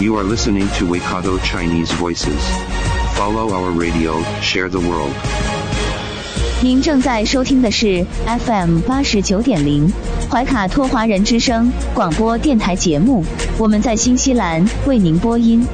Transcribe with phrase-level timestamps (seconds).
[0.00, 2.40] You are listening to Waikato Chinese Voices.
[3.18, 5.12] Follow our radio, share the world.
[6.62, 9.92] 您正在收听的是 FM 八十九点零
[10.30, 13.22] 怀卡托华人之声广播电台节目，
[13.58, 15.66] 我们在新西兰为您播音。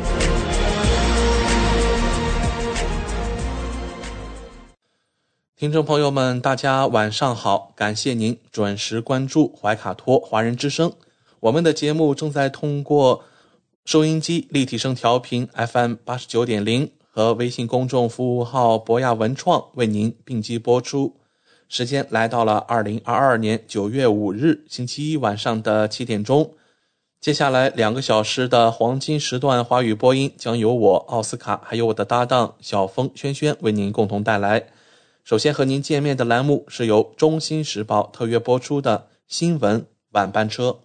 [5.57, 7.71] 听众朋友们，大家晚上好！
[7.77, 10.93] 感谢您准时关注怀卡托华人之声。
[11.39, 13.23] 我们的节目正在通过
[13.87, 21.21] 收音机立体声调频 FM 八十九点零和微信公众服务号博雅文创为您并机播出。
[21.69, 26.53] 时间来到了二零二二年九月五日星期一晚上的七点钟。
[27.21, 34.67] 接下来两个小时的黄金时段华语播音将由我奥斯卡还有我的搭档小峰轩轩为您共同带来。
[35.23, 40.81] 首先和您见面的栏目是由《中新时报》特约播出的新闻晚班车。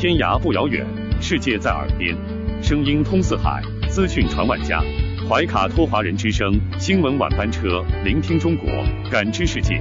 [0.00, 0.82] 天涯不遥远，
[1.20, 2.16] 世界在耳边，
[2.62, 4.82] 声音通四海，资讯传万家。
[5.28, 8.66] 怀卡托华人之声新闻晚班车，聆听中国，
[9.10, 9.78] 感知世界。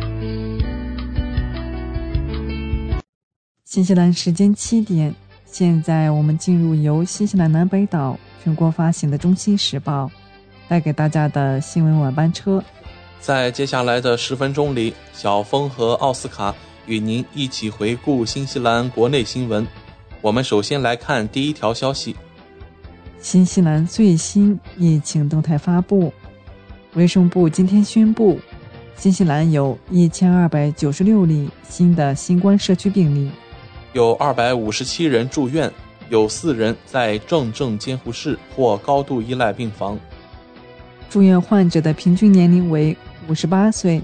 [3.63, 10.03] 新西兰时间七点，现在我们进入由新西兰南北岛全国发行的《中新时报》
[10.67, 12.61] 带给大家的新闻晚班车。
[13.21, 16.53] 在接下来的十分钟里，小峰和奥斯卡
[16.87, 19.65] 与您一起回顾新西兰国内新闻。
[20.21, 22.13] 我们首先来看第一条消息：
[23.21, 26.11] 新西兰最新疫情动态发布，
[26.93, 28.37] 卫生部今天宣布，
[28.97, 33.31] 新西兰有一千二百九十六例新的新冠社区病例，
[33.93, 35.71] 有二百五十七人住院，
[36.09, 39.97] 有四人在重症监护室或高度依赖病房。
[41.09, 42.95] 住院患者的平均年龄为
[43.29, 44.01] 五十八岁，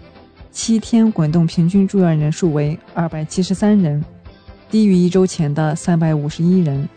[0.49, 4.01] 七天滚动平均住院人数为二百七十三人，
[4.69, 6.87] 低于一周前的三百五十一人。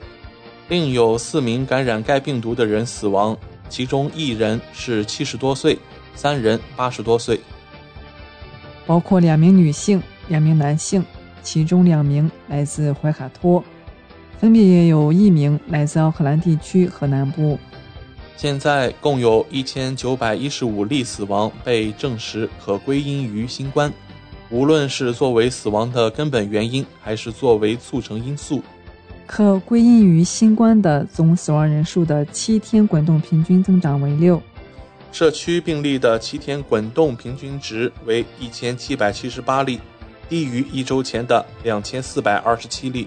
[0.68, 3.36] 另有四名感染该病毒的人死亡，
[3.68, 5.78] 其中一人是七十多岁，
[6.14, 7.40] 三人八十多岁，
[8.86, 11.04] 包括两名女性、两名男性，
[11.42, 13.64] 其中两名来自怀卡托，
[14.38, 17.58] 分别也有一名来自奥克兰地区和南部。
[18.36, 23.92] 现在共有一千九百一十五例死亡被证实可归因于新冠，
[24.50, 28.62] 无论是作为死亡的根本原因，还是作为促成因素。
[29.26, 34.40] 可归因于新冠的总死亡人数的七天滚动平均增长为六。
[35.12, 39.80] 社区病例的七天滚动平均值为一千七百七十八例，
[40.28, 43.06] 低于一周前的两千四百二十七例。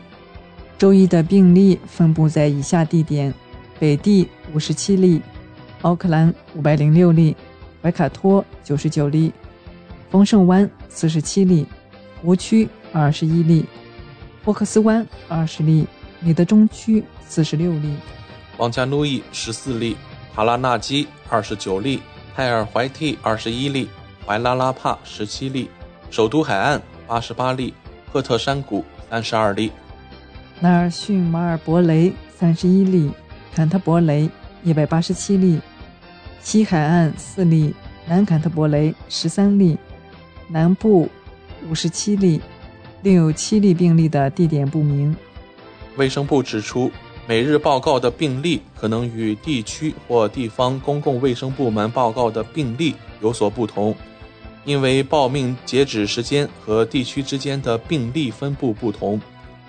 [0.78, 3.34] 周一的病例分布在以下地点：
[3.80, 5.22] 北地五十七例，
[5.82, 7.36] 奥克兰五百零六例，
[7.82, 9.32] 怀卡托九十九例，
[10.10, 11.66] 丰盛湾四十七例，
[12.22, 13.66] 湖区二十一例，
[14.44, 15.88] 霍克斯湾二十例，
[16.20, 17.96] 里德中区四十六例，
[18.58, 19.96] 王加努伊十四例，
[20.36, 22.02] 塔拉纳基二十九例，
[22.36, 23.88] 泰尔怀蒂二十一例，
[24.26, 25.70] 怀拉拉帕十七例，
[26.12, 27.74] 首都海岸八十八例，
[28.12, 29.72] 赫特山谷三十二例，
[30.60, 33.10] 纳尔逊马尔伯雷三十一例，
[33.56, 34.30] 坎特伯雷
[34.64, 35.60] 一百八十七例，
[36.42, 37.74] 西海岸四例，
[38.06, 39.78] 南坎特伯雷十三例，
[40.52, 41.08] 南部
[41.70, 42.42] 五十七例，
[43.04, 45.16] 另有七例病例的地点不明。
[45.96, 46.92] 卫生部指出，
[47.26, 53.96] 每日报告的病例可能与地区或地方公共卫生部门报告的病例有所不同，
[54.66, 59.22] 因为报命截止时间和地区之间的病例分布不同。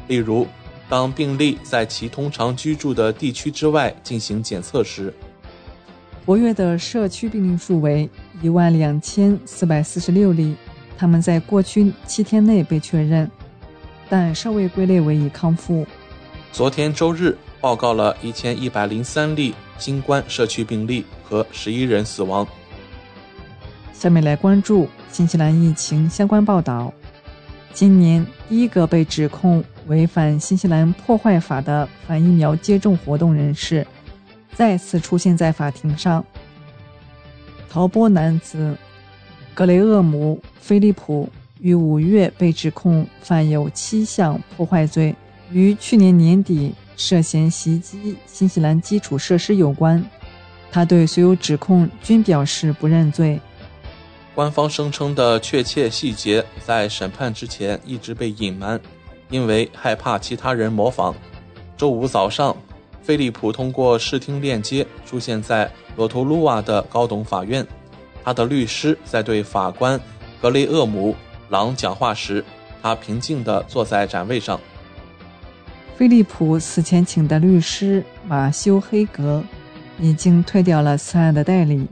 [0.09, 0.47] 例如，
[0.89, 5.15] 当病例在其通常居住的地区之外进行检测时，
[6.27, 8.09] 活跃的社区病例数为
[8.43, 10.55] 一万两千四百四十六例，
[11.03, 13.29] 他们在过去七天内被确认，
[14.09, 15.85] 但尚未归类为已康复。
[16.53, 22.47] 昨天周日报告了一千一百零三例新冠社区病例和十一人死亡。
[23.93, 26.95] 下面来关注新西兰疫情相关报道。
[27.73, 33.85] 今年第一个被指控违反新西兰破坏法的反疫苗接种活动人士，
[34.55, 36.25] 再次出现在法庭上。
[37.69, 38.77] 陶波男子
[39.55, 41.29] 格雷厄姆·菲利普
[41.61, 45.15] 于五月被指控犯有七项破坏罪，
[45.51, 50.03] 于去年年底涉嫌袭击新西兰基础设施有关。
[50.71, 53.39] 他对所有指控均表示不认罪。
[54.35, 58.81] 官方声称的确切细节在审判之前一直被隐瞒，
[59.29, 61.15] 因为害怕其他人模仿。
[61.77, 62.57] 周五早上，
[63.03, 67.67] 菲利普通过视听链接出现在罗图鲁瓦的高等法院。
[68.25, 70.01] 他的律师在对法官
[70.41, 71.13] 格雷厄姆·
[71.49, 72.45] 朗讲话时，
[72.81, 74.59] 他平静地坐在展位上。
[75.97, 79.43] 菲利普此前请的律师马修·黑格
[80.01, 81.87] 已经退掉了此案的代理。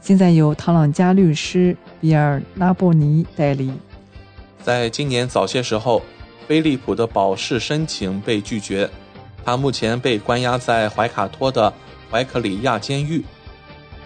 [0.00, 3.70] 现在由唐朗加律师比尔拉布尼代理。
[4.62, 6.02] 在今年早些时候，
[6.48, 8.88] 菲利普的保释申请被拒绝，
[9.44, 11.70] 他目前被关押在怀卡托的
[12.10, 13.22] 怀克里亚监狱。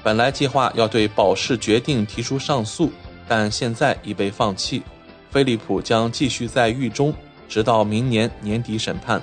[0.04, 2.92] 本来计划要对保释决定提出上诉，
[3.26, 4.82] 但现在已被放弃。
[5.30, 7.12] 菲利普将继续在狱中，
[7.48, 9.20] 直到明年年底审判。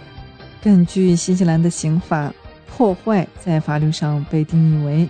[0.59, 2.33] 根据新西兰的刑法，
[2.67, 5.07] 破坏在法律上被定义为。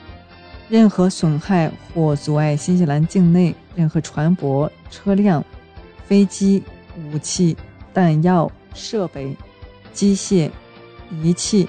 [0.68, 5.44] 任何损害或阻碍新西兰境内任何船舶、车辆、
[6.06, 6.62] 飞机、
[7.12, 7.56] 武器、
[7.94, 9.36] 弹药、设备、
[9.94, 10.50] 机械、
[11.22, 11.68] 仪器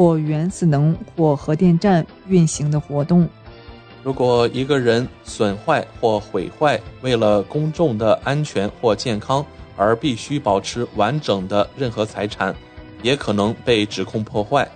[0.00, 3.28] 或原子能或核电站运行的活动。
[4.02, 9.44] 如果一个人损坏或毁坏为了公众的安全或健康
[9.76, 12.54] 而必须保持完整的任何财产，
[13.02, 14.66] 也可能被指控破坏。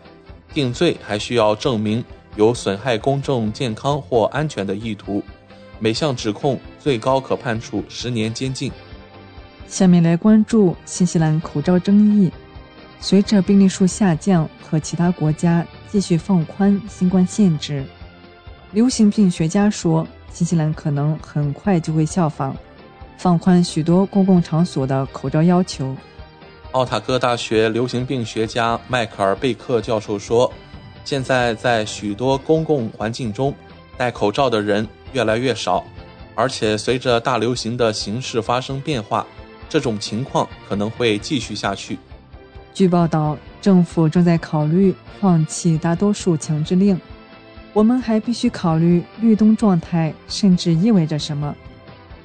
[0.53, 2.05] 定罪还需要证明。
[2.37, 5.23] 有损害公众健康或安全的意图，
[5.79, 8.71] 每项指控最高可判处十年监禁。
[9.69, 12.31] 下面来关注新西兰口罩争议。
[13.04, 17.84] 随着病例数下降和其他国家继续放宽新冠限制，
[18.72, 22.56] 流行病学家说，新西兰可能很快就会效仿，
[23.18, 25.94] 放宽许多公共场所的口罩要求。
[26.72, 30.50] 奥塔哥大学流行病学家迈克尔·贝克教授说。
[31.04, 33.54] 现在在许多公共环境中，
[33.98, 35.84] 戴口罩的人越来越少，
[36.34, 39.26] 而且随着大流行的形势发生变化，
[39.68, 41.98] 这种情况可能会继续下去。
[42.75, 47.00] 据报道，政府正在考虑放弃大多数强制令。
[47.73, 51.55] 我们还必须考虑绿灯状态甚至意味着什么。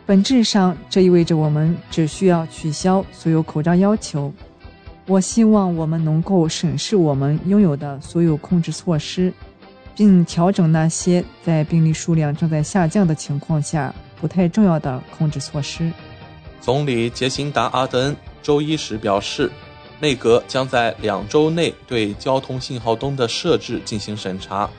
[0.07, 4.33] 本质上，这意味着我们只需要取消所有口罩要求。
[5.05, 9.31] 我希望我们能够审视我们拥有的所有控制措施，
[9.95, 15.91] 并调整那些在病例数量正在下降的情况下不太重要的控制措施。
[16.59, 19.49] 总理杰辛达·阿德恩周一时表示，
[19.99, 24.69] 内阁将在两周内对交通信号灯的设置进行审查，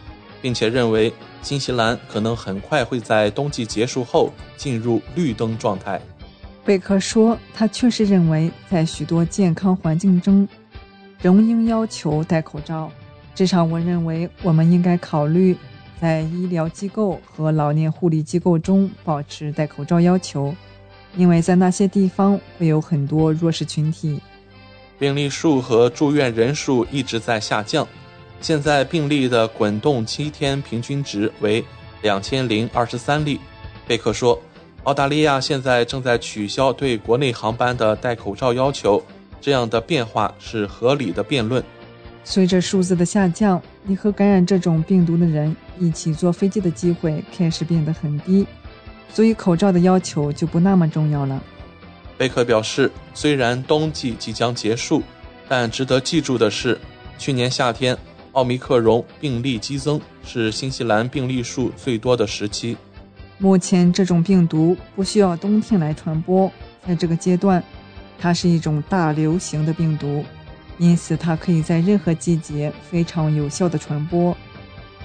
[0.41, 1.13] 并且认为
[1.43, 6.01] 新西兰可能很快会在冬季结束后进入绿灯状态。
[6.65, 10.49] 贝克说：“他确实认为，在许多健康环境中，
[11.21, 12.91] 仍应要求戴口罩。
[13.35, 15.57] 至少，我认为我们应该考虑
[16.01, 20.55] 在医疗机构和老年护理机构中保持戴口罩要求，
[21.17, 24.21] 因为在那些地方会有很多弱势群体。
[25.01, 27.85] 病例数和住院人数一直在下降，
[28.41, 31.65] 现在病例的滚动七天平均值为
[32.03, 33.41] 两千零二十三例。”
[33.89, 34.41] 贝克说。
[34.85, 39.03] 澳大利亚现在正在取消对国内航班的戴口罩要求，
[39.39, 41.63] 这样的变化是合理的辩论。
[42.25, 48.47] 随着数字的下降，你和感染这种病毒的人一起坐飞机的机会开始变得很低，
[49.13, 51.39] 所以口罩的要求就不那么重要了。
[52.21, 55.03] 贝克表示，虽然冬季即将结束，
[55.49, 56.79] 但值得记住的是，
[57.17, 57.97] 去年夏天
[58.33, 62.77] 奥密克戎病例激增是新西兰病例数最多的时期。
[63.39, 66.53] 目前，这种病毒不需要冬天来传播。
[66.87, 67.65] 在这个阶段，
[68.19, 70.23] 它是一种大流行的病毒，
[70.77, 74.37] 因此它可以在任何季节非常有效的传播。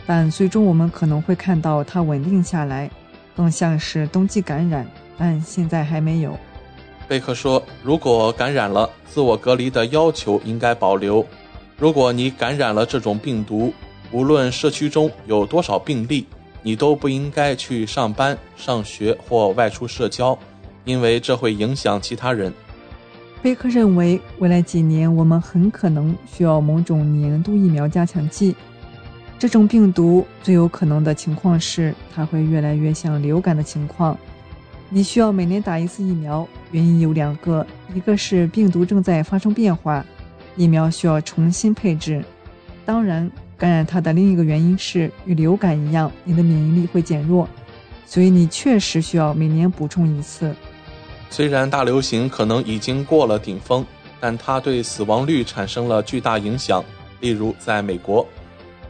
[0.05, 2.91] 但最终我们可能会看到它稳定下来，
[3.37, 4.85] 更像是冬季感染，
[5.17, 6.37] 但现在还没有。
[7.07, 11.25] 贝克说：“如果感染了，自我隔离的要求应该保留。
[11.77, 13.73] 如果你感染了这种病毒，
[14.11, 16.25] 无论社区中有多少病例。”
[16.67, 20.35] 你都不应该去上班、上学或外出社交，
[20.83, 22.51] 因为这会影响其他人。
[23.43, 28.55] 贝克认为，未来几年我们很可能需要某种年度疫苗加强剂。
[29.37, 34.17] 这种病毒最有可能的情况是，它会越来越像流感的情况。
[34.89, 40.05] 你需要每年打一次疫苗，原因有两个：一个是病毒正在发生变化，
[40.55, 42.21] 疫苗需要重新配置；
[42.85, 43.29] 当然。
[43.57, 47.47] 感染它的另一个原因是，与流感一样，你的免疫力会减弱，
[48.05, 50.53] 所以你确实需要每年补充一次。
[51.29, 53.85] 虽然大流行可能已经过了顶峰，
[54.19, 56.83] 但它对死亡率产生了巨大影响。
[57.21, 58.27] 例如，在美国，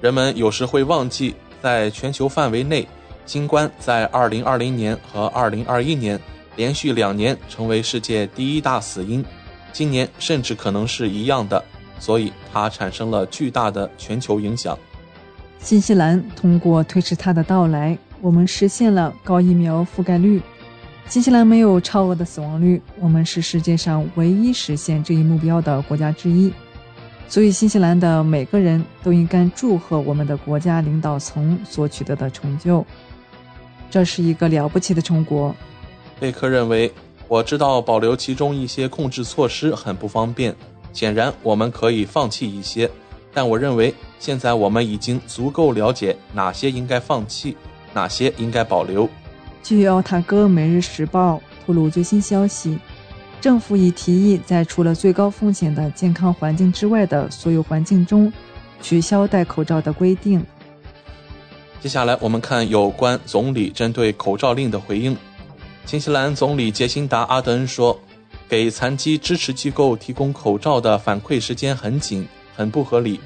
[0.02, 2.88] 人们有时会忘记，在全球范围内，
[3.28, 6.20] 新冠在2020年和2021年
[6.56, 9.24] 连续两年成为世界第一大死因，
[9.74, 11.64] 今年甚至可能是一样的，
[12.00, 14.78] 所以它产生了巨大的全球影响。
[15.60, 20.42] 新西兰通过推迟它的到来，我们实现了高疫苗覆盖率。
[21.08, 26.52] 新西兰没有超额的死亡率，我们是世界上唯一实现这一目标的国家之一。
[27.28, 32.86] 所以，新西兰的每个人都应该祝贺我们的国家领导层所取得的成就。
[33.90, 35.56] 这是一个了不起的成果。
[36.20, 36.92] 贝克认为，
[37.28, 40.56] 我知道保留其中一些控制措施很不方便，
[40.94, 42.90] 显然我们可以放弃一些。
[43.34, 47.58] 但我认为，现在我们已经足够了解哪些应该放弃，
[47.94, 49.10] 哪些应该保留。
[49.62, 52.80] 据奥塔哥每日时报透露最新消息，
[53.42, 58.32] 政府已提议在除了最高风险的健康环境之外的所有环境中，
[58.82, 60.42] 取消戴口罩的规定。
[61.82, 65.18] 接下来我们看有关总理针对口罩令的回应。
[65.86, 67.98] 新西兰总理杰辛达·阿德恩说
[68.50, 73.20] ：“给残疾支持机构提供口罩的反馈时间很紧，很不合理。”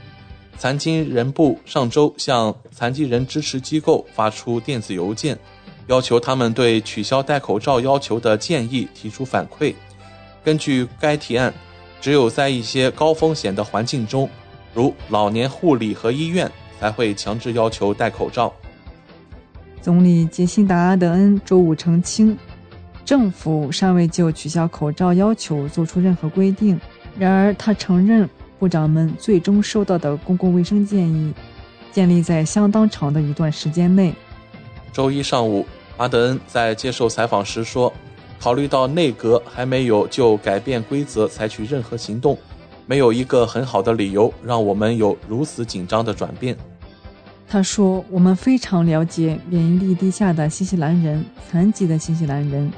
[0.59, 5.39] 残疾人部上周向残疾人支持机构发出电子邮件。
[5.87, 9.73] 要求他们对取消戴口罩要求的建议提出反馈。
[10.43, 11.51] 根据该提案，
[11.99, 14.29] 只有在一些高风险的环境中，
[14.73, 18.53] 如老年护理和医院，才会强制要求戴口罩。
[19.81, 22.37] 总理杰辛达·阿德恩周五澄清，
[23.09, 26.79] 政府尚未就取消口罩要求做出任何规定。
[27.17, 31.33] 然而，他承认部长们最终收到的公共卫生建议
[31.91, 34.13] 建立在相当长的一段时间内。
[34.93, 35.65] 周一上午。
[35.97, 37.91] 阿德恩在接受采访时说
[38.39, 42.37] ：“考虑到内阁还没有就改变规则采取任何行动，
[42.85, 46.55] 没有一个很好的理由让我们有如此紧张的转变。”
[47.49, 52.71] 他说：“我们非常了解免疫力低下的新西兰人、残疾的新西兰人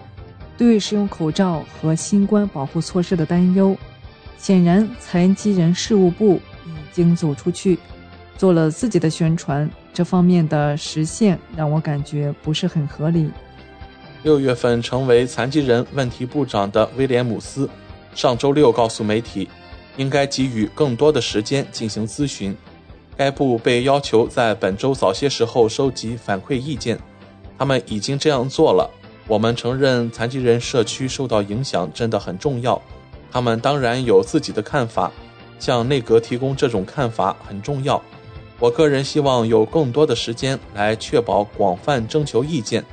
[0.58, 3.76] 对使用口罩和新冠保护措施的担忧。
[4.38, 7.78] 显然，残疾人事务部已经走出去，
[8.38, 13.30] 做了自己的宣传。”这方面的实现让我感觉不是很合理。
[14.24, 17.70] 六月份成为残疾人问题部长的威廉姆斯
[18.16, 19.50] 上周六告诉媒体，
[19.98, 22.56] 应该给予更多的时间进行咨询。
[23.18, 26.98] 该部被要求在本周早些时候收集反馈意见，
[27.58, 28.90] 他们已经这样做了。
[29.28, 32.82] 我们承认残疾人社区受到影响真的很重要，
[33.32, 35.12] 他们当然有自己的看法，
[35.60, 38.02] 向内阁提供这种看法很重要。
[38.60, 42.84] 我个人希望有更多的时间来确保广泛征求意见。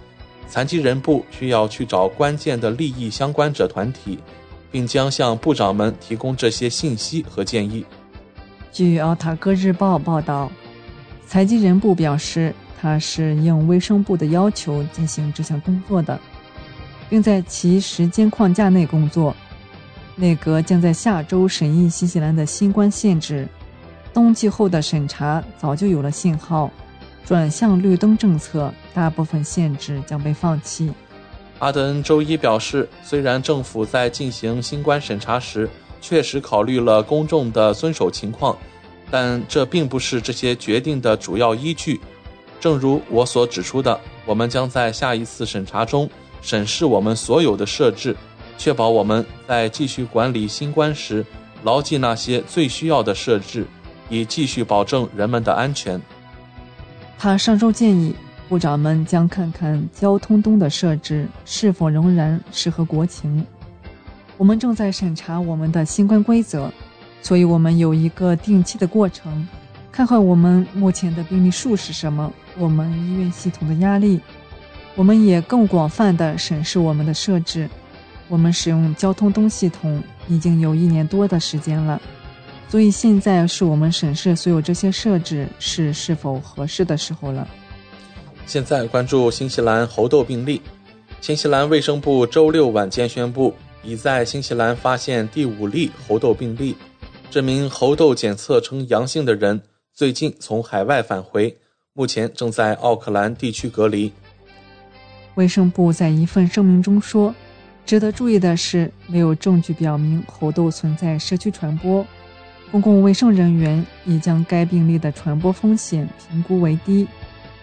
[0.47, 4.19] 残疾人部需要去找关键的利益相关者团体，
[4.71, 7.85] 并将向部长们提供这些信息和建议。
[8.73, 10.51] 据奥塔哥日报报道，
[11.27, 16.19] 残疾人部表示，他是应卫生部的要求进行这项工作的，
[17.11, 19.35] 并在其时间框架内工作。
[20.15, 23.47] 内阁将在下周审议新西兰的新冠限制。
[24.15, 26.71] 冬季后的审查早就有了信号，
[27.25, 30.93] 转向绿灯政策，大部分限制将被放弃。
[31.61, 35.69] 阿德恩周一表示，虽然政府在进行新冠审查时
[36.01, 38.57] 确实考虑了公众的遵守情况，
[39.11, 42.01] 但这并不是这些决定的主要依据。
[42.61, 46.09] 正如我所指出的，我们将在下一次审查中
[46.43, 48.17] 审视我们所有的设置，
[48.57, 51.25] 确保我们在继续管理新冠时
[51.63, 53.67] 牢记那些最需要的设置。
[54.11, 56.01] 以继续保证人们的安全。
[57.19, 58.15] 他上周建议
[58.49, 63.45] 部长们将看看交通灯的设置是否仍然适合国情。
[64.39, 66.71] 我们正在审查我们的新冠规则，
[67.21, 69.47] 所以我们有一个定期的过程，
[69.93, 74.21] 看看我们目前的病例数是什么，我们医院系统的压力。
[74.95, 77.69] 我们也更广泛的审视我们的设置。
[78.29, 82.01] 我们使用交通灯系统已经有一年多的时间了。
[82.69, 87.49] 所以现在是我们审视所有这些设置是是否合适的时候了。
[88.45, 90.61] 现在关注新西兰猴痘病例。
[91.21, 96.77] 新西兰卫生部周六晚间宣布，已在新西兰发现第五例猴痘病例。
[97.31, 99.61] 这名猴痘检测呈阳性的人
[99.95, 101.57] 最近从海外返回，
[101.99, 104.13] 目前正在奥克兰地区隔离。
[105.35, 107.35] 卫生部在一份声明中说
[107.85, 112.07] ：“值得注意的是，没有证据表明猴痘存在社区传播。”
[112.71, 117.05] 公共卫生人员已将该病例的传播风险评估为低。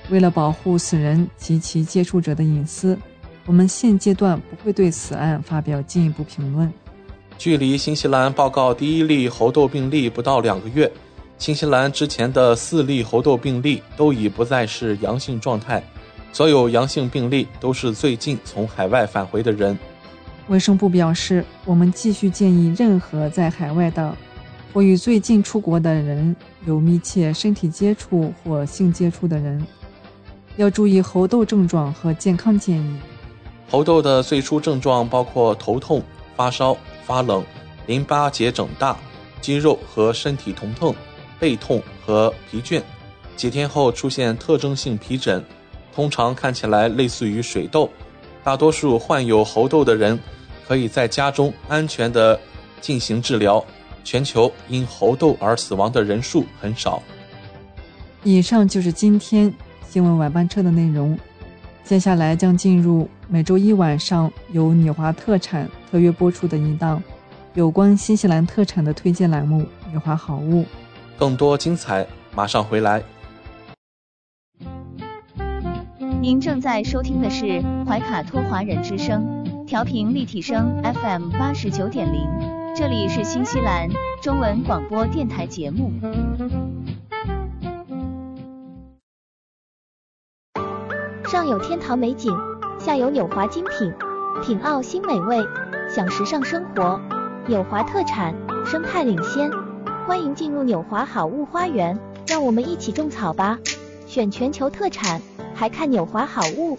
[0.09, 2.99] 为了保护死人及其接触者的隐私，
[3.45, 6.69] 我们现阶段不会对此案发表进一步评论。
[7.37, 10.91] 距离新西兰报告第一例猴痘病例不到两个月，
[11.37, 15.83] 新西兰之前的四例猴痘病例都已不再是阳性状态，
[16.31, 19.77] 所有阳性病例都是最近从海外返回的人。
[20.47, 24.15] 卫生部表示，我们继续建议任何在海外的
[24.73, 29.65] 或与最近出国的人有密切身体接触或性接触的人，
[30.57, 32.97] 要注意猴痘症状和健康建议。
[33.69, 36.01] 猴痘的最初症状包括头痛、
[36.35, 36.75] 发烧。
[37.05, 37.45] 发冷、
[37.85, 38.97] 淋巴结肿大、
[39.39, 40.95] 肌肉和身体疼痛、
[41.45, 42.81] 背痛和疲倦，
[43.35, 45.45] 几天后出现特征性皮疹，
[45.93, 47.87] 通常看起来类似于水痘。
[48.43, 50.19] 大多数患有猴痘的人
[50.67, 52.39] 可以在家中安全地
[52.81, 53.63] 进行治疗。
[54.03, 56.99] 全球因猴痘而死亡的人数很少。
[58.23, 59.53] 以上就是今天
[59.87, 61.15] 新闻晚班车的内容，
[61.83, 65.69] 接下来将进入每周一晚上由纽华特产。
[65.91, 67.01] 特约播出的一档
[67.53, 69.61] 有关新西兰特产的推荐栏目
[69.91, 70.63] 《女华好物》，
[71.17, 72.05] 更多精彩
[72.35, 73.01] 马上回来。
[76.21, 82.27] 您正在收听的是怀卡托华人之声，调频立体声 FM 八十九点零，
[82.75, 83.87] 这里是新西兰
[84.21, 85.91] 中文广播电台节目。
[91.25, 92.35] 上有天堂美景，
[92.79, 93.93] 下有纽华精品，
[94.43, 95.37] 品澳新美味。
[95.87, 96.99] 享时尚生活，
[97.47, 98.33] 纽华特产，
[98.65, 99.51] 生态领先，
[100.07, 101.97] 欢迎进入纽华好物花园，
[102.27, 103.59] 让我们一起种草吧！
[104.05, 105.19] 选全球特产，
[105.55, 106.77] 还看纽华好物。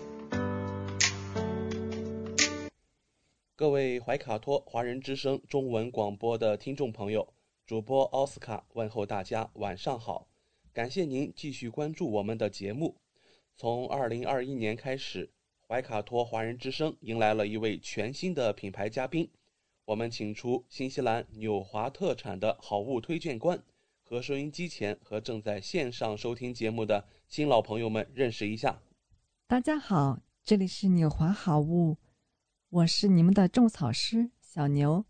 [3.56, 7.26] 各位怀卡托华人之声中文广播的听众朋友，
[7.66, 10.28] 主播奥斯卡问候大家晚上好，
[10.72, 12.94] 感谢您继续关注我们的节目。
[13.56, 15.28] 从二零二一年开始。
[15.68, 19.28] 怀卡托华人之声迎来了一位全新的品牌嘉宾，
[19.86, 23.62] 我们请出新西兰纽华特产的好物推荐官，
[24.02, 28.82] 和收音机前和正在线上收听节目的新老朋友们认识一下。
[29.46, 31.98] 大家好，这里是纽华好物，
[32.68, 35.04] 我是你们的种草师小牛，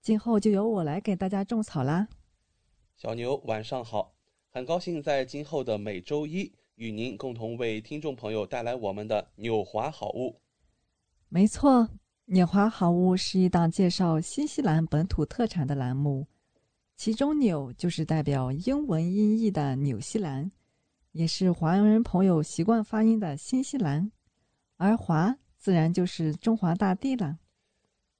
[0.00, 2.08] 今后就由我来给大家种草啦。
[2.96, 4.14] 小牛晚上好，
[4.48, 6.50] 很高兴在今后的每周一。
[6.76, 10.40] 与您共同为听众朋友带来我们的纽华好物。
[11.28, 11.90] 没错，
[12.32, 16.26] 纽华好物是一档介绍新西兰本土特产的栏目，
[16.96, 20.50] 其中“纽”就是代表英文音译的纽西兰，
[21.10, 24.10] 也是华人朋友习惯发音的新西兰，
[24.78, 27.38] 而“华”自然就是中华大地了。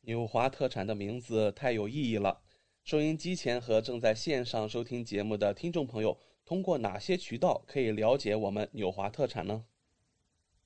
[0.02, 2.38] 纽华特产的名字太有意义了，
[2.84, 6.14] 收音机前和正在线上收听节目的听众朋友。
[6.44, 9.64] 通过哪些渠道可以了解我们纽华特产呢？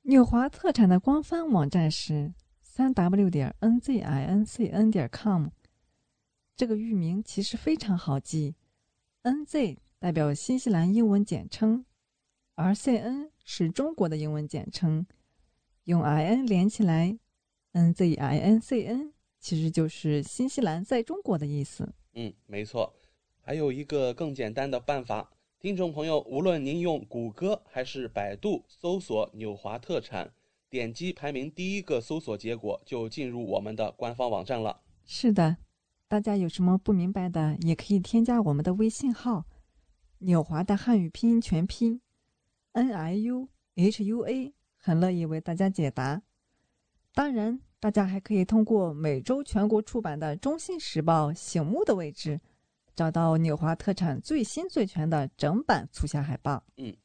[0.03, 2.35] 纽华特产的官方网站是
[2.77, 5.49] 三 w 点 n z i n c n 点 com。
[6.55, 8.55] 这个域名其实非常好记
[9.23, 11.87] ，n z 代表新西兰英文简称，
[12.55, 15.07] 而 c n 是中国的英文简称，
[15.85, 17.19] 用 i n 连起来
[17.73, 21.95] ，n z i n c n 其实就是新西兰在中国的意思。
[22.13, 22.95] 嗯，没错。
[23.41, 25.31] 还有一个更简单的办法。
[25.59, 30.35] 听众朋友，无论您用谷歌还是百度搜索“纽华特产”，
[30.69, 34.83] 点击排名第一个搜索结果，就进入我们的官方网站了。
[35.05, 35.57] 是的，
[36.09, 39.45] 大家有什么不明白的，也可以添加我们的微信号
[40.19, 42.01] “纽华”的汉语拼音全拼
[42.73, 46.23] “n i u h u a”，很乐意为大家解答。
[47.15, 52.41] 当然，大家还可以通过每周全国出版的《中新时报》醒目的位置。
[52.95, 56.65] 找到纽华特产最新最全的整版促销海报。
[56.79, 56.97] 嗯，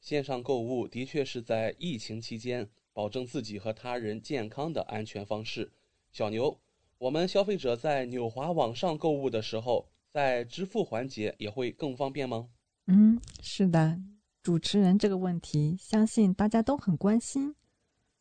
[0.00, 5.70] 线上购物的确是在疫情期间保证自己和他人健康的安全方式。
[6.10, 6.58] 小牛，
[6.98, 12.48] 我们消费者在纽华网上购物的时候，在支付环节也会更方便吗？
[12.88, 14.00] 嗯，是的，
[14.42, 17.54] 主持人这个问题，相信大家都很关心。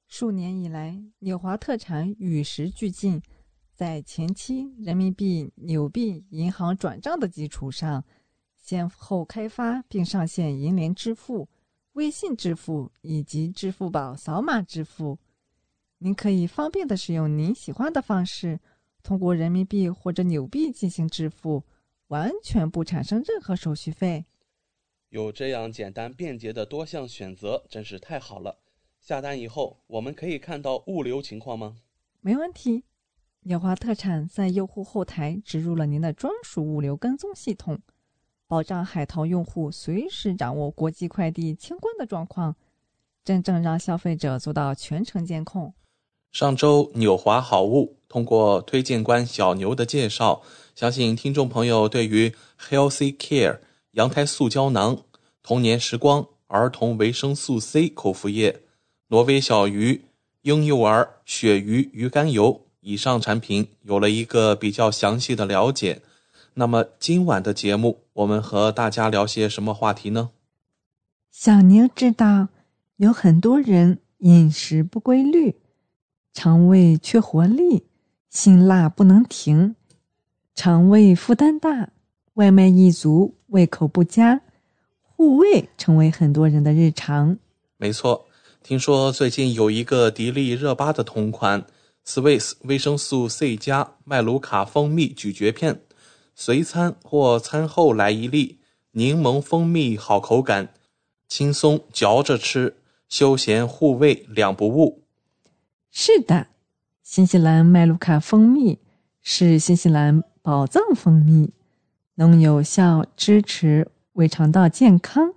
[0.08, 3.20] 数年以来，纽华特产与时俱进。
[3.74, 8.06] 在前期人民币纽币银行转账的基础上，
[8.56, 11.50] 先后开发并上线银联支付、
[11.98, 15.18] 微信支付以及支付宝扫码支付。
[15.98, 18.60] 您可以方便的使用您喜欢的方式，
[19.02, 21.64] 通过人民币或者纽币进行支付，
[22.10, 24.26] 完全不产生任何手续费。
[25.10, 28.60] 有这样简单便捷的多项选择，真是太好了。
[29.00, 31.78] 下单以后，我们可以看到物流情况吗？
[32.22, 32.84] 没问题。
[33.42, 37.82] 纽华特产在用户后台植入了您的专属物流跟踪系统，
[38.48, 42.56] 保障海淘用户随时掌握国际快递清关的状况，
[43.26, 45.74] 真正让消费者做到全程监控。
[46.32, 50.42] 上周纽华好物通过推荐官小牛的介绍，
[50.76, 53.60] 相信听众朋友对于 Healthy Care
[53.92, 55.04] 羊胎素胶囊、
[55.44, 58.62] 童年时光儿童维生素 C 口服液、
[59.10, 60.06] 挪威小鱼
[60.44, 66.02] 婴幼儿鳕鱼鱼肝油以上产品有了一个比较详细的了解。
[66.60, 70.32] 那么今晚的节目，我们和大家聊些什么话题呢？
[71.30, 72.48] 小牛知道
[72.96, 75.54] 有很多人饮食不规律，
[76.34, 77.84] 肠胃缺活力，
[78.32, 79.76] 辛辣不能停，
[80.56, 81.90] 肠胃负担大，
[82.34, 84.42] 外卖一族，胃口不佳，
[85.04, 87.38] 护胃成为很多人的日常。
[87.78, 88.26] 没错，
[88.64, 91.68] 听说最近有一个迪丽热巴的同款
[92.04, 95.82] Swiss 维生素 C 加麦卢卡蜂蜜咀嚼片。
[96.40, 98.60] 随餐或餐后来一粒，
[98.92, 100.72] 柠檬蜂蜜好口感，
[101.28, 102.78] 轻松嚼着吃，
[103.10, 105.02] 休闲护胃两不误。
[105.90, 106.46] 是的，
[107.02, 108.78] 新西兰麦卢卡蜂蜜
[109.20, 111.50] 是新西兰宝藏蜂蜜，
[112.14, 115.34] 能有效支持胃肠道健康，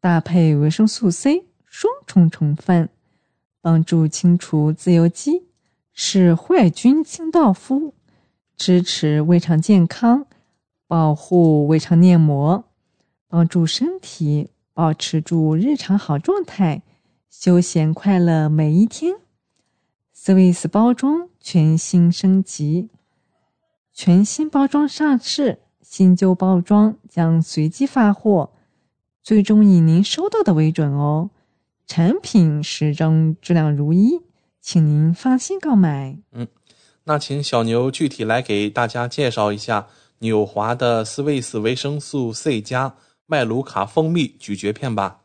[0.00, 2.88] 搭配维生素 C 双重成分，
[3.60, 5.48] 帮助清除自由基，
[5.92, 7.94] 是坏菌清道夫。
[8.56, 10.26] 支持胃肠健康，
[10.90, 12.64] 保护胃肠黏膜，
[13.28, 16.82] 帮助身体保持住日常好状态，
[17.30, 19.14] 休闲快乐每一天。
[20.12, 22.88] Swiss 包装全新升级，
[23.92, 28.50] 全新包装上市，新旧包装将随机发货，
[29.22, 31.30] 最终以您收到的为准哦。
[31.86, 34.22] 产品始终质量如一，
[34.60, 36.18] 请您放心购买。
[36.32, 36.48] 嗯。
[37.04, 39.88] 那请小牛具体来给大家介绍一下
[40.22, 45.22] 纽华的斯维斯维生素 C 加麦卢卡蜂蜜咀嚼片吧。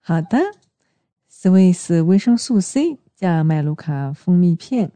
[0.00, 0.38] 好的，
[1.28, 4.92] 斯维斯维生素 C 加麦卢卡蜂蜜片，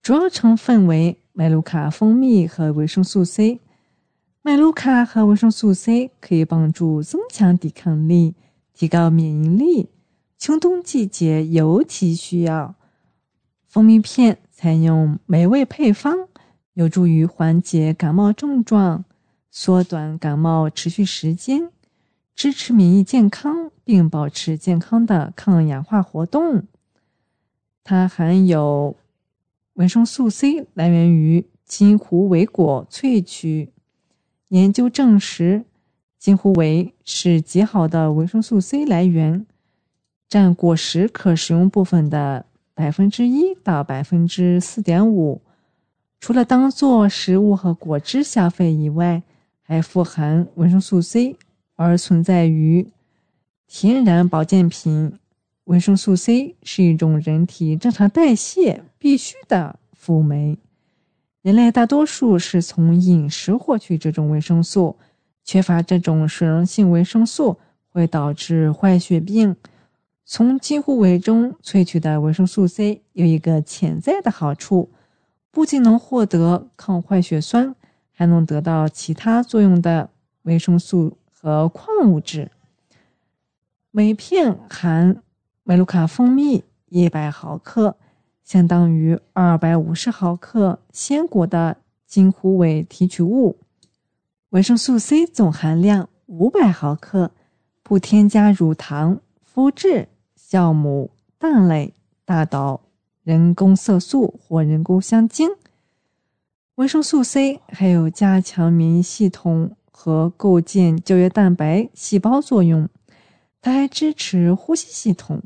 [0.00, 3.60] 主要成分为麦卢卡蜂蜜和维生素 C。
[4.40, 8.34] 麦卢卡和维生素 C 可以帮助增强抵抗力，
[8.72, 9.90] 提高免疫力，
[10.38, 12.76] 秋冬季节尤其需要。
[13.66, 16.27] 蜂蜜片采用美味配方，
[16.78, 19.04] 有助于缓解感冒症状，
[19.50, 21.70] 缩短感冒持续时间，
[22.36, 26.62] 支持免疫健康，并保持健康的抗氧化活动。
[27.82, 28.94] 它含有
[29.74, 33.70] 维生素 C，来源于金湖维果萃取。
[34.50, 35.64] 研究证实，
[36.16, 39.44] 金湖维是极好的维生素 C 来源，
[40.28, 42.44] 占果实可食用部分的。
[42.72, 45.42] 百分之一到百分之四点五，
[46.20, 49.22] 除了当做食物和果汁消费以外，
[49.62, 51.36] 还富含维生素 C，
[51.76, 52.88] 而存在于
[53.66, 55.18] 天然保健品。
[55.64, 60.56] 维生素 C 是一种人体正常代谢必须的辅酶，
[61.42, 64.96] 人类大多数是从饮食获取这种维生素，
[65.44, 67.58] 缺乏这种水溶性维生素
[67.90, 69.54] 会导致坏血病。
[70.24, 74.88] 从金湖苇中萃取的维生素 C 有一个潜在的好处，
[75.58, 77.74] 不仅能获得抗坏血酸，
[78.12, 80.08] 还能得到其他作用的
[80.42, 82.52] 维生素和矿物质。
[83.90, 85.20] 每片含
[85.64, 87.96] 梅卢卡蜂蜜一百毫克，
[88.44, 93.58] 相当于二百五十毫克鲜果的金虎尾提取物。
[94.50, 97.32] 维生素 C 总含量五百毫克，
[97.82, 99.18] 不添加乳糖、
[99.52, 100.06] 麸质。
[100.38, 101.94] 酵母、蛋类、
[102.24, 102.80] 大豆、
[103.28, 105.50] 人工色素或人工香精。
[106.76, 112.88] 维生素 C 还有加强免疫系统和构建胶原蛋白细胞作用，
[113.60, 115.42] 它还支持呼吸系统，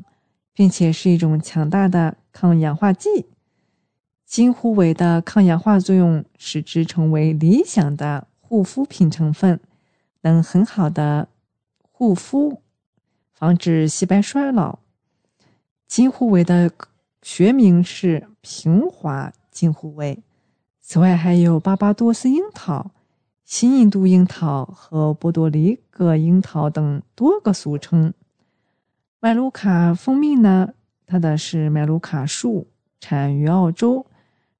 [0.53, 3.25] 并且是一种强大的抗氧化剂。
[4.25, 9.59] 金虎尾的抗氧化作用使之成为理想的护肤品成分，
[10.21, 11.27] 能很好的
[11.91, 12.61] 护肤，
[13.33, 14.79] 防止细胞衰老。
[15.85, 16.71] 金虎尾的
[17.23, 20.21] 学名是平滑金护卫。
[20.81, 22.91] 此外，还有巴巴多斯樱桃、
[23.45, 28.13] 新印度樱桃和波多黎各樱桃等多个俗称。
[29.19, 30.73] 麦卢卡蜂蜜呢？
[31.07, 32.67] 它的是麦卢卡树，
[32.99, 34.05] 产于澳洲，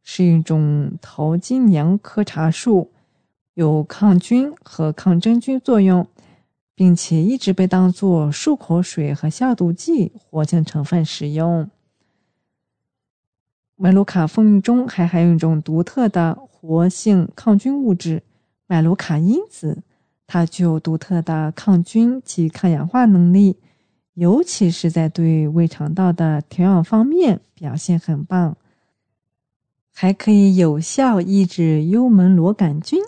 [0.02, 2.92] 是一种桃金娘科茶树，
[3.54, 6.08] 有抗菌和抗真菌作用。
[6.76, 11.70] 并且一直被当作漱口水和消毒剂活性成分使用。
[13.76, 18.22] 麦卢卡蜂蜜中还含有一种独特的活性抗菌物质——
[18.68, 19.84] 麦卢卡因子，
[20.28, 23.58] 它具有独特的抗菌及抗氧化能力，
[24.14, 28.56] 尤其是在对胃肠道的调养方面表现很棒，
[29.92, 33.00] 还可以有效抑制幽门螺杆菌。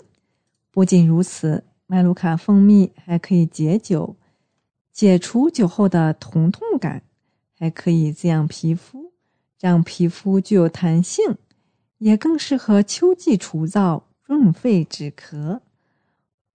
[0.72, 4.16] 不仅如此，麦卢卡蜂蜜还可以解酒，
[4.92, 7.02] 解除酒后的疼痛感，
[7.56, 9.05] 还可以滋养皮肤，
[9.58, 11.36] 让皮肤具有弹性，
[11.98, 15.60] 也更适合秋季除燥、润肺止咳。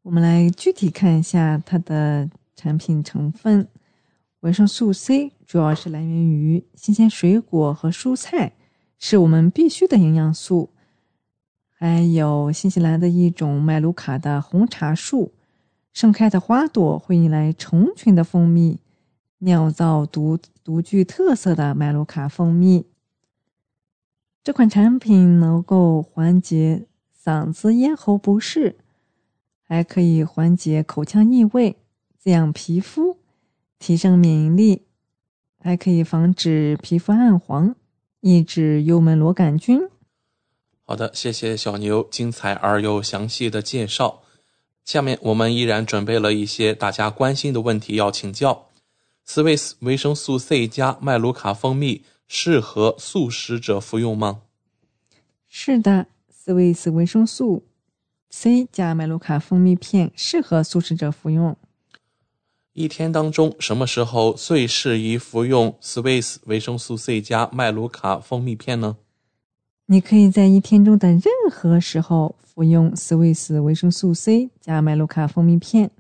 [0.04, 3.68] 我们来具体看一下它的产品成分。
[4.42, 8.54] 维生素 C 主要是来源于新鲜水果和蔬菜，
[8.98, 10.70] 是我们必须的营养素。
[11.70, 15.34] 还有新西兰的一种麦卢卡的红茶树，
[15.94, 18.80] 盛开的花朵会引来成群的蜂蜜，
[19.40, 22.86] 酿造独独具特色的麦卢卡蜂蜜。
[24.44, 26.88] 这款产品能够缓解
[27.24, 28.78] 嗓子咽喉不适，
[29.62, 31.78] 还可以缓解口腔异味，
[32.18, 33.18] 滋养皮肤。
[33.78, 34.84] 提升免疫力，
[35.60, 37.76] 还可以防止皮肤暗黄，
[38.20, 39.82] 抑制幽门螺杆菌。
[40.84, 44.22] 好的，谢谢小牛精彩而又详细的介绍。
[44.86, 48.68] 下面我们依然准备了一些大家关心的问题要请教。
[49.28, 54.44] Swiss 维生素 C 加麦卢卡蜂蜜适合素食者服用吗？
[55.50, 57.66] 是的，Swiss 维生素
[58.30, 61.58] C 加麦卢卡蜂蜜片适合素食者服用。
[62.72, 68.96] 一天当中，什么时候最适宜服用 Swiss 维生素 C 加麦卢卡蜂蜜片呢？
[69.88, 75.92] 你可以在一天中的任何时候服用 Swiss 维生素 C 加麦卢卡蜂蜜片，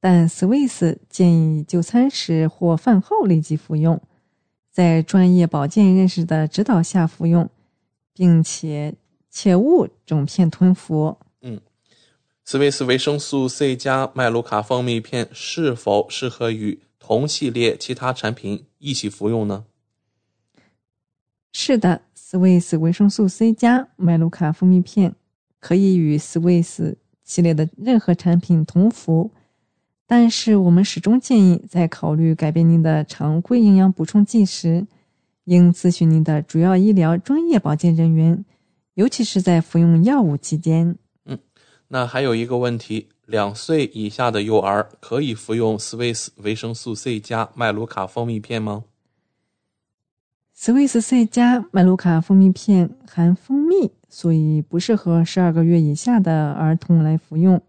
[0.00, 3.98] 但 Swiss 建议就餐时或饭后立即服用，
[4.70, 7.48] 在专业保健认识的指导下服用，
[8.14, 8.94] 并且
[9.28, 11.18] 切勿整片吞服。
[11.42, 11.60] 嗯，
[12.44, 19.64] 斯维斯维生素 C 加麦卢卡蜂蜜片是否适合与同系列其他产品一起服用呢？
[21.52, 25.16] 是的，斯维斯维生素 C 加麦卢卡蜂蜜片
[25.58, 29.32] 可以与斯维斯系列的任何产品同服，
[30.10, 34.84] 但是我们始终建议在考虑改变您的常规营养补充剂时，
[35.44, 38.44] 应咨询您的主要医疗专业保健人员，
[38.94, 40.96] 尤其是在服用药物期间。
[41.26, 41.38] 嗯
[41.86, 48.82] 那还有一个问题，两岁以下的幼儿可以服用 Swiss 维生素 C 加麦卢卡蜂蜜片吗
[50.58, 57.62] ？Swiss C 加麦卢卡蜂蜜片含蜂蜜，所以不适合十二个月以下的儿童来服用。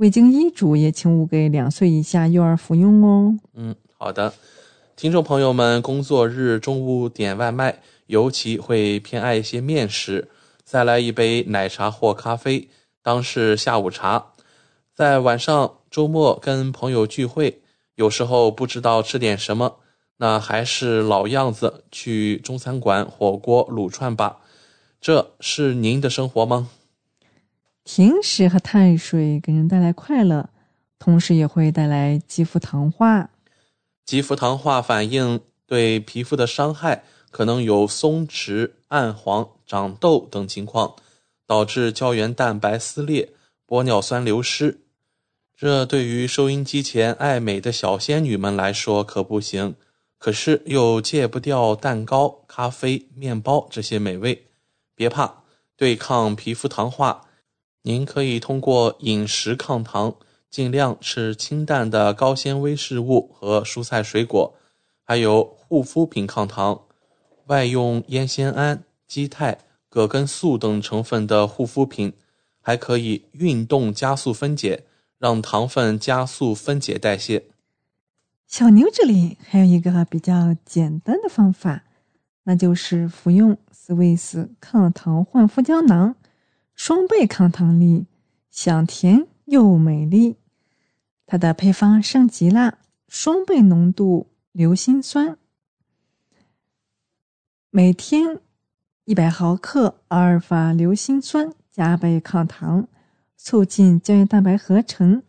[0.00, 3.38] 未经医嘱，也请勿给两岁以下幼儿服用哦。
[3.52, 4.32] 嗯，好的。
[4.96, 10.30] 听众朋友们，工作日中午点外卖，尤其会偏爱一些面食，
[10.64, 12.70] 再来一杯奶茶或咖啡。
[13.02, 14.28] 当是下午茶，
[14.94, 17.60] 在晚上周末跟朋友聚会，
[17.96, 19.76] 有时候不知道吃点什么，
[20.16, 24.38] 那还是老样子，去中餐馆火锅卤串吧。
[24.98, 26.70] 这是您的生活吗？
[27.84, 30.50] 甜食和碳水给人带来快乐，
[30.98, 33.30] 同时也会带来肌肤糖化。
[34.04, 40.94] 肌肤糖化反应对皮肤的伤害，可能有松弛、暗黄、长痘等情况。
[41.46, 43.32] 导致胶原蛋白撕裂、
[43.66, 44.82] 玻尿酸流失，
[45.56, 49.74] 这对于收音机前爱美的小仙女们来说可不行。
[50.16, 54.46] 可是又戒不掉蛋糕、咖啡、面包这些美味。
[54.94, 55.42] 别怕，
[55.76, 57.26] 对抗皮肤糖化，
[57.82, 60.14] 您可以通过饮食抗糖，
[60.50, 64.54] 尽量吃清淡的高纤维食物和蔬菜水果，
[65.04, 66.82] 还有护肤品抗糖，
[67.46, 69.58] 外用烟酰胺、肌肽。
[69.92, 72.12] 葛根素等成分的护肤品，
[72.60, 74.84] 还可以运动加速分解，
[75.18, 77.46] 让糖分加速分解代谢。
[78.46, 81.82] 小牛这里还有一个比较简单的方法，
[82.44, 86.14] 那就是服用斯维斯抗糖焕肤胶囊，
[86.82, 88.06] 双倍抗糖力，
[88.50, 90.38] 香甜又美丽。
[91.26, 95.36] 它的配方升级了，双倍浓度硫辛酸，
[97.68, 98.40] 每天。
[99.04, 102.88] 一百毫克阿尔法硫辛酸加倍抗糖，
[103.36, 105.22] 促进胶原蛋白合成，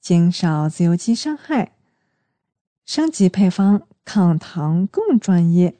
[0.00, 1.72] 减少自由基伤害。
[2.86, 5.74] 升级配方，抗糖更专业。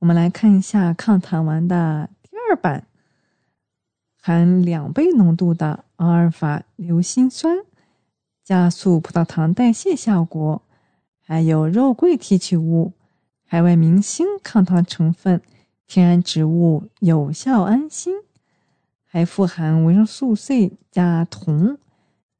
[0.00, 2.86] 我们来看一下抗糖丸的第二版，
[4.26, 7.58] 含两倍浓度的阿尔法硫辛酸，
[8.42, 10.62] 加速葡萄糖代谢效果，
[11.20, 12.94] 还有肉桂提取物、
[13.44, 15.42] 海外明星抗糖成分。
[15.86, 18.14] 天然植物有效安心，
[19.04, 21.76] 还富含维生素 C 加铜，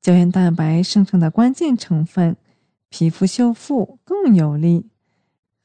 [0.00, 2.34] 胶原蛋白生成的关键成分，
[2.88, 4.86] 皮肤修复更有力，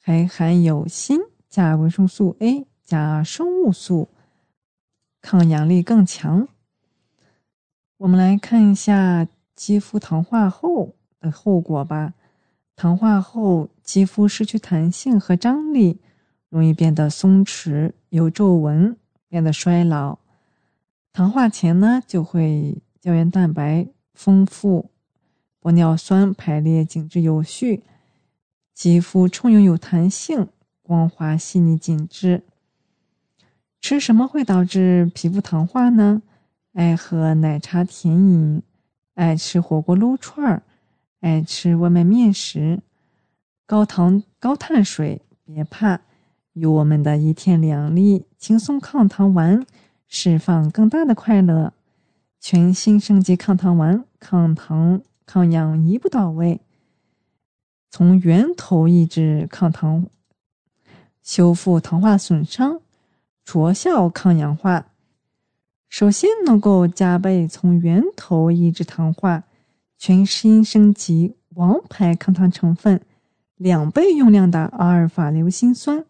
[0.01, 4.09] 还含有锌加维生素 A 加生物素，
[5.21, 6.47] 抗氧力更强。
[7.97, 12.13] 我们来看一下肌肤糖化后的后果吧。
[12.75, 15.99] 糖化后，肌肤失去弹性和张力，
[16.47, 18.95] 容易变得松弛、有皱纹，
[19.27, 20.19] 变得衰老。
[21.11, 24.89] 糖化前呢，就会胶原蛋白丰富。
[25.61, 27.83] 玻尿酸排列紧致有序，
[28.73, 30.47] 肌肤充盈有弹性，
[30.81, 32.43] 光滑细腻紧致。
[33.81, 36.21] 吃什么会导致皮肤糖化呢？
[36.73, 38.61] 爱喝奶茶甜饮，
[39.15, 40.63] 爱吃火锅撸串儿，
[41.21, 42.81] 爱吃外卖面食，
[43.65, 46.01] 高糖高碳水，别怕，
[46.53, 49.65] 有我们的一天两粒轻松抗糖丸，
[50.07, 51.73] 释放更大的快乐。
[52.39, 55.01] 全新升级抗糖丸，抗糖。
[55.31, 56.59] 抗氧一步到位，
[57.91, 60.07] 从源头抑制抗糖，
[61.21, 62.81] 修复糖化损伤，
[63.51, 64.85] 着效抗氧化。
[65.87, 69.43] 首先能够加倍从源头抑制糖化，
[69.97, 73.01] 全新升级王牌抗糖成分，
[73.55, 76.05] 两倍用量的阿尔法硫辛酸，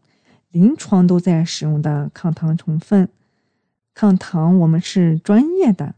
[0.52, 3.08] 临床都在使用的抗糖成分。
[3.94, 5.96] 抗糖我们是专业的，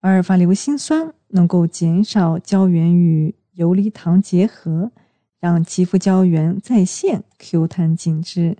[0.00, 1.12] 阿尔法硫辛酸。
[1.34, 4.92] 能够减少胶原与游离糖结合，
[5.40, 8.56] 让肌肤胶原再现 Q 弹紧致，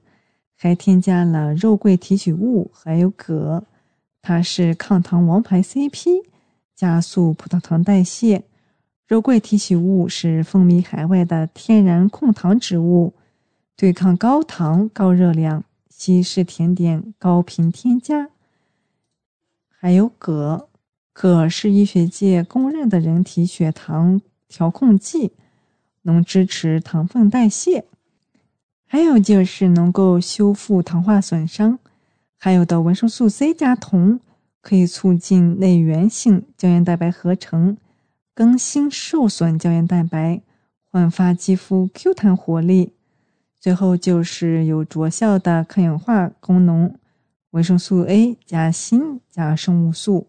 [0.64, 3.62] 还添加了肉桂提取物，还有铬，
[4.22, 6.24] 它是抗糖王牌 CP，
[6.74, 8.44] 加速葡萄糖代谢。
[9.06, 13.12] 肉桂提取物是风靡海外的天然控糖植物，
[13.76, 18.30] 对抗高糖高热量西式甜点高频添加，
[19.68, 20.70] 还有铬。
[21.12, 25.32] 铬是医学界公认的人体血糖调控剂，
[26.00, 27.84] 能支持糖分代谢，
[28.94, 31.80] 还有就是能够修复糖化损伤。
[32.38, 34.20] 还有的维生素 C 加铜
[34.60, 37.76] 可以促进内源性胶原蛋白合成，
[38.32, 40.40] 更新受损胶原蛋白，
[40.92, 42.92] 焕发肌肤 Q 弹活力。
[43.58, 46.94] 最后就是有着效的抗氧化功能，
[47.50, 50.28] 维生素 A 加锌加生物素。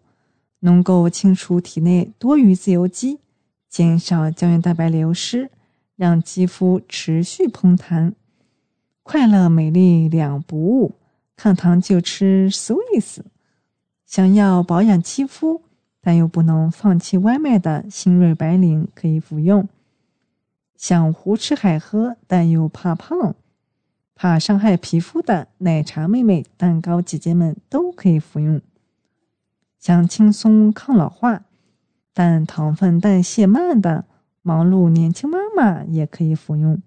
[0.58, 3.20] 能够清除体内多余自由基，
[3.68, 5.52] 减少胶原蛋白流失，
[5.94, 8.16] 让肌肤持续嘭弹。
[9.08, 10.96] 快乐美丽两不误，
[11.36, 13.20] 抗糖就吃 Swiss。
[14.04, 15.62] 想要保养肌肤，
[16.00, 19.68] 但又不能放弃外卖的新锐白领可以服用。
[20.76, 23.36] 想胡吃海喝，但又怕胖、
[24.16, 28.60] 怕伤害皮肤的奶茶妹妹、蛋糕姐姐们都可以服用。
[29.78, 31.44] 想轻松抗老化，
[32.12, 34.04] 但糖分代谢慢的
[34.42, 36.82] 忙碌年轻妈妈也可以服用。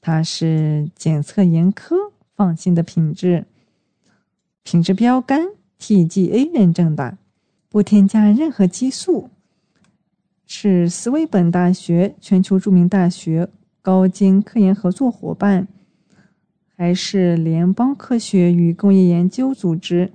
[0.00, 1.94] 它是检测严苛、
[2.34, 3.44] 放心的品质，
[4.62, 7.18] 品质标杆 TGA 认证的，
[7.68, 9.28] 不添加任何激素，
[10.46, 13.48] 是斯威本大学全球著名大学
[13.82, 15.68] 高精科研合作伙伴，
[16.76, 20.10] 还是联邦科学与工业研究组织。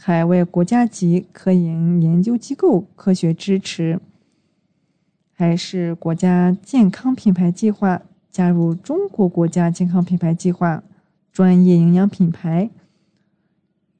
[0.00, 3.98] 海外国家级科研研究机构科学支持，
[5.32, 10.82] 还是国家健康品牌计划加入中国国家健康品牌计划
[11.32, 12.70] 专业营养品牌。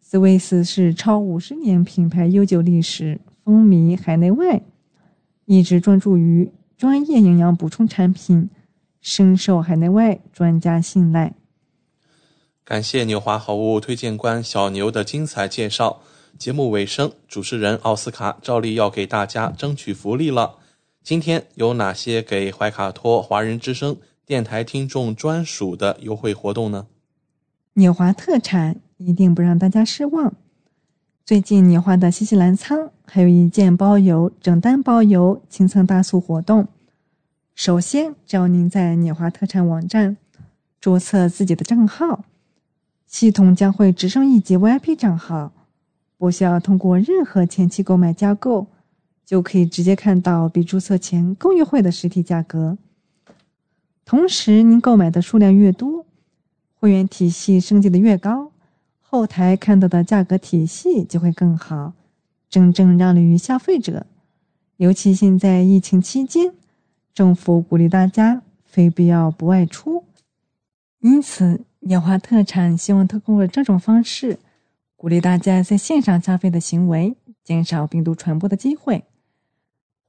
[0.01, 4.63] 斯威斯是超五十年品牌悠久历史，风靡海内外，
[5.45, 8.49] 一直专注于专业营养补充产品，
[9.01, 11.35] 深受海内外专家信赖。
[12.65, 16.01] 感谢纽华好物推荐官小牛的精彩介绍。
[16.39, 20.57] 节目尾声，主持人奥斯卡照例要给大家争取福利了。
[21.03, 23.97] 今天有哪些给怀卡托华人之声
[24.29, 26.87] 电台听众专属的优惠活动呢？
[27.73, 30.35] 纽华特产一定不让大家失望。
[31.25, 36.69] 最近纽华的新西兰仓还有一件包邮、整单包邮清仓大促活动。
[37.55, 40.19] 首先，只要您在纽华特产网站
[40.79, 42.27] 注册自己的账号。
[43.07, 45.53] 系统将会直升一级 VIP 账号，
[46.19, 48.67] 不需要通过任何前期购买加购，
[49.25, 52.77] 就可以直接看到比注册前更优惠的实体价格。
[54.09, 56.07] 同时，您购买的数量越多，
[56.81, 58.53] 会员体系升级的越高，
[59.03, 61.93] 后台看到的价格体系就会更好，
[62.49, 64.07] 真正让利于消费者。
[64.79, 66.55] 尤其现在疫情期间，
[67.13, 70.05] 政府鼓励大家非必要不外出，
[71.01, 71.61] 因此。
[71.81, 74.39] 鸟华特产希望通过这种方式，
[74.97, 79.05] 鼓励大家在线上消费的行为，减少病毒传播的机会。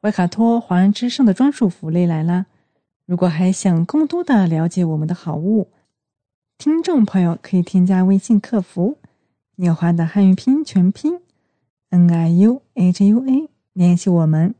[0.01, 2.47] 维卡托华人之声的专属福利来了！
[3.09, 5.69] 如果还想更多的了解我们的好物，
[6.59, 8.99] 听众朋友可以添加微信客服
[9.57, 11.19] “纽华的汉语拼音全拼
[11.89, 14.53] N I U H U A” 联系我们。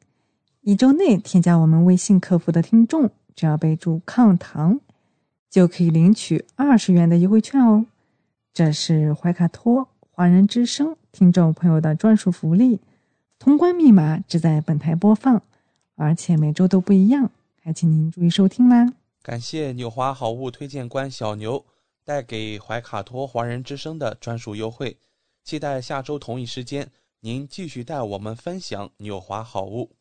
[0.62, 4.80] 一周内添加我们微信客服的听众，只要备注“抗糖”，
[5.47, 7.86] 就可以领取二十元的优惠券哦。
[8.52, 12.80] 这是怀卡托华人之声听众朋友的专属福利，
[13.38, 15.39] 通关密码只在本台播放，
[15.93, 17.30] 而且每周都不一样，
[17.70, 18.91] 还请您注意收听啦。
[19.22, 21.63] 感谢纽华好物推荐官小牛
[22.03, 24.97] 带给怀卡托华人之声的专属优惠，
[25.43, 26.89] 期待下周同一时间
[27.20, 29.91] 您继续带我们分享纽华好物。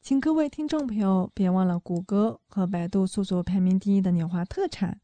[0.00, 4.98] 请各位听众朋友别忘了谷歌和百度搜索排名第一的纽华特产，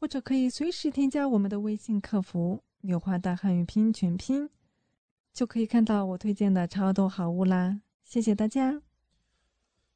[0.00, 4.50] 或者可以随时添加我们的微信客服“纽华大汉语拼音全拼”，
[5.32, 7.78] 就可以看到我推荐的超多好物啦！
[8.02, 8.82] 谢谢大家。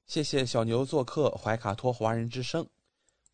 [0.09, 2.67] 谢谢小牛做客怀卡托华人之声。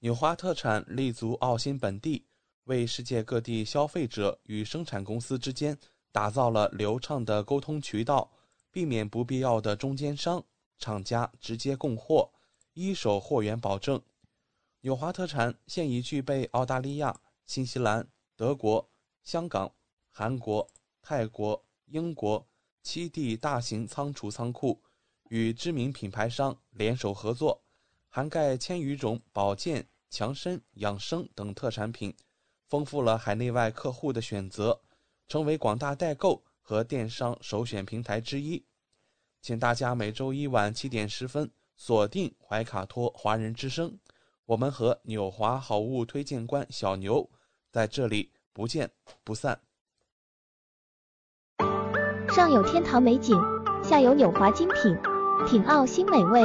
[0.00, 2.26] 纽华特产立足澳新本地，
[2.64, 5.78] 为世界各地消费者与生产公司之间
[6.10, 8.28] 打造了流畅的沟通渠道，
[8.72, 10.44] 避免不必要的中间商。
[10.76, 12.32] 厂家直接供货，
[12.72, 14.02] 一手货源保证。
[14.80, 18.90] 纽华特产现已具备澳大利亚、新西兰、德国、
[19.22, 19.72] 香港、
[20.10, 20.68] 韩国、
[21.00, 22.44] 泰国、英国
[22.82, 24.82] 七地大型仓储仓库，
[25.28, 27.62] 与知名品牌商联手合作，
[28.08, 32.14] 涵盖千余种保健、强身、养生等特产品，
[32.68, 34.80] 丰富了海内外客户的选择，
[35.28, 38.64] 成为广大代购和电商首选平台之一。
[39.40, 43.98] 请大家每周一晚七点十分锁定怀卡托华人之声，
[44.46, 47.30] 我们和纽华好物推荐官小牛
[47.70, 48.90] 在这里不见
[49.22, 49.60] 不散。
[52.34, 53.38] 上有天堂美景，
[53.82, 54.96] 下有纽华精品，
[55.46, 56.40] 品澳新美味，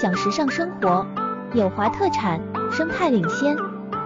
[0.00, 1.04] 享时尚生活。
[1.52, 3.56] 纽华特产，生态领先，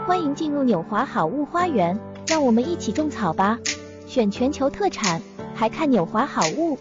[0.07, 3.59] 欢迎进入纽华好物花园，让我们一起种草吧！
[4.07, 5.21] 选全球特产，
[5.55, 6.79] 还看纽华好物。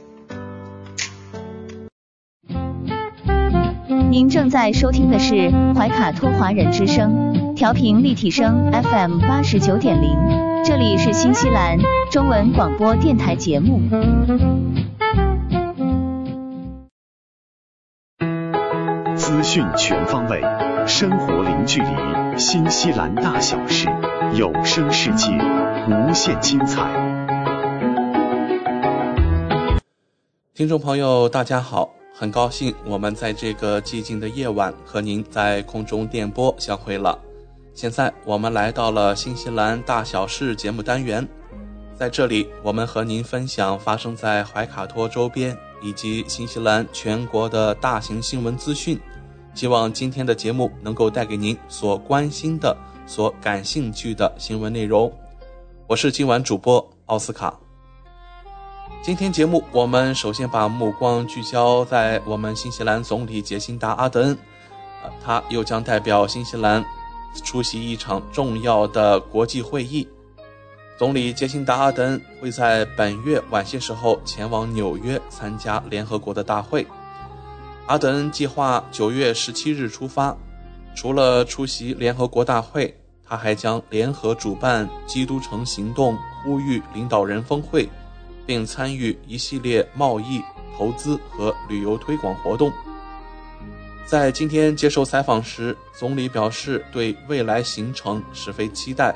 [4.09, 10.17] 您正在收听的是怀卡托华人之声，调频立体声 FM 八十九点零，
[10.63, 11.77] 这里是新西兰
[12.09, 13.81] 中文广播电台节目。
[19.59, 20.41] 讯全方位，
[20.87, 23.89] 生活零距离，新西兰大小事，
[24.33, 25.27] 有声世界，
[25.85, 26.89] 无限精彩。
[30.53, 31.89] 听众朋友，大家好。
[32.15, 37.19] 很高兴我们在这个寂静的夜晚和您在空中电波相会了。
[37.73, 41.27] 现在我们来到了新西兰大小事节目单元，
[41.97, 48.97] 在这里我们和您分享发生在怀卡托周边以及新西兰全国的大型新闻资讯。
[49.59, 55.11] 希望今天的节目能够带给您所关心的、所感兴趣的新闻内容。
[55.85, 57.59] 我是今晚主播奥斯卡。
[59.03, 64.37] 今天节目，我们首先把目光聚焦在我们新西兰总理杰辛达·阿德恩，
[65.03, 66.81] 呃，他又将代表新西兰
[67.43, 70.07] 出席一场重要的国际会议。
[70.97, 76.87] 总理杰辛达·阿德恩会在本月晚些时候前往纽约参加联合国的大会。
[77.89, 80.37] 阿德恩计划九月十七日出发，
[80.95, 82.95] 除了出席联合国大会，
[83.27, 86.15] 他还将联合主办“基督城行动”
[86.45, 87.89] 呼吁领导人峰会。
[88.45, 90.41] 并参与一系列贸易、
[90.75, 92.71] 投资和旅游推广活动。
[94.07, 99.15] 在今天接受采访时，总理表示对未来行程十分期待。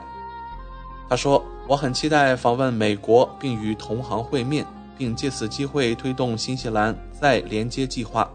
[1.09, 4.63] 他说：“我很期待访问美国，并与同行会面，
[4.95, 8.31] 并借此机会推动新西兰再连接计划。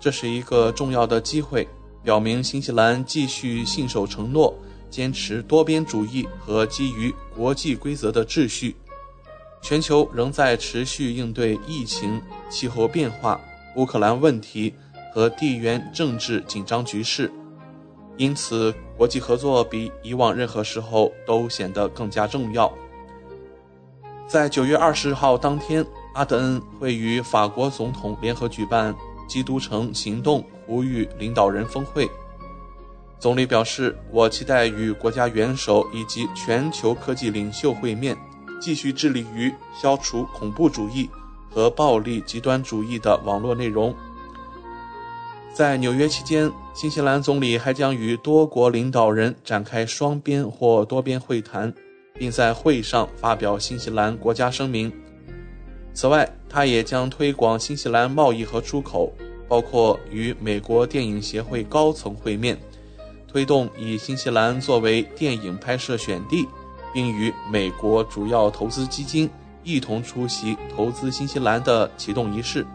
[0.00, 1.68] 这是一个重要的机会，
[2.02, 4.52] 表明新西兰继续信守承诺，
[4.90, 8.74] 坚持多边主义和基于国际规则的秩序。”
[9.62, 13.38] 全球仍在持续应对疫情、气候变化、
[13.76, 14.72] 乌克兰问题
[15.12, 17.30] 和地缘政治紧张局势，
[18.16, 22.72] 因此国际合作比以往任何时候都显得更加重要。
[24.26, 25.84] 在九月二十号当天，
[26.14, 28.94] 阿德恩会与法国总统联合举办
[29.30, 32.06] “基督城行动”呼吁领导人峰会。
[33.18, 38.16] 总理表示：“我期待与国家元首以及全球科技领袖会面。”
[38.60, 41.08] 继续致力于消除恐怖主义
[41.48, 43.96] 和暴力极端主义的网络内容。
[45.54, 51.72] 在纽约期间，新西兰总理还将与多国领导人展开双边或多边会谈，
[52.12, 54.92] 并在会上发表新西兰国家声明。
[56.00, 59.12] 此外，他也将推广新西兰贸易和出口，
[59.46, 62.58] 包括与美国电影协会高层会面，
[63.28, 66.48] 推动以新西兰作为电影拍摄选地，
[66.94, 69.28] 并与美国主要投资基金
[69.62, 72.66] 一同出席投资新西兰的启动仪式。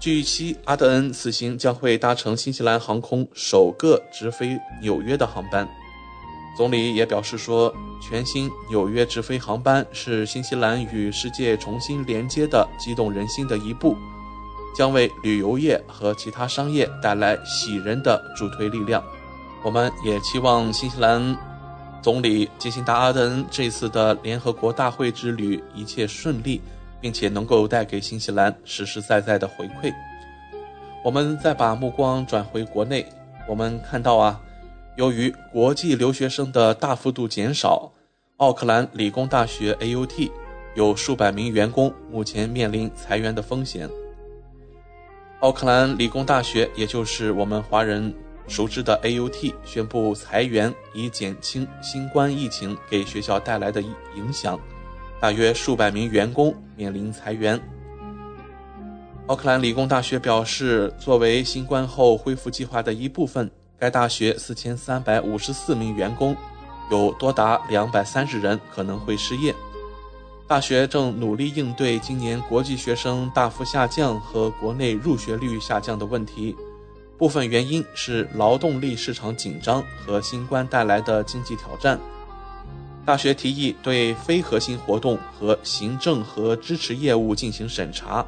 [0.00, 5.68] 据悉，阿德恩此行将会搭乘新西兰航空首个直飞纽约的航班。
[6.56, 13.96] 总理也表示说，全新纽约直飞航班是新西兰与世界重新连接的激动人心的一步。
[14.74, 19.04] 将为旅游业和其他商业带来喜人的助推力量。
[19.62, 21.36] 我们也期望新西兰
[22.00, 26.58] 总理杰辛达·阿德恩这次的联合国大会之旅一切顺利，
[27.02, 29.92] 并且能够带给新西兰实实在在的回馈。
[31.04, 33.06] 我们再把目光转回国内，
[33.46, 34.40] 我们看到啊，
[34.96, 37.90] 由于国际留学生的大幅度减少，
[38.36, 40.30] 奥克兰理工大学 AUT
[40.74, 43.88] 有数百名员工目前面临裁员的风险。
[45.40, 48.14] 奥克兰理工大学，也就是我们华人
[48.46, 54.60] 熟知的 AUT，宣布裁员，以减轻新冠疫情给学校带来的影响。
[55.18, 57.58] 大约数百名员工面临裁员。
[59.28, 63.50] 奥克兰理工大学表示，作为新冠后恢复计划的一部分，
[63.82, 66.36] 该大学四千三百五十四名员工，
[66.88, 69.52] 有多达两百三十人可能会失业。
[70.46, 76.54] 大学正努力应对今年国际学生大幅下降和国内入学率下降的问题，
[77.18, 81.98] 部分原因是劳动力市场紧张和新冠带来的经济挑战。
[83.04, 88.24] 大学提议对非核心活动和行政和支持业务进行审查，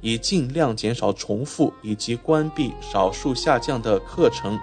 [0.00, 4.56] 以尽量减少重复以及关闭少数下降的课程。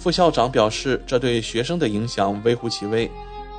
[0.00, 3.08] 副校长表示，这对学生的影响微乎其微。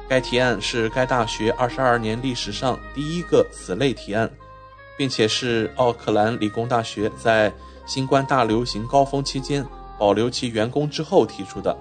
[0.10, 4.28] 该提案是该大学二十二年历史上第一个此类提案，
[4.98, 7.54] 并且是奥克兰理工大学在
[7.86, 9.64] 新冠大流行高峰期间
[10.00, 11.78] 保留其员工之后提出的。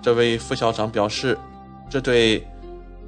[0.00, 1.36] 这位副校长表示，
[1.90, 2.42] 这对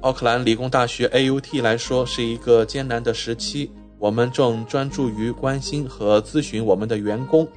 [0.01, 3.71] 奥克兰理工大学 AUT 来说是一个艰难的时期。
[3.97, 7.47] 我们正专注于关心和咨询我们的员工，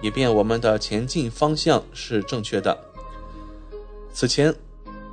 [0.00, 2.78] 以便我们的前进方向是正确的。
[4.12, 4.54] 此前。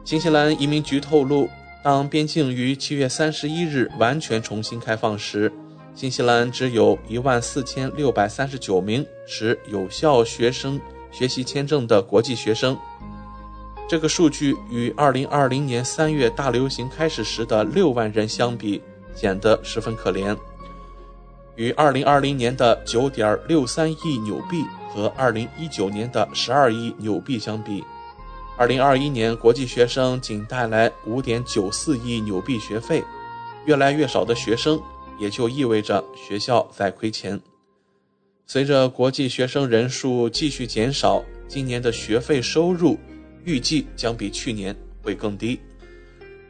[0.05, 1.49] 新西兰移民局透露，
[1.83, 5.51] 当边境于七月三十一日完全重新开放时，
[5.93, 10.79] 新西兰只有一万四千六百三十九名持有效学生
[11.11, 12.77] 学习签证的国际学生。
[13.89, 18.81] 这个数据与二零二零年三月大流行开始时的六万人相比，
[19.13, 20.37] 显得十分可怜。
[21.57, 27.83] 与二零二零年的九点六三亿纽币和二零一九年的十二亿纽币相比。
[28.57, 33.03] 二零二一年，国际学生仅带来五点九四亿纽币学费，
[33.65, 34.79] 越来越少的学生，
[35.19, 37.39] 也就意味着学校在亏钱。
[38.45, 42.97] 随着国际学生人数继续减少，今年的学费收入
[43.43, 45.59] 预计将比去年会更低。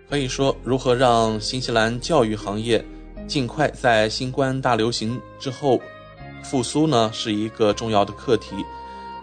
[0.09, 2.83] 可以说，如何让新西兰教育行业
[3.27, 5.79] 尽快在新冠大流行之后
[6.43, 7.11] 复苏呢？
[7.13, 8.55] 是一个重要的课题。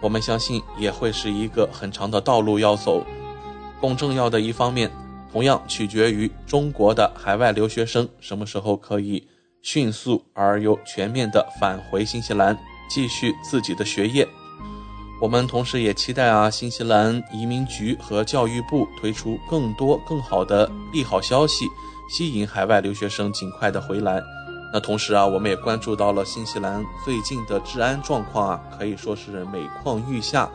[0.01, 3.03] 我们相信也会是一个很长的道路要走。
[3.81, 4.91] 更重要的一方面，
[5.31, 9.27] 同样取决于中国的海外留学生什么时候可以
[9.61, 12.57] 迅速而又全面地返回新西兰，
[12.89, 14.27] 继续自己的学业。
[15.21, 21.65] 我们同时也期待啊，新西兰移民局和教育部推出更多更好的利好消息，
[22.09, 24.21] 吸引海外留学生尽快的回来。
[24.73, 30.49] 那同时啊，我们也关注到了新西兰最近的治安状况啊，可以说是每况愈下。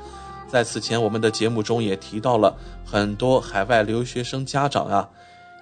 [0.46, 5.08] 在此前我们的节目中也提到了，很多海外留学生家长啊，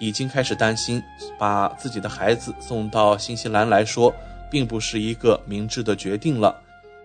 [0.01, 1.03] 已经开始担心，
[1.39, 4.12] 把自己的孩子送到新西兰来说，
[4.51, 6.57] 并不是一个明智的决定了。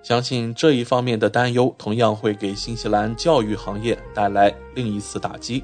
[0.02, 5.64] 相信这一方面的担忧，同样会给新西兰教育行业带来另一次打击。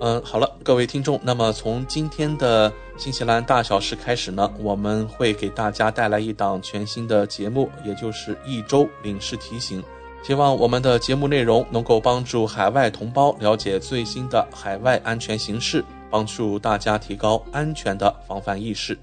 [0.00, 9.82] 嗯，好了，各位听众，那么从今天的新西兰大小事开始呢，我们会给大家带来一档全新的节目，也就是一周领事提醒。
[10.22, 18.96] 希望我们的节目内容能够帮助海外同胞了解最新的海外安全形势，帮助大家提高安全的防范意识，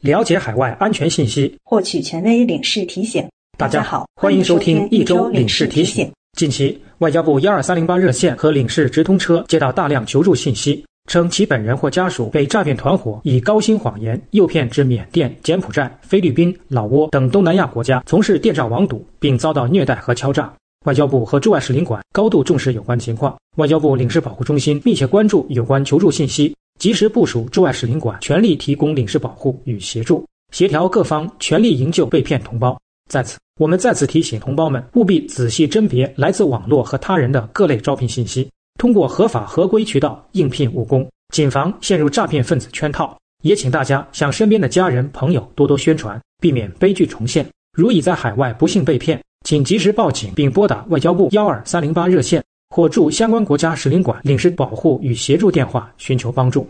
[0.00, 3.26] 了解海外安全信息，获取权威领事提醒。
[3.56, 6.10] 大家好，欢迎收听一周领事提醒。
[6.40, 6.80] 近期。
[7.00, 20.50] 外交部幺二三零八热线和领事直通车接到大量求助信息，称其本人或家属被诈骗团伙以高薪谎言诱骗至缅甸、柬埔寨、菲律宾、老挝等东南亚国家从事电诈网赌，并遭到虐待和敲诈。
[20.86, 30.26] 外交部和驻外使领馆高度重视有关情况，外交部领事保护中心密切关注有关求助信息，及时部署驻外使领馆全力提供领事保护与协助。
[30.52, 32.80] 协调各方全力营救被骗同胞。
[33.10, 38.48] 在此，我们再次提醒同胞们，务必仔细甄别来自网络和他人的各类招聘信息，
[38.78, 43.18] 通过合法合规渠道应聘务工，谨防陷入诈骗分子圈套。
[43.42, 47.44] 也请大家向身边的家人朋友多多宣传，避免悲剧重现。
[47.76, 56.64] 如已在海外不幸被骗，请及时报警并拨打外交部幺二三零八热线或驻相关国家使领馆领事保护与协助电话寻求帮助。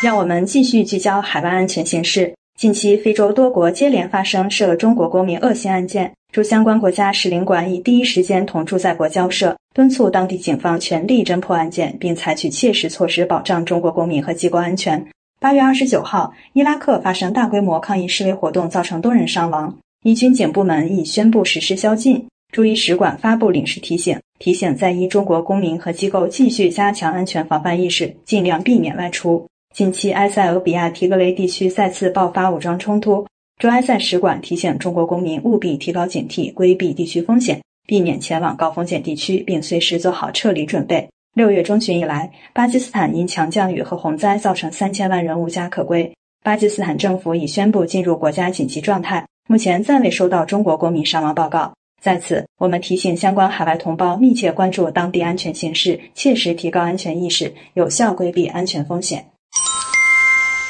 [0.00, 2.37] 让我们继续聚焦海外安全形势。
[2.58, 15.06] 近期，非洲多国接连发生涉中国公民恶性案件，驻相关国家使领馆已第一时间同驻在国交涉，敦促当地警方全力侦破案件，并采取切实措施保障中国公民和机构安全。
[15.38, 22.26] 八月二十九号，伊拉克发生大规模抗议示威活动，造成多人伤亡，伊军警部门已宣布实施宵禁。
[22.52, 29.46] 驻伊使馆发布领事提醒，提醒在伊中国公民和机构继续加强安全防范意识，尽量避免外出。
[29.74, 33.24] 近期，埃塞俄比亚提格雷地区再次爆发武装冲突。
[33.60, 41.08] 驻埃塞使馆提醒中国公民务必提高警惕，规避地区风险，避免前往高风险地区，并随时做好撤离准备。
[41.34, 46.12] 六月中旬以来，巴基斯坦因强降雨和洪灾造成三千万人无家可归。
[46.42, 51.72] 巴基斯坦政府已宣布进入国家紧急状态，目前暂未收到中国公民伤亡报告。
[52.02, 59.24] 在此，我们提醒相关海外同胞密切关注当地安全形势，切实提高安全意识，有效规避安全风险。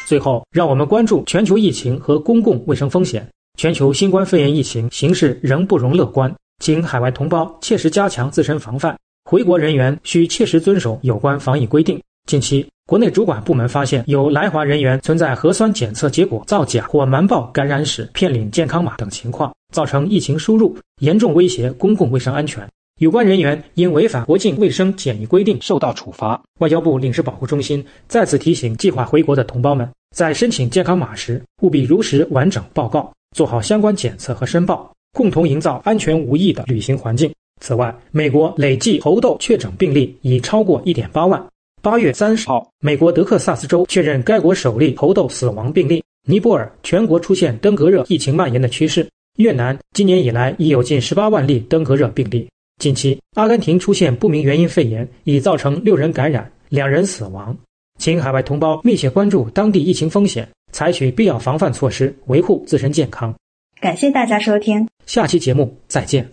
[0.08, 3.28] 最后，让我们关注全球疫情和公共卫生风险。
[3.58, 6.34] 全球新冠肺炎疫情形势仍不容乐观，
[6.64, 8.96] 请海外同胞切实加强自身防范。
[9.28, 12.00] 回国人员需切实遵守有关防疫规定。
[12.26, 22.66] 近期，国内主管部门发现有来华人员存在核酸检测结果造假或瞒报感染史、骗领健康码等情况，造成疫情输入，严重威胁公共卫生安全。
[22.98, 26.42] 有关人员因违反国境卫生检疫规定受到处罚。
[26.58, 37.32] 外交部领事保护中心再次提醒计划回国的同胞们，在申请健康码时，务必如实完整报告，做好相关检测和申报，共同营造安全无疫的旅行环境。
[37.60, 41.46] 此外，美国累计猴痘确诊病例已超过1.8万。
[41.80, 46.02] 八月三十号，美国德克萨斯州确认该国首例猴痘死亡病例。
[46.26, 49.06] 尼泊尔全国出现登革热疫情蔓延的趋势。
[49.36, 52.48] 越南今年以来已有近18万例登革热病例。
[52.78, 57.56] 近期，阿根廷出现不明原因肺炎，已造成六人感染，两人死亡。
[57.98, 63.34] 请海外同胞密切关注当地疫情风险，采取必要防范措施，维护自身健康。
[63.80, 66.30] 感谢大家收听，下期节目再见。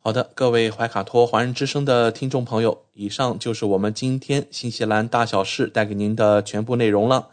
[0.00, 7.28] 好的，各位怀卡托华人之声的听众朋友，以上就是我们今天新西兰大小事带给您的全部内容了。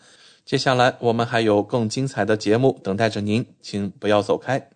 [0.45, 4.69] 接下来我们还有更精彩的节目等待着您，请不要走开。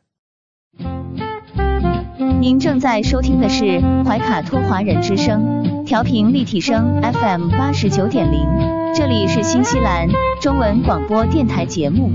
[2.40, 8.48] 您正在收听的是怀卡托华人之声，调频立体声 FM 八十九点零，
[8.96, 10.08] 这里是新西兰
[10.42, 12.10] 中文广播电台节目。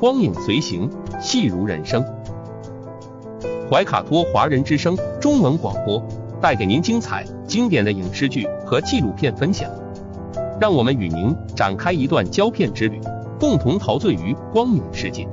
[0.00, 0.90] 光影随行，
[1.20, 2.04] 戏如人生。
[3.70, 6.04] 怀卡托华人之声中文广播
[6.40, 9.70] 带给您精彩经典的影视剧和纪录片分享，
[10.60, 13.00] 让我们与您展开一段胶片之旅。
[13.40, 15.26] 共同陶醉于光影世界。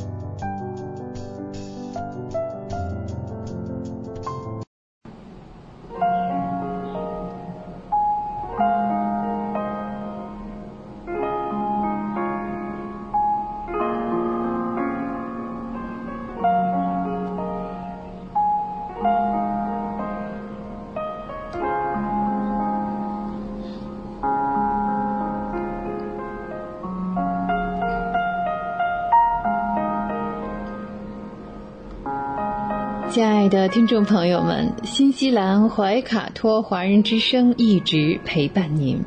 [33.50, 39.02] 的听众朋友们，新西兰怀卡托华人之声一直陪伴您，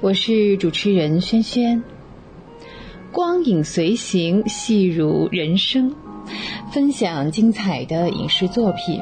[0.00, 1.82] 我是主持人轩轩。
[3.12, 5.94] 光影随行，戏如人生，
[6.72, 9.00] 分享精彩的影视作品，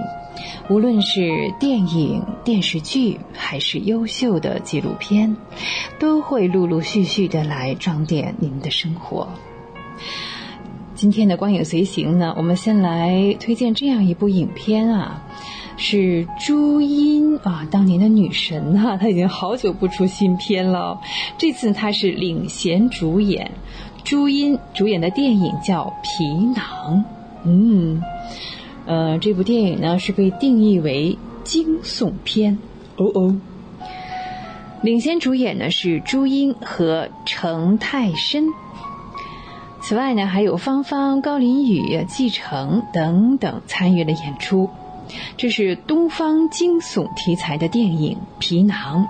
[0.69, 5.37] 无论是电影、电视剧，还是优秀的纪录片，
[5.99, 9.29] 都会陆陆续续的来装点您的生活。
[10.97, 15.23] 今天的光影随行呢，我们先来推荐这样一部影片啊，
[15.77, 20.99] 是朱茵啊，当年的女神啊，她已经好久不出新片了，
[21.37, 23.51] 这次她是领衔主演，
[24.05, 26.25] 朱茵主演的电影叫《皮
[26.59, 26.65] 囊》，
[27.45, 28.03] 嗯，
[28.87, 32.59] 呃，这部电影呢是被定义为惊悚片，
[32.97, 33.37] 哦哦，
[34.81, 38.47] 领衔主演呢是朱茵和程太深。
[39.89, 44.69] 此外呢，还有芳芳、高林宇、季承等等参与了演出。
[45.37, 49.05] 这是东方惊悚题材的电影《皮囊》，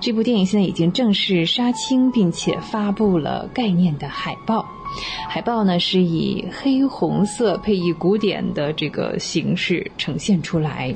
[0.00, 4.66] 这部电影现在已经正式杀青，并且发布了概念的海报。
[5.30, 10.94] 海报呢是以黑红色配以古典的这个形式呈现出来，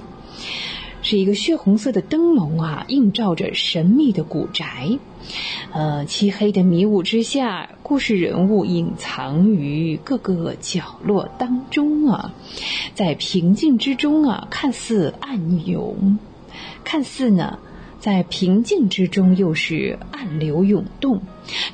[1.08, 4.98] 是一个血红色的灯笼啊，映照着神秘的古宅。
[5.70, 12.34] 呃，漆黑的迷雾之下，故事人物隐藏于各个角落当中啊，
[12.96, 16.18] 在平静之中啊，看似暗涌，
[16.82, 17.60] 看似呢。
[17.98, 21.22] 在平静之中，又是暗流涌动，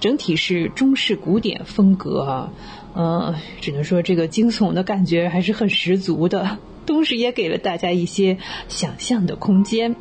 [0.01, 2.53] 整体是中式古典风格啊，
[2.95, 9.97] 呃，只能说这个惊悚的感觉还是很十足的，同时也给了大家一些想象的空间。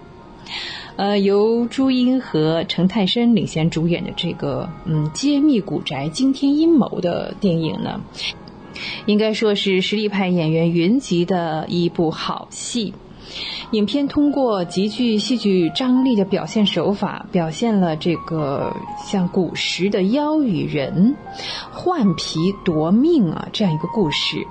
[0.98, 8.02] 呃，由朱茵和陈泰生领衔主演的这个嗯揭秘古宅惊天阴谋的电影呢，
[9.06, 12.94] 应该说是实力派演员云集的一部好戏。
[13.72, 21.16] 影片通过极具戏剧张力的表现手法，表现了这个像古时的妖与人
[21.72, 24.46] 换皮夺命啊这样一个故事。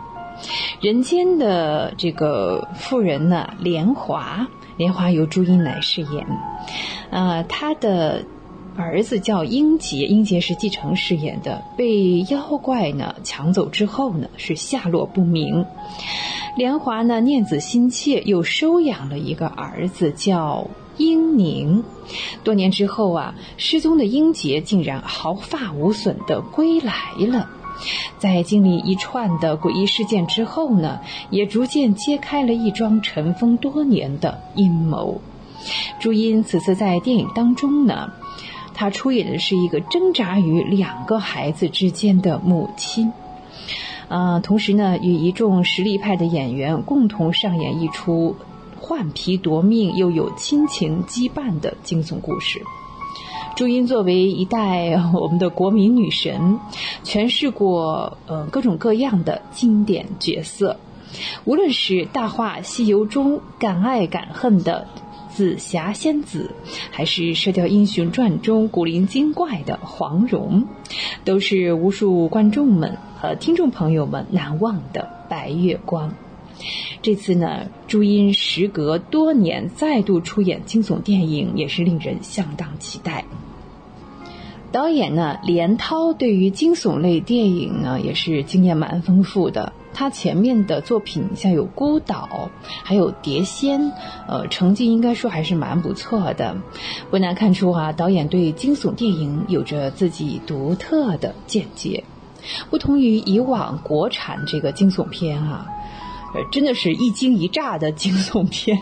[0.80, 6.26] 人间的这个妇人呢，莲华，莲华由朱茵来饰演。
[7.10, 8.24] 呃，她的
[8.76, 15.66] 儿子叫英杰，英杰是继承饰演的，被妖怪呢抢走之后呢，是下落不明。
[16.56, 20.66] 莲华呢，念子心切，又收养了一个儿子，叫
[20.96, 21.84] 英宁。
[22.42, 27.48] 多年之后啊，失踪的英杰竟然毫发无损的归来了。
[28.18, 31.00] 在经历一串的诡异事件之后呢，
[31.30, 35.20] 也逐渐揭开了一桩尘封多年的阴谋。
[35.98, 38.12] 朱茵此次在电影当中呢，
[38.74, 43.12] 她出演的是一个挣扎于两个孩子之间的母亲。
[44.08, 48.34] 啊，同时呢，与一众实力派的演员共同上演一出
[48.80, 52.60] 换皮夺命又有亲情羁绊的惊悚故事。
[53.60, 56.58] 朱茵作为一代我们的国民女神，
[57.04, 60.78] 诠释过呃各种各样的经典角色，
[61.44, 64.88] 无论是《大话西游》中敢爱敢恨的。
[65.28, 66.52] 紫霞仙子，
[66.90, 70.66] 还是《射雕英雄传》中古灵精怪的黄蓉，
[71.26, 76.14] 都是无数观众们和听众朋友们难忘的白月光。
[77.02, 83.26] 这次呢，朱茵时隔多年再度出演惊悚电影，也是令人相当期待。
[84.72, 89.72] 导演呢，连涛对于惊悚类电影呢，也是经验蛮丰富的。
[89.92, 92.48] 他前面的作品像有《孤岛》，
[92.84, 93.80] 还有《碟仙》，
[94.28, 96.56] 呃，成绩应该说还是蛮不错的。
[97.10, 102.04] 不难看出啊，导演对惊悚电影有着自己独特的见解。
[102.70, 105.66] 不同于以往国产这个惊悚片啊，
[106.32, 108.78] 呃，真的是一惊一乍的惊悚片，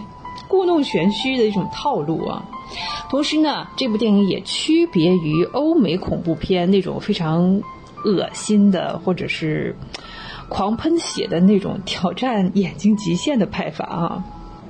[0.49, 2.45] 故弄玄虚的一种套路啊。
[3.11, 7.63] 同时呢，这部电影也区别于欧美恐怖片那种非常
[8.05, 9.77] 恶心的，或者是
[10.49, 14.25] 狂喷血的那种挑战眼睛极限的拍法啊。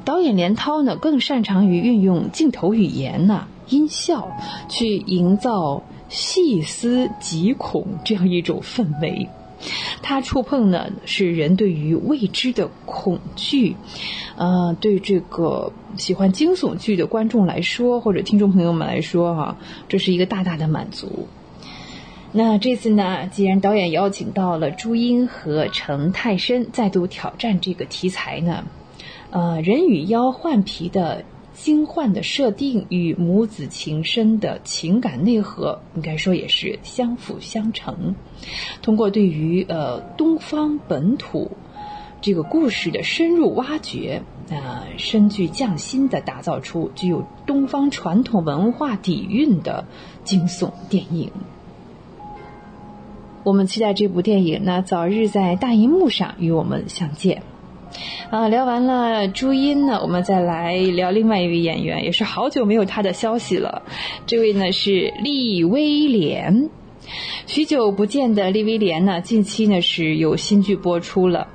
[0.05, 4.31] 导演连涛呢，更擅长于运用镜头语言呐、音效，
[4.69, 9.29] 去营造细思极恐这样一种氛围。
[10.03, 13.77] 他触碰呢是人对于未知的恐惧，
[14.37, 19.57] 呃，对这个喜欢惊悚剧的观众来说，或者听众朋友们来说，哈，
[19.89, 21.29] 这是一个大大的满足。
[22.33, 28.65] 那这次呢，既然导演邀请到了朱茵和程泰深再度挑战这个题材呢，
[29.31, 31.25] 呃，人与妖换皮的。
[31.61, 38.15] 新幻的设定与母子情深的情感内核，应该说也是相辅相成。
[38.81, 41.51] 通过对于呃东方本土
[42.21, 49.85] 这个故事的深入挖掘，啊，深具匠心的打造出具有东方传统文化底蕴的
[50.23, 51.33] 惊悚电影。
[53.43, 57.43] 我们期待这部电影呢早日在大荧幕上与我们相见。
[58.31, 63.83] 啊，聊完了朱茵呢，我们再来聊另外一位演员，也是好久没有她的消息了。
[64.27, 66.69] 这位呢是利威廉，
[67.47, 71.49] 许久不见的利威廉呢，近期呢是有新剧播出了，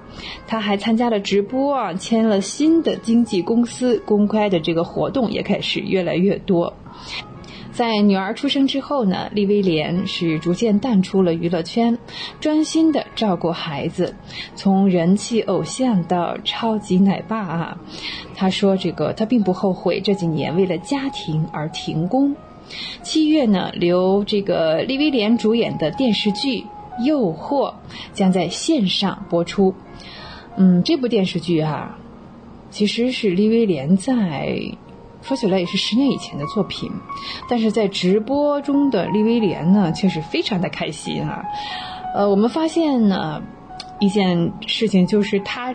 [0.47, 6.73] 他还参加了直播啊，签了新的经纪公司，公开的这个活动也开始越来越多。
[7.73, 11.97] 在女儿出生之后呢，利威廉是逐渐淡出了娱乐圈，
[12.39, 14.15] 专心的照顾孩子，
[14.55, 17.77] 从人气偶像到超级奶爸啊。
[18.35, 22.35] 他说：“这个他并不后悔这几年为了家庭而停工。”
[23.01, 26.59] 七月呢，由这个利威廉主演的电视剧
[27.03, 27.71] 《诱惑》
[28.13, 29.73] 将在线上播出。
[30.57, 31.97] 嗯，这部电视剧哈，
[32.69, 34.77] 其实是利威廉在。
[35.23, 36.91] 说起来也是十年以前的作品，
[37.49, 41.43] 但是在直播中的利威廉呢，却是非常的开心啊。
[42.13, 43.41] 呃，我们发现呢，
[43.99, 45.73] 一件事情就是他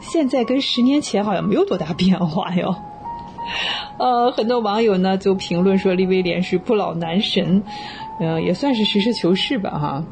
[0.00, 2.74] 现在跟十年前好像没有多大变化哟。
[3.98, 7.62] 呃，很多网友呢就评论说利威廉是不老男神，
[8.18, 10.04] 嗯，也算是实事求是吧哈。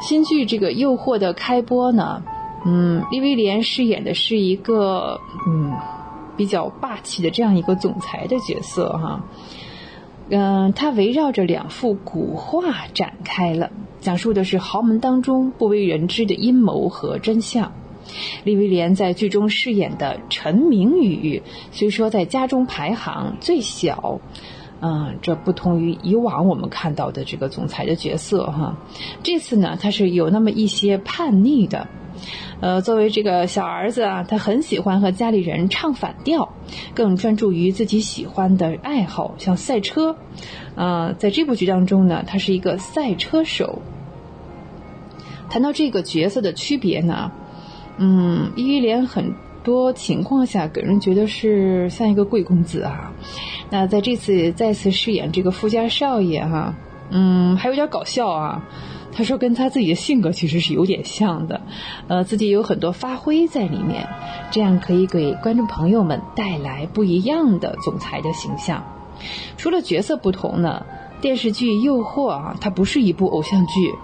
[0.00, 2.22] 新剧这个《诱惑》的开播呢，
[2.66, 5.72] 嗯，利威廉饰演的是一个嗯
[6.40, 9.26] 比较霸气的这样一个总裁的角色哈。
[10.30, 13.70] 嗯，他围绕着两幅古画展开了，
[14.00, 17.72] 讲述的是豪门当中不为人知的阴谋和真相。
[18.42, 24.18] 李威廉在剧中饰演的陈明宇，虽说在家中排行最小，
[24.80, 28.78] 嗯，这不同于以往我们看到的这个总裁的角色哈。
[29.22, 31.86] 这次呢，他是有那么一些叛逆的。
[32.60, 36.52] 呃，作为这个小儿子啊，他很喜欢和家里人唱反调，
[36.94, 40.16] 更专注于自己喜欢的爱好，像赛车。
[40.74, 43.80] 啊，在这部剧当中呢，他是一个赛车手。
[45.48, 47.32] 谈到这个角色的区别呢？
[47.96, 49.34] 嗯，伊威廉很
[49.64, 53.12] 多情况下给人觉得是像一个贵公子啊。
[53.70, 56.74] 那在这次再次饰演这个富家少爷哈，
[57.10, 58.64] 嗯，还有点搞笑啊。
[59.12, 61.60] 他说跟他自己的性格其实是有点像的，
[62.08, 64.08] 呃，自己有很多发挥在里面，
[64.50, 68.84] 这样可以给观众朋友们带来不一样的总裁的形象。
[69.56, 70.86] 除了角色不同呢，
[71.20, 73.94] 电视剧《诱惑》啊，它不是一部偶像剧。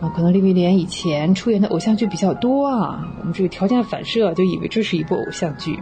[0.00, 5.78] 啊，可能利威廉以前出演的偶像剧比较多啊，我们这个条件反射就以为这是一部偶像剧。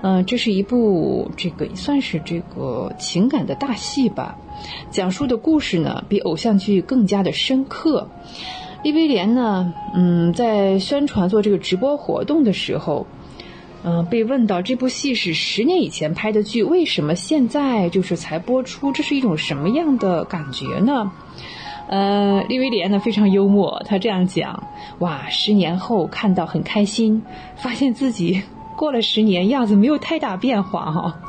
[0.00, 4.38] 嗯，这是一部这个算是这个情感的大戏吧，
[4.90, 8.08] 讲述的故事呢比偶像剧更加的深刻。
[8.84, 13.08] 利威廉呢，嗯，在宣传做这个直播活动的时候，
[13.82, 18.92] 嗯，被问到这部戏是十年以前拍的剧，为什么现在就是才播出？
[18.92, 21.10] 这是一种什么样的感觉呢？
[21.88, 24.62] 呃，利威廉呢非常幽默，他这样讲：
[25.00, 27.22] 哇，十年后看到很开心，
[27.56, 28.42] 发现自己
[28.78, 31.20] 过了十年样子没有太大变化哈。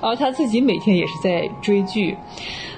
[0.00, 2.16] 而他自己每天也是在追剧，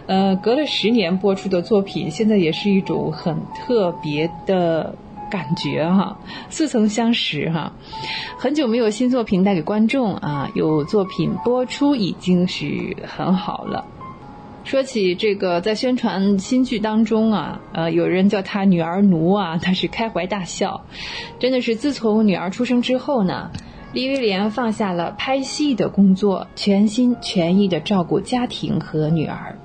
[0.06, 4.94] 呃，隔了十年播出的作品，现在也是一种很特别的
[5.30, 6.16] 感觉哈，
[6.48, 7.72] 似曾相识哈。
[8.38, 13.84] 很久没有新作品带给观众啊，有作品播出已经是很好了。
[14.64, 20.80] 说起这个，在宣传新剧当中啊，呃，有人叫他女儿奴啊，他是开怀大笑。
[21.38, 23.50] 真的是自从女儿出生之后呢，
[23.92, 29.58] 李威廉放下了拍戏的工作，全心全意的照顾家庭和女儿。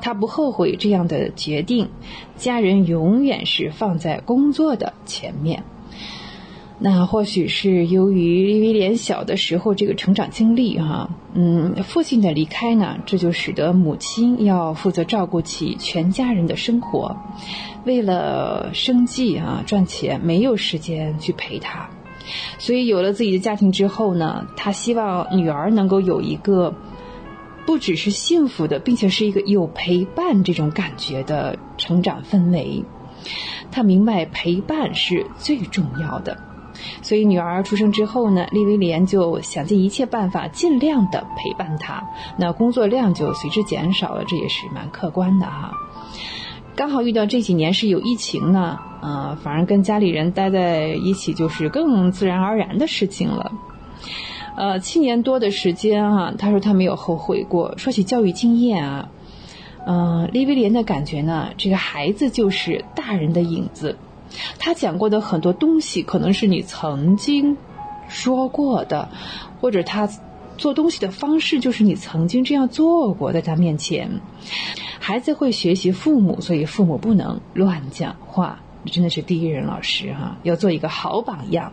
[0.00, 1.88] 他不后悔这样的决定，
[2.36, 5.62] 家人永远是放在工作的前面。
[6.80, 17.16] 那或许是由于李威廉小的时候这个成长经历哈，嗯，父亲的离开呢，这就使得母亲要负责照顾起全家人的生活，
[17.84, 21.90] 为了生计啊赚钱，没有时间去陪他，
[22.58, 26.74] 所以有了自己的家庭之后呢，他希望女儿能够有一个
[27.66, 32.84] 不只是幸福的，并且是一个有陪伴这种感觉的成长氛围，
[33.70, 36.38] 他明白陪伴是最重要的。
[37.02, 42.08] 所以女儿出生之后呢，利威廉就想尽一切办法，尽量的陪伴她。
[42.36, 45.72] 那工作量就随之减少了，这也是蛮客观的哈。
[46.78, 53.50] 刚好遇到这几年是有疫情呢，呃，反而跟家里人待在一起就是更自然而然的事情了。
[54.56, 57.76] 呃，七年多的时间哈，他说他没有后悔过。
[57.76, 59.08] 说起教育经验啊，
[59.88, 63.98] 嗯，利威廉的感觉呢，这个孩子就是大人的影子。
[64.60, 67.56] 他讲过的很多东西，可能是你曾经
[68.06, 69.08] 说过的，
[69.60, 70.08] 或者他
[70.58, 74.10] 做东西的方式就是你曾经这样做过，在他面前，
[74.98, 81.72] 孩子会学习父母，所以父母不能乱讲话，真的是第一任老师哈，要做一个好榜样。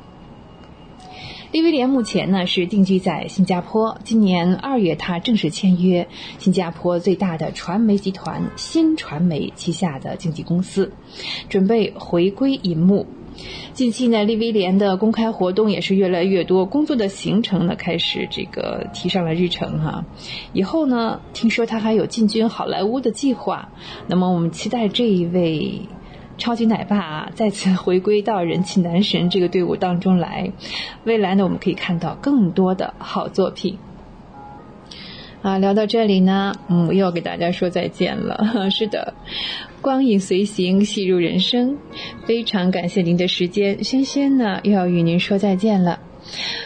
[1.52, 6.08] 利威廉目前呢是定居在新加坡，今年二月他正式签约
[6.38, 10.92] 新加坡最大的传媒集团新传媒旗下的经纪公司，
[11.50, 13.08] 准备回归银幕。
[13.74, 20.06] 近期呢，利威廉的公开活动也是越来越多，工作的行程呢开始这个提上了日程哈。
[20.54, 23.70] 以后呢，听说他还有进军好莱坞的计划，
[24.08, 25.82] 那么我们期待这一位。
[26.38, 30.52] 超级奶爸啊，再次回归到人气男神这个队伍当中来。
[31.06, 33.78] 未来呢，我们可以看到更多的好作品。
[35.42, 38.68] 啊，聊到这里呢，嗯，又要给大家说再见了。
[38.70, 39.14] 是的，
[39.86, 41.78] 光影随行，戏入人生。
[42.26, 46.00] 非常感谢您的时间，轩轩呢又要与您说再见了。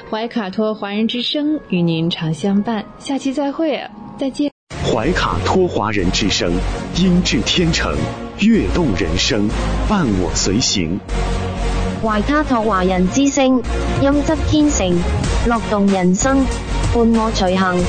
[0.10, 3.78] 怀卡托华人之声与您常相伴，下期再会，
[4.18, 4.50] 再见。
[4.86, 6.54] 怀卡托华人之声，
[6.96, 7.94] 音质天成，
[8.40, 9.50] 悦动人生，
[9.90, 10.98] 伴我随行。
[12.02, 13.62] 怀卡托华人之声，
[14.02, 14.98] 音质天成，
[15.46, 16.38] 乐动人生，
[16.94, 17.84] 伴我随行。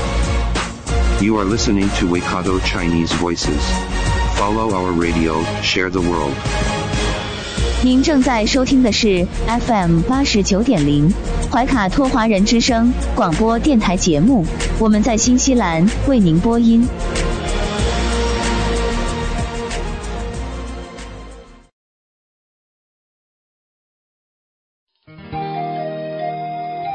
[1.25, 3.90] You are listening to Waikato Chinese Voices.
[4.41, 6.33] Follow our radio, share the world.
[7.83, 11.13] 您正在收听的是 FM 八十九点零
[11.51, 14.43] 怀卡托华人之声广播电台节目，
[14.79, 16.87] 我们在新西兰为您播音。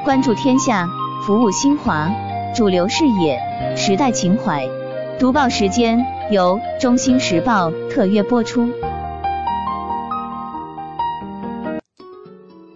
[0.05, 0.89] 关注天下，
[1.25, 2.11] 服务新华，
[2.57, 3.39] 主流视野，
[3.77, 4.69] 时代情怀。
[5.19, 8.69] 读报时间由中新时报特约播出。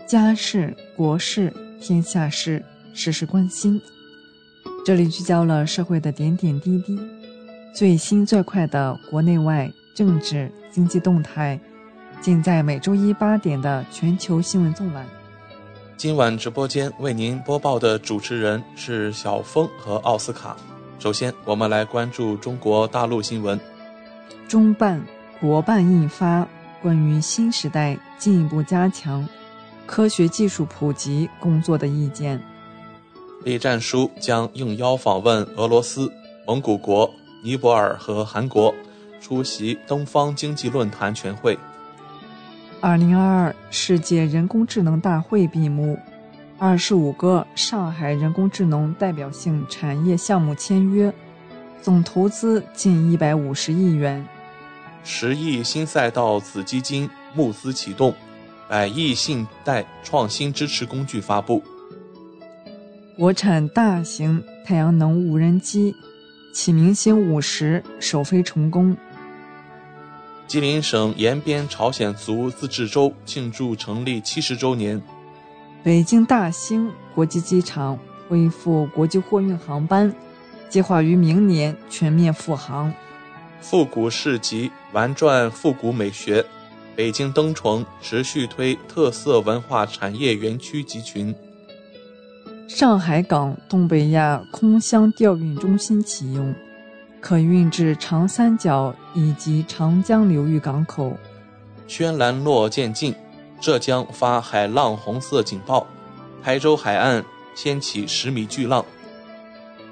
[0.06, 3.80] 家事、国事、天下事，事事关心。
[4.86, 6.96] 这里聚焦了社会的点点滴滴，
[7.74, 11.58] 最新最快的国内外政治经济动态，
[12.20, 15.04] 尽在每周一八点的全球新闻纵览。
[15.96, 20.56] 今晚直播间为您播报的主持人是小峰和奥斯卡。
[21.00, 23.58] 首先，我们来关注中国大陆新闻。
[24.46, 25.02] 中办、
[25.40, 26.46] 国办印发
[26.82, 29.26] 关于新时代进一步加强
[29.86, 32.38] 科学技术普及工作的意见。
[33.44, 36.12] 栗战书将应邀访问俄罗斯、
[36.46, 37.10] 蒙古国、
[37.42, 38.74] 尼泊尔和韩国，
[39.22, 41.58] 出席东方经济论坛全会。
[42.82, 45.98] 二零二二世界人工智能大会闭幕，
[46.62, 51.10] 二十五个上海人工智能代表性产业项目签约，
[51.80, 54.22] 总投资近一百五十亿元。
[55.02, 58.14] 十亿新赛道子基金募资启动，
[58.68, 61.62] 百亿信贷创新支持工具发布。
[63.16, 65.94] 国产大型太阳能无人机
[66.52, 68.94] 启明星五十首飞成功。
[70.46, 75.00] 吉林省延边朝鲜族自治州庆祝成立七十周年。
[75.82, 80.14] 北京大兴国际机场恢复国际货运航班，
[80.68, 82.92] 计划于明年全面复航。
[83.62, 86.44] 复古市集玩转复古美学，
[86.94, 91.34] 北京灯城持续推特色文化产业园区集群。
[92.68, 96.54] 上海港东北亚空箱调运中心启用，
[97.22, 101.16] 可运至长三角以及长江流域港口。
[101.86, 103.14] 轩岚落渐近，
[103.60, 105.86] 浙江发海浪红色警报，
[106.42, 107.22] 台州海岸
[107.54, 108.84] 掀起十米巨浪。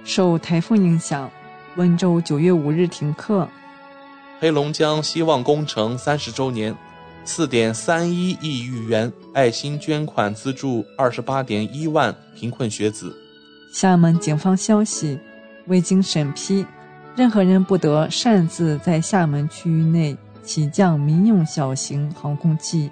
[0.05, 1.31] 受台风影响，
[1.77, 3.47] 温州九月五日停课。
[4.41, 6.75] 黑龙江希望工程三十周年，
[7.25, 13.15] 四点三一亿余元爱心捐款资助二十八点一万贫困学子。
[13.75, 15.19] 厦门警方消息，
[15.67, 16.65] 未经审批，
[17.15, 22.91] 任何人不得擅自在厦门区域内起降民用小型航空器。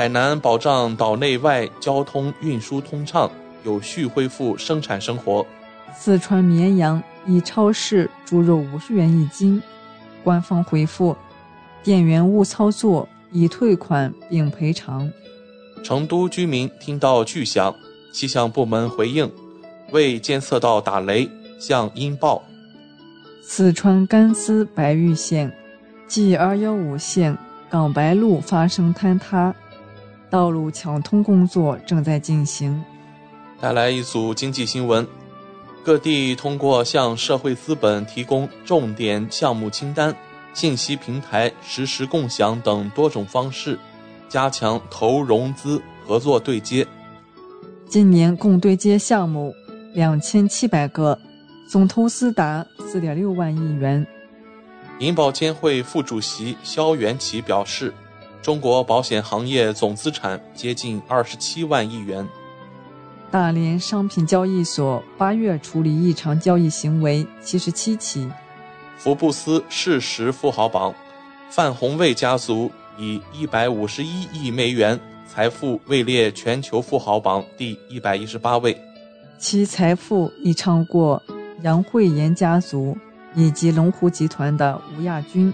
[0.00, 3.30] 海南保障岛内外交通运输通畅，
[3.64, 5.44] 有序恢复生产生活。
[5.94, 9.62] 四川绵阳一超市猪肉五十元一斤。
[10.24, 11.14] 官方回复：
[11.82, 15.12] 店员误操作，已退款并赔偿。
[15.82, 17.74] 成都居民听到巨响，
[18.10, 19.30] 气象部门回应：
[19.90, 21.28] 未监测到打雷，
[21.58, 22.42] 向音报。
[23.42, 25.52] 四川甘孜白玉县
[26.08, 27.36] G 二幺五线
[27.68, 29.54] 港白路发生坍塌，
[30.30, 32.82] 道路抢通工作正在进行。
[33.60, 35.06] 带来一组经济新闻。
[35.82, 40.14] 各地通过向社会资本提供重点项目清单、
[40.52, 43.78] 信息平台实时共享等多种方式，
[44.28, 46.86] 加强投融资合作对接。
[47.88, 49.54] 今年共对接项目
[49.94, 51.18] 两千七百个，
[51.68, 54.06] 总投资达四点六万亿元。
[54.98, 57.92] 银保监会副主席肖元奇表示，
[58.42, 62.26] 中国保险行业总资产接近二十七万亿元。
[63.30, 68.28] 大连商品交易所八月处理异常交易行为七十七起。
[68.96, 70.94] 福布斯市十富豪榜，
[71.48, 78.76] 范红卫家族以一百五十一亿美元财富位列全球富豪榜第一百一十八位，
[79.38, 81.22] 其财富已超过
[81.62, 82.96] 杨惠妍家族
[83.34, 85.52] 以及龙湖集团的吴亚军，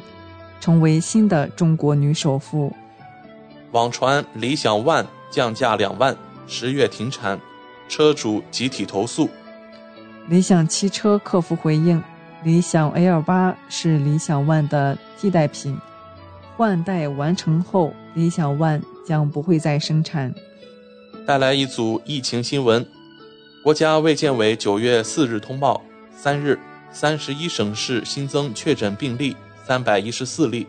[0.67, 2.75] 成为新的中国女首富。
[3.71, 6.17] 网传理想 ONE 降价两万，
[6.49, 7.39] 十月停产。
[7.89, 9.31] 车主集体投诉，
[10.27, 12.03] 理想汽车客服回应：
[12.43, 15.79] 理想 L 八是理想 ONE 的替代品，
[16.57, 20.35] 换代完成后，理想 ONE 将不会再生产。
[21.25, 22.85] 带来一组疫情新闻。
[23.63, 25.81] 国家卫健委九月四日通报，
[26.17, 26.59] 三日
[26.91, 29.37] 三十一省市新增确诊病例
[29.67, 30.65] 三百一十四例，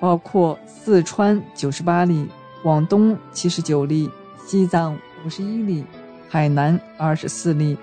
[0.00, 2.26] 包括四川九十八例、
[2.60, 4.10] 广东七十九例、
[4.44, 5.84] 西藏五十一例、
[6.28, 7.76] 海南二十四例、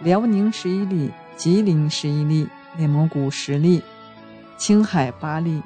[0.00, 3.80] 辽宁十一例、吉林十一例、内蒙古十例、
[4.58, 5.62] 青海八例、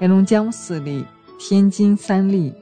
[0.00, 1.04] 黑龙江四例、
[1.38, 2.52] 天津三例、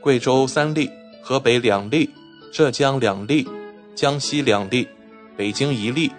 [0.00, 0.88] 贵州三例。
[1.20, 2.08] 河北两例，
[2.50, 3.46] 浙江两例，
[3.94, 4.88] 江西两例，
[5.36, 6.10] 北京一例，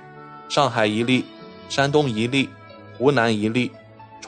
[0.48, 1.26] 上海一例，
[1.68, 2.48] 山东一例，
[2.96, 3.72] 湖南一例，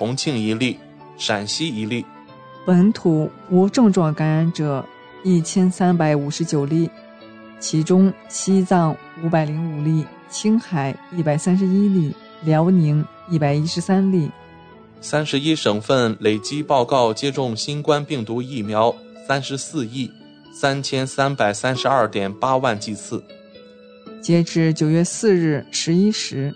[0.02, 0.80] 重庆一例，
[1.16, 2.04] 陕西一例。
[2.66, 4.84] 本土无症状感染者
[5.24, 6.90] 一千三百五十九例，
[7.60, 14.32] 其中西藏五百零五例，青海一百三十一例，辽宁一百一十三例。
[15.02, 18.96] 三十一省份累计报告接种新冠病毒疫苗
[19.28, 20.10] 三十四亿。
[20.52, 23.24] 三千三百三十二点八万剂次。
[24.20, 26.52] 截至九月四日十一时，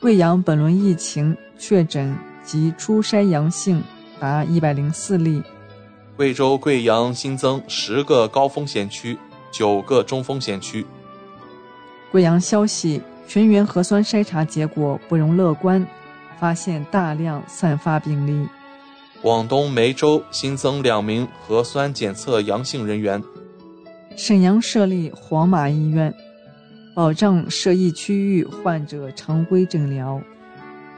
[0.00, 2.16] 贵阳本轮疫情确诊
[2.46, 3.82] 及初筛阳性
[4.18, 5.42] 达一百零四例。
[6.16, 9.18] 贵州贵阳新增十个高风险区，
[9.50, 10.86] 九个中风险区。
[12.10, 15.86] 贵阳消息：全员核酸筛查结果不容乐观，
[16.38, 18.48] 发现大量散发病例。
[19.20, 23.22] 广东梅州新增两名核酸检测阳性人员。
[24.16, 26.14] 沈阳设立黄马医院，
[26.94, 30.18] 保障涉疫区域患者常规诊疗。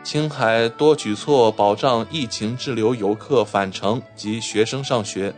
[0.05, 5.34] 青海多举措保障疫情滞留游客返程及学生上学。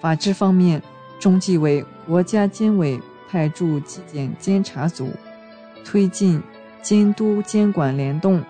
[0.00, 0.82] 法治方面，
[1.20, 5.12] 中纪委、国家监委派驻纪检监察组，
[5.84, 6.40] 推进
[6.80, 8.42] 监督监管联动，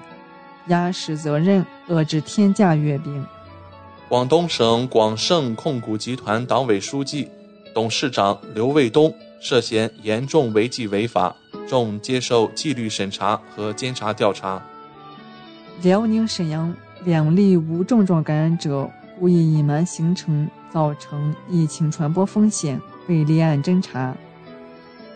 [0.68, 3.26] 压实责任，遏制天价月饼。
[4.08, 7.28] 广东省广盛控股集团党委书记、
[7.74, 11.34] 董事长刘卫东涉嫌严重违纪违法，
[11.66, 14.62] 正接受纪律审查和监察调查。
[15.80, 16.74] 辽宁沈阳
[17.04, 24.16] 两例无症状感染者故意隐瞒行程，造成疫情传播风险，被立案侦查。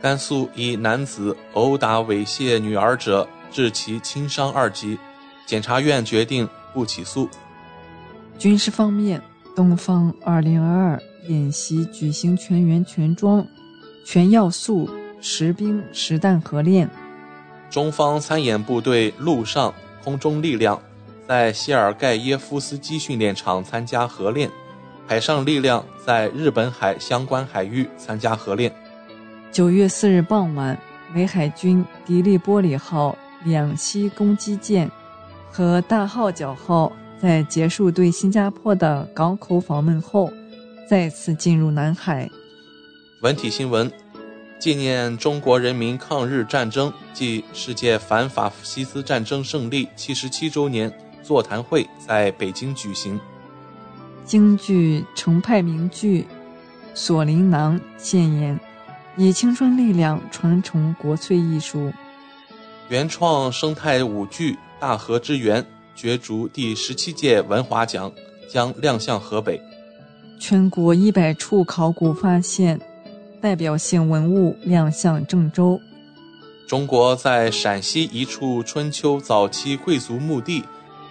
[0.00, 4.96] 甘肃一男子殴打猥亵女儿者，致其轻伤二级，
[5.46, 7.28] 检察院决定不起诉。
[8.38, 9.20] 军事方面，
[9.56, 13.44] 东方2022演习举行全员全装、
[14.04, 14.88] 全要素
[15.20, 16.88] 实兵实弹合练。
[17.68, 19.72] 中方参演部队陆上、
[20.04, 20.80] 空中力量
[21.28, 24.50] 在谢尔盖耶夫斯基训练场参加合练，
[25.06, 28.72] 海上力量在日本海相关海域参加合练。
[29.50, 30.78] 九月四日傍晚，
[31.14, 34.90] 美海军迪利波里号两栖攻击舰
[35.50, 36.92] 和大号角号。
[37.20, 40.28] 在结束对新加坡的港口访问后，
[40.90, 42.28] 再次进入南海。
[43.20, 43.88] 文体新闻：
[44.62, 53.18] 纪念中国人民抗日战争暨世界反法西斯战争胜利七十七周年座谈会在北京举行。
[54.24, 56.22] 京剧程派名剧
[56.94, 58.60] 《锁麟囊》现演，
[59.16, 61.92] 以青春力量传承国粹艺术。
[62.88, 65.60] 原创生态舞剧《大河之源》。
[65.96, 68.12] 角逐第十七届文华奖
[68.48, 69.60] 将亮相河北。
[70.38, 72.80] 全国一百处考古发现
[73.42, 75.78] 代表性文物亮相郑州。
[76.68, 80.64] 中国在陕西一处春秋早期贵族墓地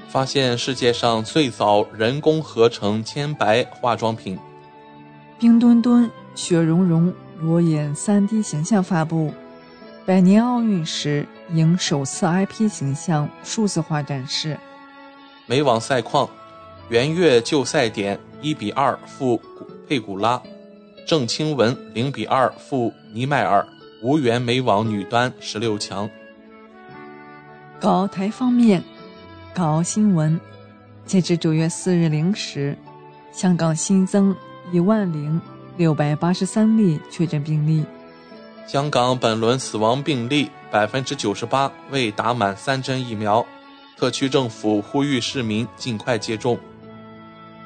[0.08, 4.40] 发现世界上最早人工合成铅白化妆品。
[5.38, 9.34] 冰墩墩、雪融融裸眼 3D 形象发布。
[10.04, 14.58] 百年奥运时迎首次 IP 形象数字化展示。
[15.46, 16.28] 美网赛况，
[16.90, 19.40] 圆月旧赛点一比二负
[19.88, 20.42] 佩古拉，
[21.06, 23.68] 郑钦文零比二负尼迈尔，
[24.02, 26.10] 无缘美网女单十六强。
[27.80, 28.84] 港澳台方面，
[29.54, 30.40] 港澳新闻，
[31.06, 32.78] 截至九月四日零时，
[33.32, 34.36] 香港新增
[34.72, 35.42] 一万零
[35.78, 37.84] 六百八十三例确诊病例。
[38.68, 43.46] 香港本轮死亡病例百分之九十八未打满三针疫苗。
[43.98, 46.58] 特区政府呼吁市民尽快接种。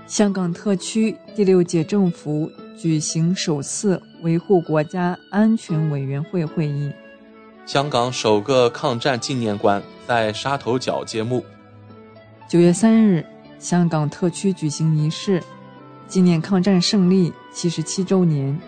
[0.06, 6.92] 香港特区第六届政府举行首次维护国家安全委员会会议。
[7.66, 11.44] 香港首个抗战纪念馆在沙头角揭幕。
[12.48, 13.26] 九月三日，
[13.58, 15.42] 香港特区举行仪式，
[16.08, 18.60] 纪念抗战胜利七十七周年。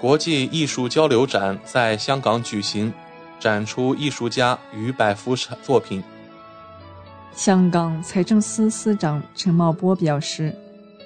[0.00, 2.92] 国际艺术交流展在香港举行，
[3.38, 6.02] 展出艺术家于百幅作品。
[7.32, 10.54] 香港财政司司长陈茂波表示，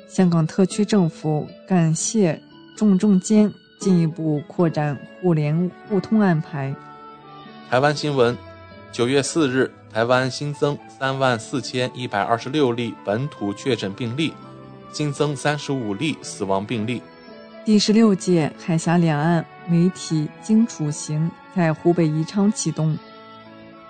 [0.09, 2.41] 香港特区政府感谢
[2.75, 6.75] 重中坚进一步扩展互联互通安排。
[7.69, 8.37] 台湾新闻：
[8.91, 14.33] 九月四日，台湾新增三万四千一百二十六例本土确诊病例，
[14.93, 17.03] 新增三十五例死亡病例。
[17.67, 22.97] 第十六届海峡两岸媒体荆楚行在湖北宜昌启动。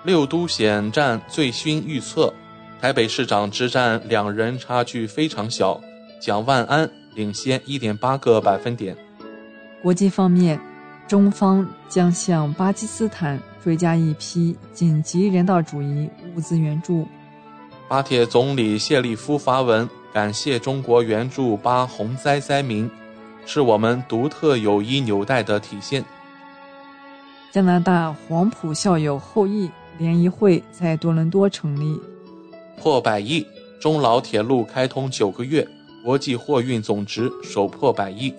[0.03, 2.33] 六都选战最新预测：
[2.81, 5.79] 台北市长之战两人差距非常小，
[6.19, 8.95] 蒋万安领先一点八个百分点。
[9.81, 10.59] 国际方面，
[11.07, 17.07] 中方将向巴基斯坦追加一批紧急人道主义物资援助。
[17.87, 22.89] 巴铁总理谢立夫发文感谢中国援助巴洪灾灾民，
[23.45, 26.03] 是我们独特友谊纽带的体现。
[27.51, 29.69] 加拿大黄埔校友后裔。
[29.97, 31.99] 联谊会在多伦多成立，
[32.77, 33.45] 破百亿。
[33.81, 35.67] 中老铁路开通九个月，
[36.09, 38.33] 国际货运总值首破百亿。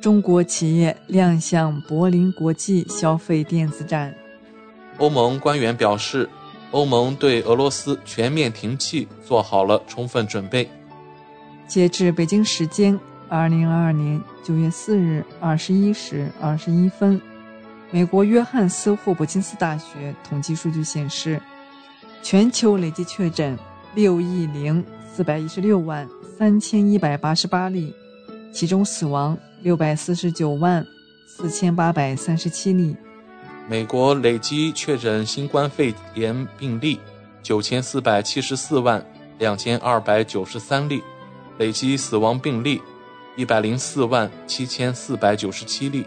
[0.00, 4.14] 中国企业亮相柏林国际消费电子展。
[4.98, 6.30] 欧盟官员表示，
[6.70, 10.70] 欧盟对俄罗斯全面停气做好了充分准备。
[11.66, 12.96] 截至北京时间
[13.28, 17.20] 二零二二年九月四日二十一时二十一分。
[17.90, 21.42] 美国约翰斯霍普金斯大学统计数据显示，
[22.22, 23.58] 全球累计确诊
[23.96, 26.08] 六亿零四百一十六万
[26.38, 27.92] 三千一百八十八例，
[28.52, 30.86] 其中死亡六百四十九万
[31.26, 32.94] 四千八百三十七例。
[33.68, 37.00] 美国累计确诊新冠肺炎病例
[37.42, 39.04] 九千四百七十四万
[39.36, 41.02] 两千二百九十三例，
[41.58, 42.80] 累计死亡病例
[43.34, 46.06] 一百零四万七千四百九十七例。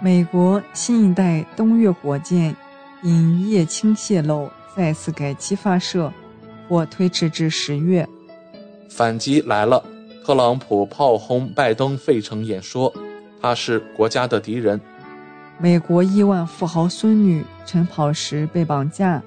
[0.00, 2.56] 美国新一代东月火箭
[3.02, 6.10] 因液氢泄漏再次改期发射，
[6.66, 8.08] 或推迟至十月。
[8.88, 9.82] 反击来了！
[10.24, 12.92] 特朗普炮轰拜登费城演说，
[13.40, 14.80] 他是国家的敌人。
[15.58, 19.22] 美国亿万富豪孙女晨跑时被绑架，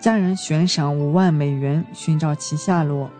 [0.00, 3.10] 家人悬赏五万美元寻找其下落。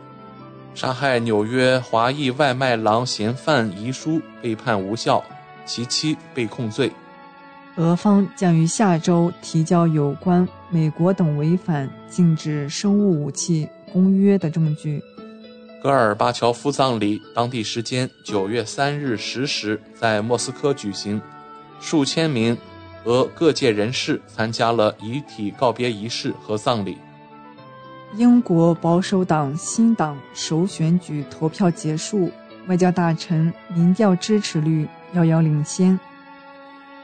[0.75, 5.23] 杀害纽约华裔外卖郎嫌犯遗书被判无效。
[5.67, 6.91] 其妻被控罪，
[7.77, 15.03] 俄方将于下周提交有关美国等违反禁止生物武器公约的证据。
[15.81, 21.21] 戈尔巴乔夫葬礼当地时间九月三日十时在莫斯科举行，
[21.81, 22.57] 数千名
[23.05, 26.99] 俄各界人士参加了遗体告别仪式和葬礼。
[28.17, 32.31] 英国保守党新党首选举投票结束，
[32.67, 34.89] 外交大臣民调支持率。
[35.15, 35.99] 遥遥领先。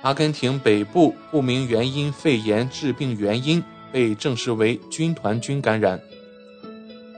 [0.02, 5.98] 阿根廷北部不明原因肺炎致病原因被证实为军团菌感染。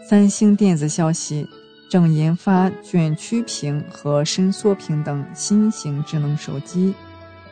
[0.08, 1.44] 三星电子消息，
[1.90, 6.94] 正研发卷曲屏和伸缩屏等新型智能手机。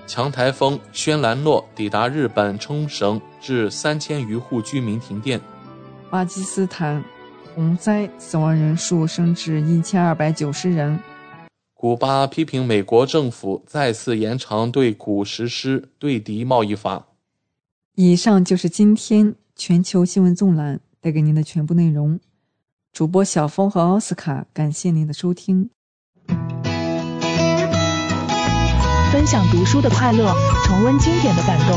[0.06, 5.40] 强台风轩岚诺抵达日本冲绳，致三千余户居民停电。
[6.09, 7.02] 巴基斯坦
[7.56, 10.97] 洪灾死亡人数升至一千二百九十人。
[11.72, 17.09] 古巴批评美国政府再次延长对古实施对敌贸易法。
[17.97, 22.20] 以上就是今天全球新闻纵览带给您的全部内容。
[22.94, 25.68] 主播小峰和奥斯卡，感谢您的收听。
[29.10, 30.32] 分享读书的快乐，
[30.64, 31.76] 重温经典的感动。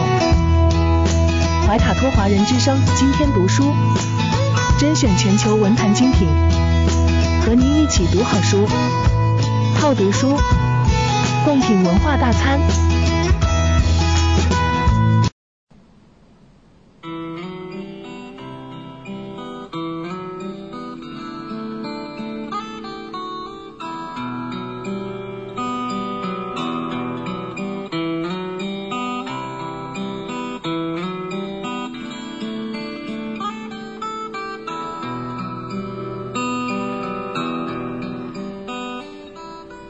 [1.66, 3.74] 怀塔托华人之声今天读书，
[4.78, 6.28] 甄选全球文坛精品，
[7.44, 8.68] 和您一起读好书。
[9.82, 10.38] 好读书，
[11.44, 12.60] 共品文化大餐。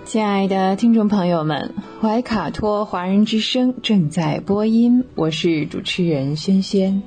[0.07, 7.03] 亲爱的听众朋友们，怀卡托华人之声正在播音，我是主持人轩轩。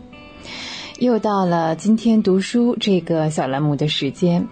[0.98, 4.48] 又到了今天读书这个小栏目的时间，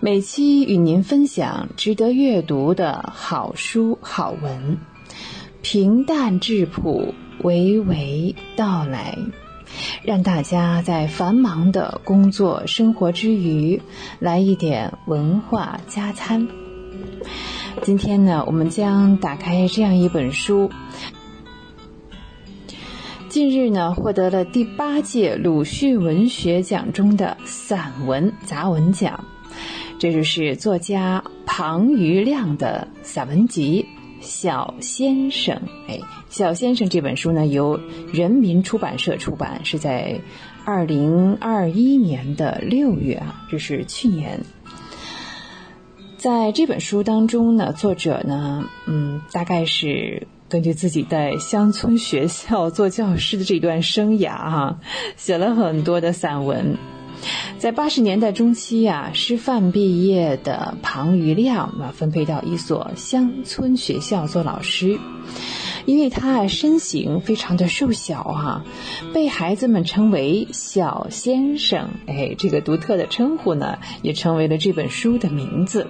[0.00, 4.78] 每期与您分享值得阅读的好书好文，
[5.60, 7.12] 平淡质朴，
[7.42, 9.18] 娓娓道来，
[10.02, 13.82] 让大家在繁忙的工作生活之余，
[14.20, 16.48] 来一点文化加餐。
[17.82, 20.70] 今天呢，我们将打开这样一本书。
[23.28, 29.24] 近日呢，获得了第八届鲁迅文学奖中的散文杂文奖，
[29.98, 33.86] 这就是作家庞余亮的散文集
[34.24, 35.56] 《小先生》。
[35.88, 35.98] 哎，
[36.28, 37.80] 《小先生》这本书呢，由
[38.12, 40.20] 人民出版社出版，是在
[40.64, 44.40] 二零二一年的六月啊，这是去年。
[46.18, 54.80] 在这本书当中呢，作者呢，嗯，大概是根据自己在乡村学校做教师的这段生涯哈，
[55.16, 56.76] 写了很多的散文。
[57.58, 64.98] 在八十年代中期呀，师范毕业的庞余亮啊，分配到一所乡村学校做老师。
[65.88, 68.64] 因为他身形非常的瘦小啊，
[69.14, 71.88] 被孩子们称为“小先生”。
[72.06, 75.86] 哎，这个独特的称呼呢，也成为了这本书的名字。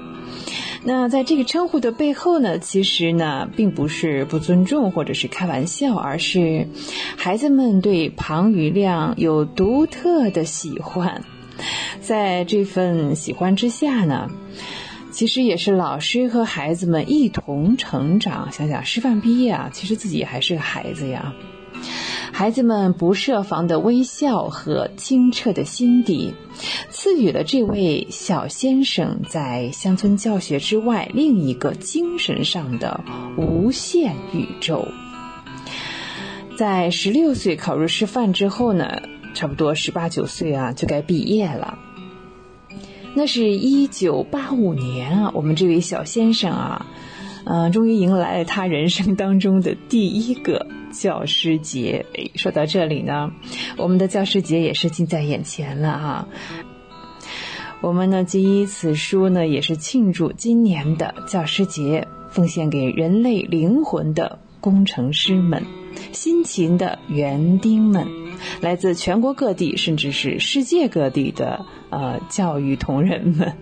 [0.85, 6.69] 那在这个称呼的背后呢，其实呢，并不是不尊重或者是开玩笑，而是
[7.17, 11.25] 孩子们对庞余亮有独特的喜欢。
[12.01, 14.31] 在这份喜欢之下呢。
[15.19, 18.53] 其实也是老师和孩子们一同成长。
[18.53, 21.35] 想想师范毕业啊，其实自己还是个孩子呀。
[22.33, 26.33] 孩子们不设防的微笑和清澈的心底，
[26.89, 33.01] 赐予了这位小先生在乡村教学之外另一个精神上的
[33.37, 34.87] 无限宇宙。
[36.57, 39.03] 在十六岁考入师范之后呢，
[39.35, 41.77] 差不多十八九岁啊，就该毕业了。
[43.19, 46.87] 那是一九八五年啊，我们这位小先生啊，
[47.43, 52.07] 嗯，终于迎来了他人生当中的第一个教师节。
[52.15, 53.33] 哎，说到这里呢，
[53.77, 56.29] 我们的教师节也是近在眼前了哈。
[57.81, 65.65] 我们呢，基于此书呢，也是庆祝今年的教师节，奉献给人类灵魂的工程师们、
[66.13, 68.07] 辛勤的园丁们。
[68.61, 73.53] 来自全国各地，甚至是世界各地的呃教育同仁们。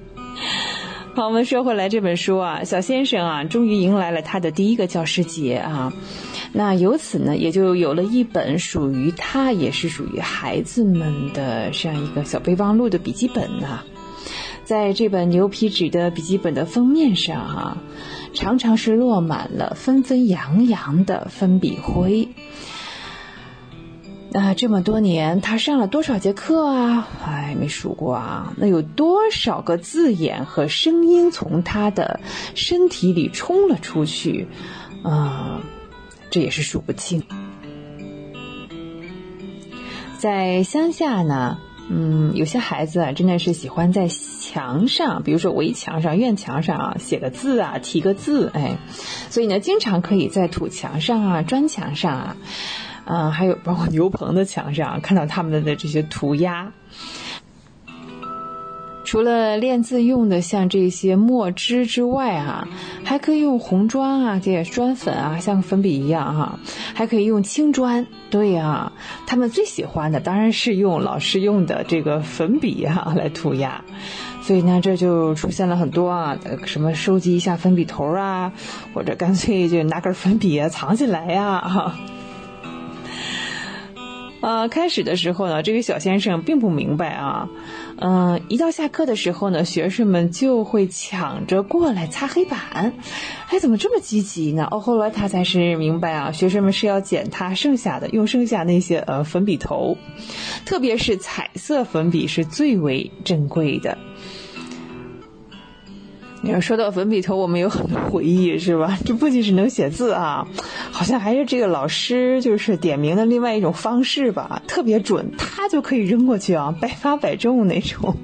[1.14, 5.94] 好，我们说回来这本书啊，小先生啊，终于迎来了他的第一个教师节啊。
[6.52, 13.82] 那由此呢，也就有了一本属于他，也是属于孩子们的这样一个小备忘录的笔记本呐。
[14.64, 17.78] 在这本牛皮纸的笔记本的封面上啊，
[18.36, 22.28] 常常是落满了纷纷扬扬的粉笔灰。
[24.30, 27.08] 那，这么多年，他上了多少节课啊？
[27.24, 28.52] 哎，没数过啊。
[28.58, 32.20] 那有多少个字眼和声音从他的
[32.54, 34.46] 身体里冲了出去？
[35.02, 35.62] 啊，
[36.30, 37.22] 这也是数不清。
[40.18, 41.58] 在乡下呢，
[41.88, 48.76] 嗯，有些孩子啊，真的是喜欢在墙上，比如说围墙上、院墙上啊，写个字啊，题个字，哎，
[49.30, 52.36] 所以呢，经常可以在土墙上啊、砖墙上啊。
[53.04, 56.72] 啊，还有包括牛棚的墙上看到他们的这些涂鸦。
[59.06, 62.66] 除了练字用的像这些墨汁之外，啊，
[63.04, 66.58] 还可以用红砖啊，这些砖粉啊，像粉笔一样哈，
[66.92, 68.08] 还可以用青砖。
[68.30, 68.92] 对呀，
[69.24, 73.84] 他们最喜欢的当然是用老师用的这个粉笔哈来涂鸦。
[74.42, 78.52] 所以呢，这就出现了很多啊，什么收集一下粉笔头啊，
[78.92, 81.94] 或者干脆就拿根粉笔啊藏起来呀，哈。
[84.40, 87.48] 呃，开始的时候呢，这个小先生并不明白啊，
[87.98, 92.92] 嗯，一到下课的时候呢，学生们就会抢着过来擦黑板，
[93.48, 94.68] 哎，怎么这么积极呢？
[94.70, 99.96] 哦，后来他才是明白啊，学生们是要捡他剩下的，用剩下那些呃粉笔头，
[100.66, 103.96] 特别是彩色粉笔是最为珍贵的。
[106.46, 108.96] 你要说到粉笔头，我们有很多回忆，是吧？
[109.04, 110.46] 这不仅是能写字啊，
[110.92, 118.16] 好像还是这个老师就是点名的另外一种方式吧，特别准，他就可以扔过去啊，百发百中那种。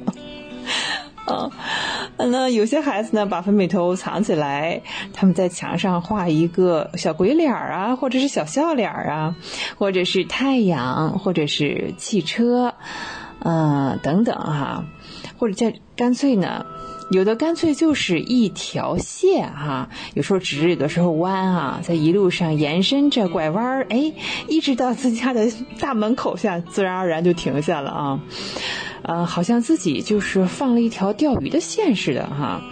[1.24, 1.50] 啊，
[2.16, 4.82] 那有些孩子呢，把粉笔头藏起来，
[5.12, 9.34] 他们在墙上画一个小鬼脸啊，或者是小笑脸啊，
[9.76, 12.72] 或者是太阳，或者是汽车，
[13.40, 14.84] 嗯，等等哈，
[15.38, 16.64] 或者再干脆呢。
[17.12, 24.14] 有的干脆就是一条线哈，有时候直，有的时候弯啊，在一路上延伸着拐弯儿，哎，
[24.48, 28.20] 一直到自家的大门口下，自然而然就停下了啊，
[29.02, 32.62] 呃，好像自己就是放了一条钓鱼的线似的哈。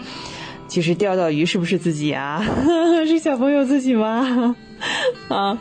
[0.68, 2.42] 其实钓到鱼是不是自己啊？
[3.06, 4.56] 是小朋友自己吗？
[5.28, 5.58] 啊。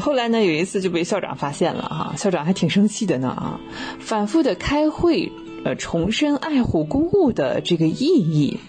[0.00, 3.60] 后来呢，有一次就被校长发现了哈，校长还挺生气的呢啊，
[4.00, 5.30] 反复的开会。
[5.64, 8.60] 呃，重申爱护公物的这个意义，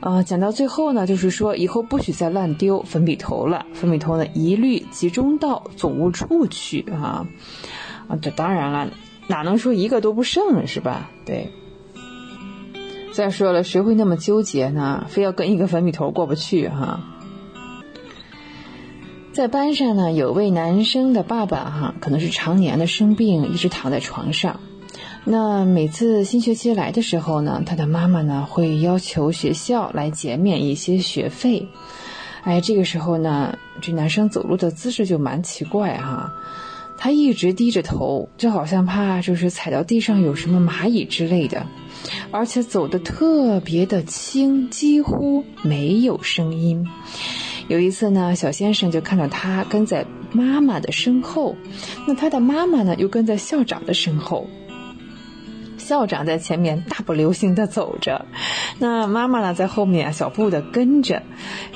[0.00, 7.26] 呃，讲到最后呢，就是说以后不许再乱丢粉笔头了，粉笔头呢一律集中到总务处去啊，
[8.08, 8.90] 啊，这当然了，
[9.26, 11.10] 哪能说一个都不剩是吧？
[11.24, 11.50] 对。
[13.10, 15.06] 再说了，谁会那么纠结呢？
[15.08, 17.00] 非要跟一个粉笔头过不去哈？
[19.32, 24.60] 在班上呢，有位男生的爸爸哈，可能是常年的生病，一直躺在床上。
[25.30, 31.68] 那每次新学期来的时候呢，他的妈妈呢会要求学校来减免一些学费。
[32.44, 36.32] 哎，这个时候呢，这男生走路的姿势就蛮奇怪哈，
[36.96, 41.66] 他一直低着头，就好像怕就是踩到地上有什么蚂蚁之类的，
[42.30, 46.82] 而且走的特别的轻，几乎没有声音。
[47.68, 51.54] 有一次呢，小先生就看到他跟在妈妈的身后，
[52.06, 54.46] 那他的妈妈呢又跟在校长的身后。
[55.88, 58.26] 校长在前面大步流星的走着，
[58.78, 61.22] 那妈妈呢在后面啊小步的跟着。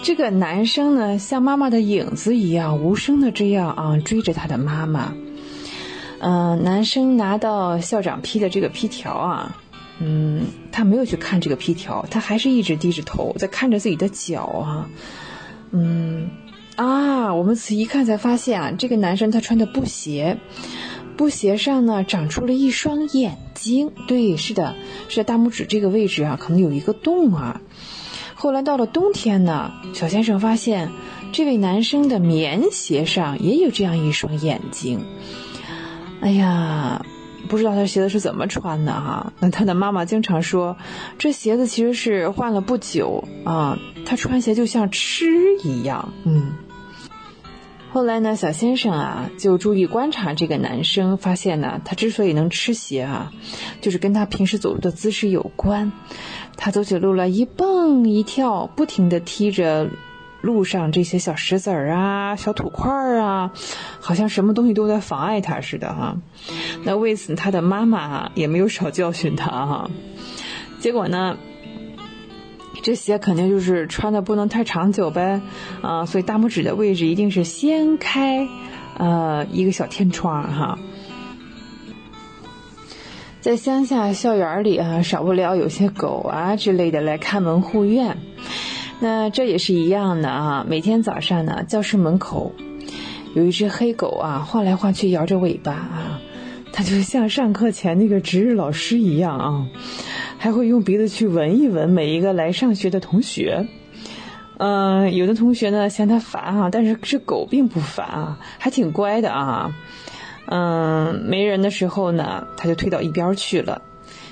[0.03, 5.15] 这个男生呢像妈妈的影子一样，无声的这样啊追着他的妈妈。
[6.19, 9.57] 嗯，男生拿到校长批的这个批条啊，
[9.99, 14.91] 嗯，他没有去看这个批条，他还是一直低着头在看着自己的脚啊。
[15.71, 16.29] 嗯，
[16.77, 20.37] 啊，我们仔细一看才发现啊，这个男生他穿的布鞋。
[21.15, 24.75] 布鞋上呢长出了一双眼睛，对，是的，
[25.09, 27.61] 是大拇指这个位置啊，可能有一个洞啊。
[28.35, 30.91] 后来到了冬天呢，小先生发现
[31.33, 35.05] 这位男生的棉鞋上也有这样一双眼睛。
[36.21, 37.07] 哎呀，
[37.49, 39.33] 不知道他鞋子是怎么穿的哈？
[39.39, 40.77] 那他的妈妈经常说，
[41.19, 45.27] 这鞋子其实是换了不久啊，他穿鞋就像吃
[45.63, 46.53] 一样，嗯。
[47.93, 53.31] 后来呢，小先生啊就注意观察这个男生，发现呢，他之所以能吃鞋啊，
[53.83, 55.93] 就是跟他平时走路的姿势有关。
[56.57, 59.91] 他走起路来一蹦一跳，不停地踢着
[60.41, 63.53] 路上这些小石子儿啊、小土块儿啊，
[64.01, 66.17] 好像什么东西都在妨碍他似的哈。
[66.85, 69.91] 那为此，他的妈妈也没有少教训他哈。
[70.81, 71.37] 结果呢？
[72.83, 75.41] 这鞋肯定就是穿的不能太长久呗，
[75.83, 78.49] 啊，所以大拇指的位置一定是掀开，
[78.99, 80.79] 呃，一个小天窗哈。
[83.41, 88.19] 在乡下校园里啊，少不了有些狗啊之类的来看门护院，
[89.01, 90.67] 那这也是一样的啊。
[90.69, 92.53] 每天早上呢，教室门口
[93.35, 96.21] 有一只黑狗啊，晃来晃去，摇着尾巴啊，
[96.73, 99.67] 它就像上课前那个值日老师一样啊。
[100.43, 103.69] 还会用鼻子去闻一闻每一个来上学的同学，
[104.59, 109.73] 嗯，有的同学呢嫌它烦啊，但是这狗并不烦啊，还挺乖的啊，
[110.47, 113.83] 嗯，没人的时候呢，它就推到一边去了。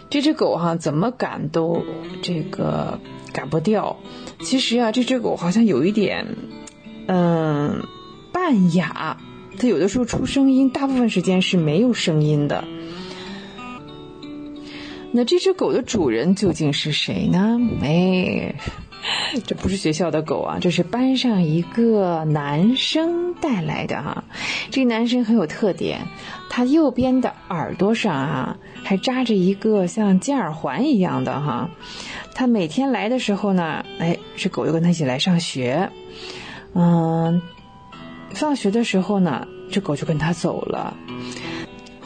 [0.09, 1.85] 这只狗哈，怎么赶都
[2.23, 2.99] 这个
[3.33, 3.97] 赶不掉。
[4.41, 6.27] 其实啊，这只狗好像有一点，
[7.07, 7.85] 嗯，
[8.33, 9.17] 半哑，
[9.61, 12.65] 它有的时候出声音，大部分时间是没有声音的。
[15.13, 17.59] 那这只狗的主人究竟是谁呢？
[17.83, 18.55] 哎，
[19.47, 24.25] 这不是学校的狗啊，这是班上一个男生带来的哈。
[24.71, 26.07] 这个男生很有特点，
[26.49, 31.71] 他右边的耳朵上啊还扎着一个像金耳环一样的哈。
[32.35, 35.91] 他每天来的时候呢，哎，这狗就跟他一起来上学。
[36.73, 37.43] 嗯，
[38.31, 40.97] 放学的时候呢，这狗就跟他走了。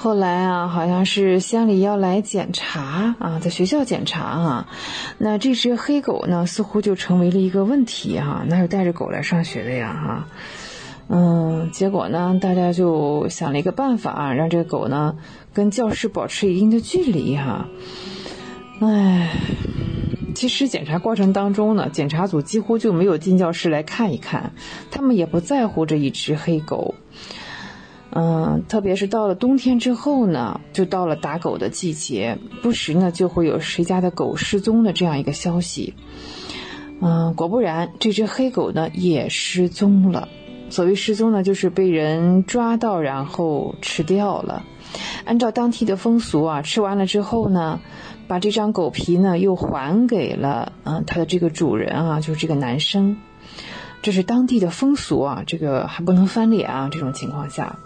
[0.04, 4.68] 后来啊，好像是乡里要来检查啊，在学校检查啊，
[5.16, 10.28] 那这只黑狗呢，似乎就成为了一个问题哈，哪有带着狗来上学的呀哈？
[11.08, 15.16] 嗯，结果呢，大家就想了一个办法，让这个狗呢
[15.54, 17.66] 跟教室保持一定的距离哈。
[18.80, 19.30] 唉，
[20.34, 24.52] 其实检查过程当中呢，检查组几乎就没有进教室来看一看，
[24.90, 26.94] 他们也不在乎这一只黑狗。
[28.16, 35.94] 嗯，特别是到了冬天之后呢，就到了打狗的季节，不时呢就会有谁家的狗失踪的这样一个消息。
[37.00, 40.28] 嗯，果不然，这只黑狗呢也失踪了。
[40.70, 44.64] 所谓失踪呢，就是被人抓到然后吃掉了。
[45.24, 47.80] 按照当地的风俗啊，吃完了之后呢，
[48.28, 53.16] 把这张狗皮呢又还给了嗯它的这个主人啊，就是这个男生。
[54.02, 57.76] 这是当地的风俗啊，这个还不能翻脸啊，这种情况下。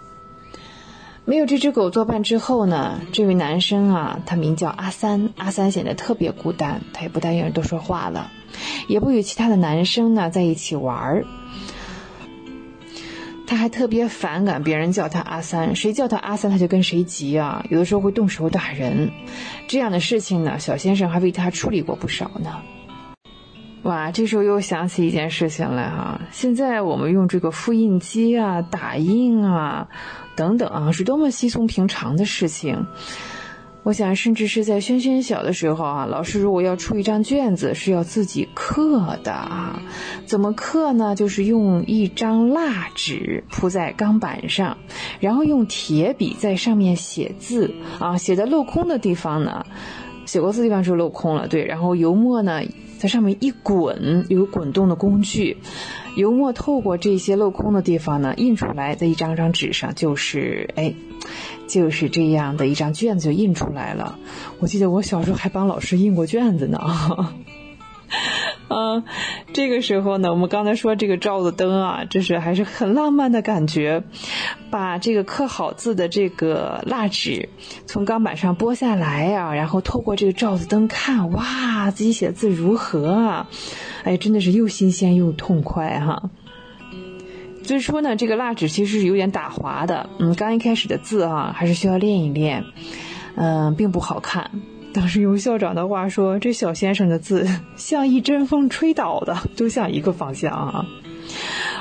[1.29, 5.29] 没有这只狗作伴之后呢，这位男生啊，他名叫阿三。
[5.37, 8.31] 阿三显得特别孤单，他也不答应多说话了，
[8.87, 11.25] 也不与其他的男生呢在一起玩儿。
[13.45, 19.11] 他还特别反感别人叫他阿三，谁叫他阿三他就跟谁急啊，有的时候会动手打人。
[19.67, 22.59] 这样的事情呢，小先生还为他处理过不少呢。
[23.83, 29.87] 哇，这时候又想起一件事情来哈，现在我们用这个复印机啊、打印啊。
[30.35, 32.87] 等等啊，是多么稀松平常的事情，
[33.83, 39.81] 我想，甚至是在轩轩小的时候啊，老师如果要出一张卷子，是要自己刻的啊。
[40.25, 41.13] 怎么刻呢？
[41.13, 44.77] 就是用一张蜡纸铺在钢板上，
[45.19, 48.17] 然后用铁笔在上面写字啊。
[48.17, 49.65] 写在镂空的地方呢，
[50.25, 51.65] 写过字地方是镂空了，对。
[51.65, 52.61] 然后油墨呢，
[52.99, 55.57] 在上面一滚，有滚动的工具，
[56.15, 60.93] 油墨透过这些镂空的地方呢，印出来，在一张张纸上，就是哎。
[61.67, 64.17] 就是这样的一张卷子就印出来了。
[64.59, 66.79] 我记得我小时候还帮老师印过卷子呢。
[68.69, 69.03] 嗯，
[69.53, 74.03] 这个时候呢，我们刚才说这个罩子灯啊，这是还是很浪漫的感觉。
[74.69, 77.49] 把这个刻好字的这个蜡纸
[77.87, 83.47] 从钢板上剥下来啊，然后透过这个罩子灯看，哇，自己写字如何啊？
[84.03, 86.29] 哎，真的是又新鲜又痛快哈。
[87.63, 92.63] 最初呢，这个蜡纸其实是有点打滑的，嗯，刚一开始的字啊，还是需要练一练，
[93.35, 94.51] 嗯，并不好看。
[94.93, 97.47] 当时用校长的话说，这小先生的字
[97.77, 100.85] 像一阵风吹倒的，都向一个方向啊。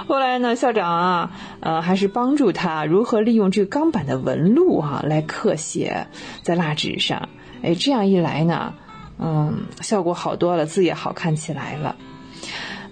[0.06, 1.30] 后来呢，校长啊，
[1.60, 6.06] 呃，还是帮助他如何利用这个钢板的纹路哈来刻写
[6.42, 7.28] 在蜡纸上。
[7.62, 8.74] 哎，这样一来呢，
[9.18, 11.96] 嗯，效果好多了，字也好看起来了。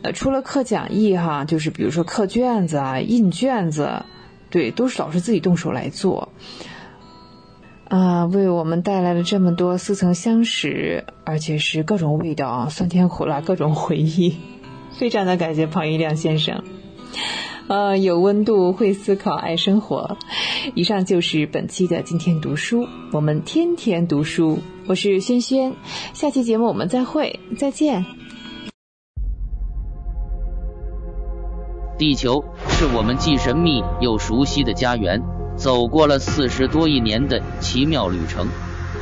[0.03, 4.05] 呃除了刻讲义哈，就是比如说刻卷子啊、印卷子，
[4.51, 6.29] 对，都是老师自己动手来做，
[7.89, 14.37] 啊，为我们带来了这么多似曾相识，而且是各种味道啊，酸甜苦辣各种回忆，
[14.99, 16.65] 非常的感谢庞一亮先生，
[17.69, 20.17] 呃，有温度，会思考，爱生活。
[20.75, 24.59] 以上就是本期的今天读书，我们天天读书，
[24.89, 25.73] 我是轩轩，
[26.13, 28.05] 下期节目我们再会，再见。
[31.97, 35.23] 地球是我们既神秘又熟悉的家园，
[35.57, 38.47] 走过了四十多亿年的奇妙旅程。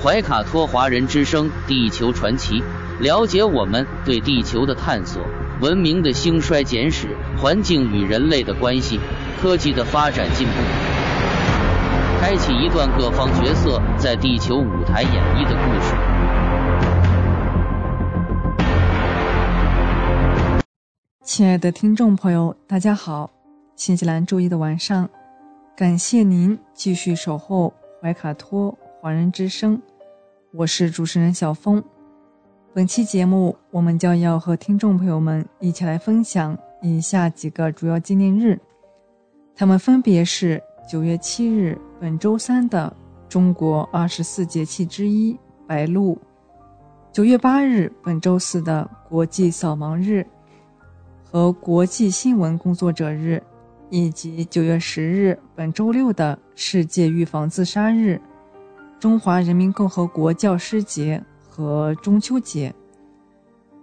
[0.03, 2.61] 怀卡托华人之声《地球传奇》，
[3.01, 5.23] 了解我们对地球的探索、
[5.61, 9.01] 文明的兴衰简史、环境与人类的关系、
[9.41, 10.53] 科技的发展进步，
[12.21, 15.95] 开启一段各方角色在地球舞台演绎的故事。
[21.25, 23.31] 亲爱的听众朋友，大家好！
[23.75, 25.09] 新西兰周一的晚上，
[25.77, 29.83] 感谢您继续守候怀卡托华人之声，
[30.53, 31.83] 我是主持人小峰。
[32.73, 38.57] 本期节目，我们将要和听众朋友们一起来分享以下几个主要纪念日，
[39.57, 42.97] 他们分别是九月七日，本周三的
[43.29, 45.37] 中国二十四节气之一
[45.67, 46.17] 白露；
[47.11, 50.25] 九月八日，本周四的国际扫盲日。
[51.25, 53.43] 和国际新闻工作者日，
[53.91, 58.21] 以及九月十日本周六的世界预防自杀日、
[58.99, 62.75] 中华人民共和国教师节和中秋节。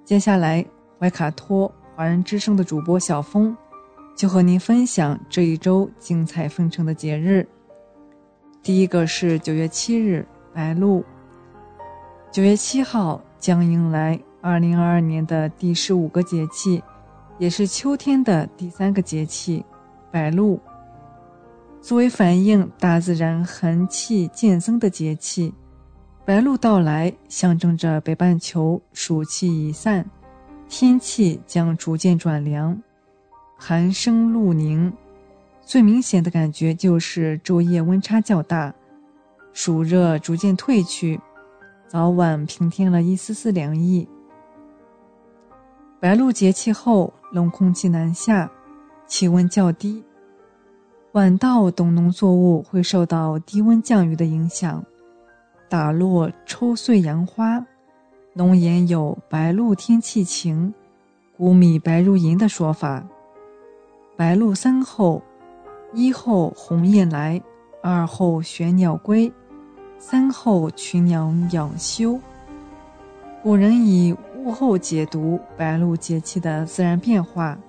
[0.03, 0.65] 接下来，
[0.99, 3.55] 怀卡托华人之声的主播小峰
[4.15, 7.47] 就和您分享这一周精彩纷呈的节日。
[8.61, 11.03] 第一个是九月七日白露，
[12.31, 16.83] 九月七号将迎来二零二二年的第十五个节气。
[17.39, 19.65] 也是秋天的第三个节气，
[20.11, 20.59] 白露。
[21.81, 25.53] 作为反映大自然寒气渐增的节气，
[26.25, 30.05] 白露到来，象征着北半球暑气已散，
[30.69, 32.79] 天气将逐渐转凉，
[33.57, 34.91] 寒生露凝。
[35.61, 38.73] 最明显的感觉就是昼夜温差较大，
[39.53, 41.19] 暑热逐渐退去，
[41.87, 44.07] 早晚平添了一丝丝凉意。
[45.99, 47.13] 白露节气后。
[47.33, 48.51] 冷空气南下，
[49.11, 50.01] 气温较低，
[51.11, 54.81] 晚稻等农作物会受到低温降雨的影响，
[55.67, 57.61] 打落抽穗扬花。
[58.31, 60.73] 农言有“白露天气晴，
[61.35, 63.05] 谷米白如银”的说法。
[64.15, 65.21] 白露三候：
[65.93, 67.41] 一候鸿雁来，
[67.83, 69.29] 二候玄鸟归，
[69.99, 72.17] 三候群鸟养休。
[73.43, 77.59] 古人以物候解读白露节气的自然变化，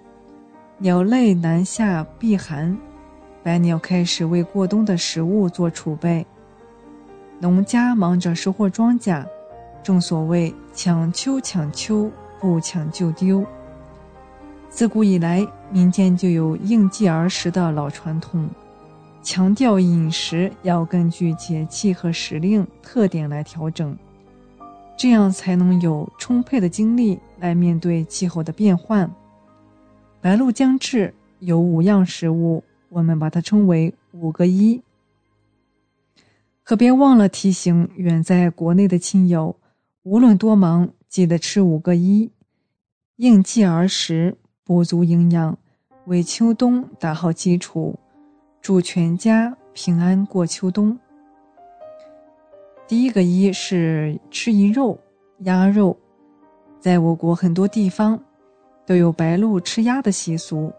[0.83, 2.77] 鸟类南下避寒，
[3.41, 6.27] 百鸟开始为过冬的食物做储备，
[7.39, 9.25] 农家忙着收获庄稼。
[9.81, 12.11] 正所谓“抢秋抢秋，
[12.41, 13.47] 不抢就丢”。
[14.69, 18.51] 自古以来，民间就有应季而食的老传统，
[19.23, 23.97] 强调饮食要根据节气和时令特点来调整。
[24.97, 29.09] 这样才能有充沛的精力来面对气候的变换。
[30.23, 34.81] 白露将至，有五样食物，我们把它称为“五个一”。
[36.63, 39.57] 可别忘了提醒远在国内的亲友，
[40.05, 42.31] 无论多忙，记得吃五个一，
[43.17, 45.59] 应季而食，补足营养，
[46.07, 47.99] 为秋冬打好基础，
[48.61, 50.97] 祝全家平安过秋冬。
[52.87, 54.97] 第一个一是吃一肉，
[55.41, 55.99] 鸭肉，
[56.79, 58.23] 在我国很多地方
[58.87, 60.73] 都有白露吃鸭的习俗，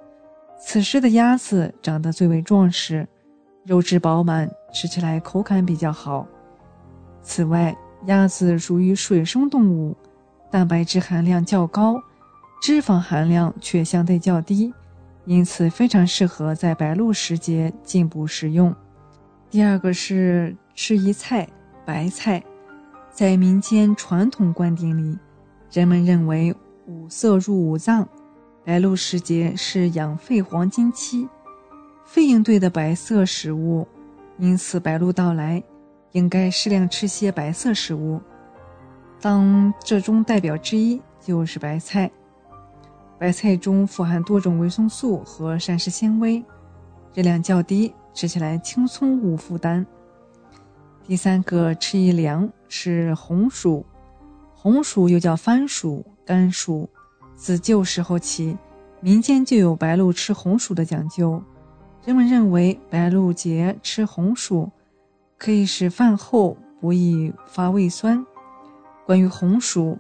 [0.60, 3.08] 此时的鸭子长得最为壮实。
[3.66, 6.28] 肉质饱满，吃起来口感比较好。
[7.22, 7.74] 此外，
[8.08, 9.96] 鸭子属于水生动物，
[10.52, 11.96] 蛋白质含量较高，
[12.62, 14.74] 脂肪含量却相对较低，
[15.24, 18.76] 因此非常适合在白露时节进补食用。
[19.50, 21.48] 第二个是吃一菜，
[21.86, 22.44] 白菜，
[23.10, 25.18] 在民间传统观点里，
[25.72, 26.54] 人们认为
[26.86, 28.08] 五色入五脏，
[28.66, 31.28] 白露时节是养肺黄金期。
[32.04, 33.88] 肺应对的白色食物，
[34.38, 35.64] 因此白露到来，
[36.12, 38.20] 应该适量吃些白色食物。
[39.22, 42.12] 当这中代表之一就是白菜。
[43.18, 46.44] 白菜中富含多种维生素和膳食纤维，
[47.14, 49.86] 热量较低，吃起来轻松无负担。
[51.06, 53.86] 第三个吃一凉是红薯，
[54.64, 56.88] 红薯又叫番薯、甘薯，
[57.36, 58.58] 自旧时候起，
[59.02, 61.44] 民间就有白露吃红薯的讲究。
[62.06, 64.72] 人们认为白露节吃红薯，
[65.38, 68.26] 可以使饭后不易发胃酸。
[69.06, 69.98] 关于红薯，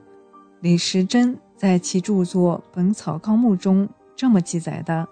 [0.61, 5.05] 李时珍在其著作《本草纲目》中这么记载的：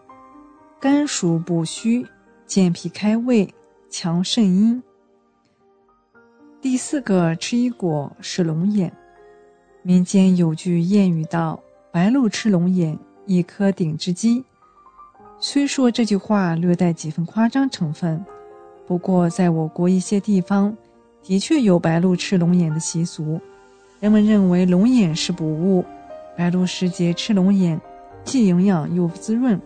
[0.80, 2.08] 甘薯补虚，
[2.46, 3.54] 健脾开胃，
[3.90, 4.82] 强肾阴。
[6.62, 8.96] 第四个吃一果是龙眼，
[9.84, 11.60] 民间有句谚语道
[11.92, 14.44] ：“白露吃龙眼，一颗顶只鸡。”
[15.42, 18.24] 虽说这句话略带几分夸张成分，
[18.86, 20.78] 不过在我国一些地方，
[21.24, 23.42] 的确有白露吃龙眼的习俗。
[24.00, 25.84] 人们认为龙眼是补物，
[26.38, 27.82] 白露时节吃龙眼，
[28.24, 29.60] 既营养又滋润。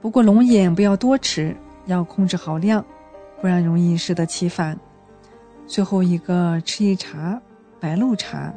[0.00, 2.84] 不过龙眼不要多吃，要控制好量，
[3.40, 4.78] 不然容易适得其反。
[5.66, 7.40] 最后一个吃一茶，
[7.82, 8.54] 白露茶。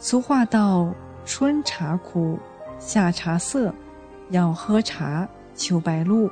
[0.00, 0.92] 俗话道
[1.24, 2.36] ：“春茶苦，
[2.80, 3.72] 夏茶涩。”
[4.30, 6.28] 要喝茶求白露，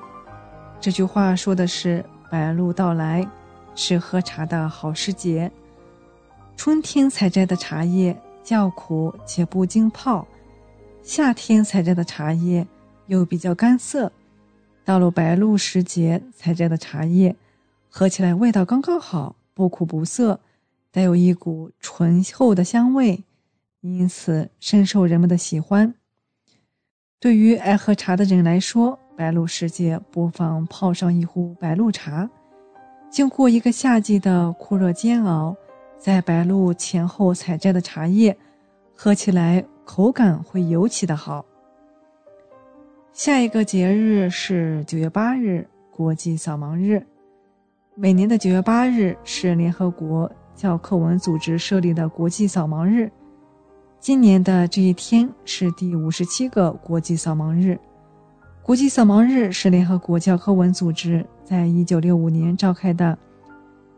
[0.81, 3.25] 这句话说的是白露到来
[3.75, 5.49] 是喝茶的好时节。
[6.57, 10.27] 春天采摘的茶叶较苦且不经泡，
[11.03, 12.67] 夏天采摘的茶叶
[13.07, 14.11] 又比较干涩。
[14.85, 17.37] 到了白露时节采摘的茶叶，
[17.91, 20.41] 喝起来味道刚刚好，不苦不涩，
[20.93, 23.25] 带有一股醇厚的香味，
[23.81, 25.93] 因此深受人们的喜欢。
[27.19, 32.29] 对于爱喝茶的人来说，白露时节不妨泡上一壶白露茶。
[33.11, 35.57] 经过一个夏季的酷热煎熬，
[35.99, 38.37] 在白露前后采摘的茶叶，
[38.95, 41.45] 喝起来口感会尤其的好。
[43.13, 47.07] 下一个节日是九月八日，国际扫盲日。
[47.95, 53.11] 每年的九月八日是联合国教科文组织设立的国际扫盲日。
[54.01, 57.79] 今年的这一天是第五十七个国际扫盲日。
[58.63, 63.19] 国际扫盲日是联合国教科文组织在一九六五年召开的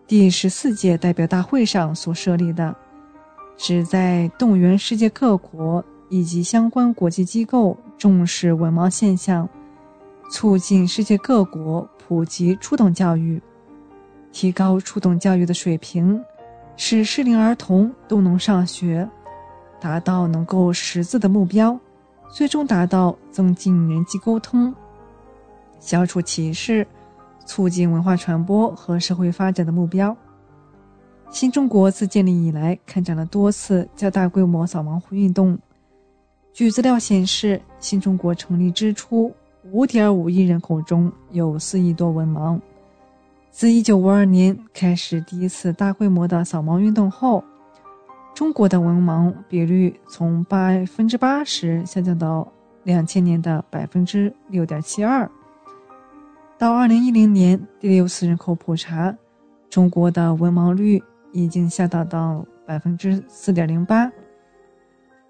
[0.07, 2.75] 第十四届代表大会上所设立的，
[3.57, 9.49] 旨在动员世界各国以及相关国际机构重视文盲现象，
[10.31, 13.41] 促进世界各国普及初等教育，
[14.33, 16.23] 提高初等教育的水平，
[16.77, 19.09] 使适龄儿童都能上学。
[19.81, 21.79] 达到能够识字的目标，
[22.31, 24.75] 最终达到增进人际沟通、
[25.79, 26.87] 消除歧视、
[27.45, 30.17] 促进文化传播和社会发展的目标。
[31.31, 35.59] 新中国自建立以来，开展了多次较大规模扫盲运动。
[36.55, 39.31] 据资料显示，新中国成立之初
[39.71, 42.59] ，5.5亿人口中有4亿多文盲。
[43.55, 47.45] 自1952年开始第一次大规模的扫盲运动后，
[48.35, 52.53] 中国的文盲比率从百分之八十下降到
[52.83, 55.31] 两千年的百分之六点七二。
[56.59, 59.17] 到二零一零年第六次人口普查，
[59.71, 61.01] 中国的文盲率
[61.33, 64.11] 已经下降到百分之四点零八。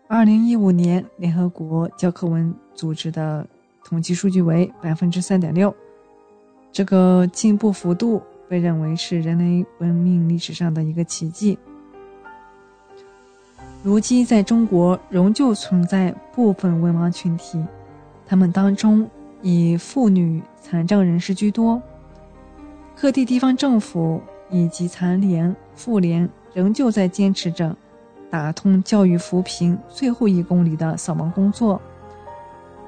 [0.09, 3.46] 二零一五年联合国教科文组织的
[3.84, 5.76] 统计数据为百分之三点六，
[6.74, 11.56] 这个进步幅度被认为是人类文明历史上的一个奇迹。
[13.84, 17.64] 如今，在中国仍旧存在部分文盲群体，
[18.26, 19.09] 他们当中
[19.40, 21.80] 以妇女、残障人士居多。
[22.96, 24.20] 各地地方政府
[24.51, 27.76] 以及残联、妇联仍旧在坚持着
[28.28, 31.80] 打通教育扶贫最后一公里的扫盲工作。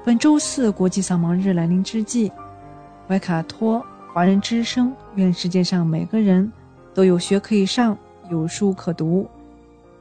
[0.03, 2.29] 本周四国际扫盲日来临之际，
[3.07, 3.81] 怀卡托
[4.13, 6.51] 华人之声愿世界上每个人
[6.93, 7.97] 都有学可以上，
[8.29, 9.25] 有书可读，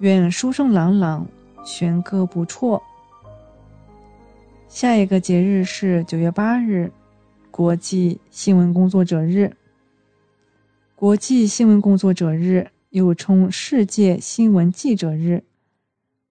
[0.01, 1.25] 愿书声朗朗，
[1.65, 2.83] 弦歌不辍。
[4.67, 6.91] 下一个节日是九月八日，
[7.53, 9.57] 国际新闻工作者日。
[10.97, 15.45] 国际新闻工作者日又称世界新闻记者日、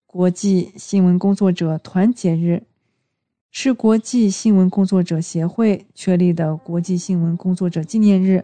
[0.06, 2.64] 国际新闻工作者团结日，
[3.58, 8.44] 是国际新闻工作者协会确立的国际新闻工作者纪念日。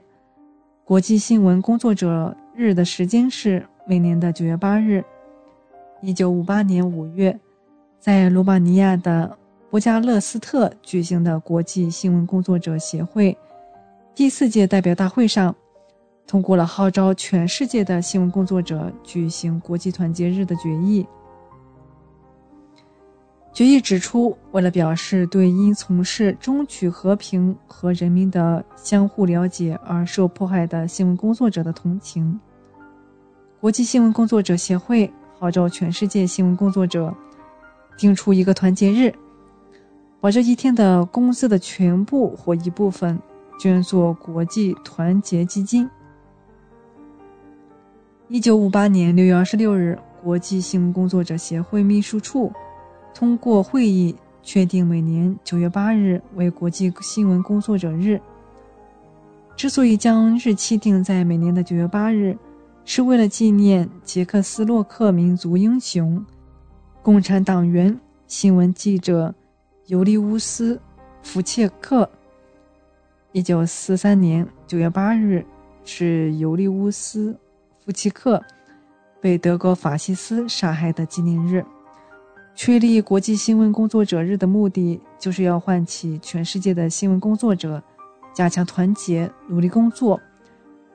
[0.85, 5.03] 国际新闻工作者日的时间是每年的九月八日。
[6.01, 7.37] 一九五八年五月，
[7.99, 9.37] 在罗马尼亚的。
[9.69, 13.37] 博加勒斯特举行的国际新闻工作者协会
[14.15, 15.53] 第四届代表大会上，
[16.25, 21.05] 通过了号召全世界的新闻工作者举行国际团结日的决议。
[23.53, 32.39] 决议指出，为了表示对因从事争取和平和人民的相互了解而受迫害的新闻工作者的同情，
[33.59, 37.13] 国际新闻工作者协会号召全世界新闻工作者
[37.97, 39.13] 定出一个团结日。
[40.21, 43.19] 把这一天的工资的全部或一部分
[43.59, 45.89] 捐作国际团结基金。
[48.29, 52.53] 一九五八年六月二十六日，国际新闻工作者协会秘书处
[53.13, 58.19] 通过会议，确定每年九月八日为国际新闻工作者日。
[59.55, 62.37] 之所以将日期定在每年的九月八日，
[62.85, 66.25] 是为了纪念捷克斯洛克民族英雄、
[67.03, 69.33] 共产党员、新闻记者。
[69.87, 70.75] 尤利乌斯·
[71.21, 72.09] 福切克，
[73.33, 75.45] 一九四三年九月八日
[75.83, 77.33] 是尤利乌斯·
[77.83, 78.41] 福切克
[79.19, 81.65] 被德国法西斯杀害的纪念日。
[82.53, 87.81] 确立国际新闻工作者日的目的，就是要唤起全世界的新闻工作者
[88.33, 90.19] 加强团结、努力工作、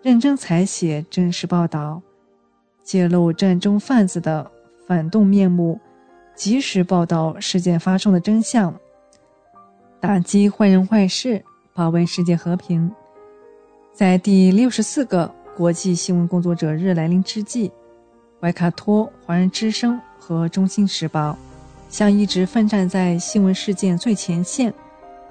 [0.02, 2.00] 认真采写真实报道，
[2.82, 4.48] 揭露战争贩子的
[4.86, 5.80] 反动面目，
[6.36, 8.72] 及时报道事件发生的真相。
[9.98, 11.42] 打击坏人坏事，
[11.74, 12.88] 保卫世界和平。
[13.92, 17.72] 在第六十四个国际新闻工作者日来临之际，
[18.40, 21.36] 怀卡托华人之声和中心时报
[21.88, 24.72] 向一直奋战在新闻事件最前线、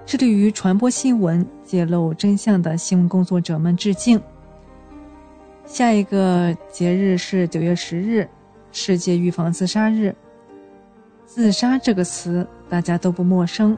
[0.05, 4.21] 致力于传播新闻、揭露真相的新闻工作者们致敬。
[5.65, 8.27] 下一个节日是九月十日，
[8.71, 10.15] 世界预防自杀日。
[11.25, 13.77] 自杀这个词，大家都不陌生。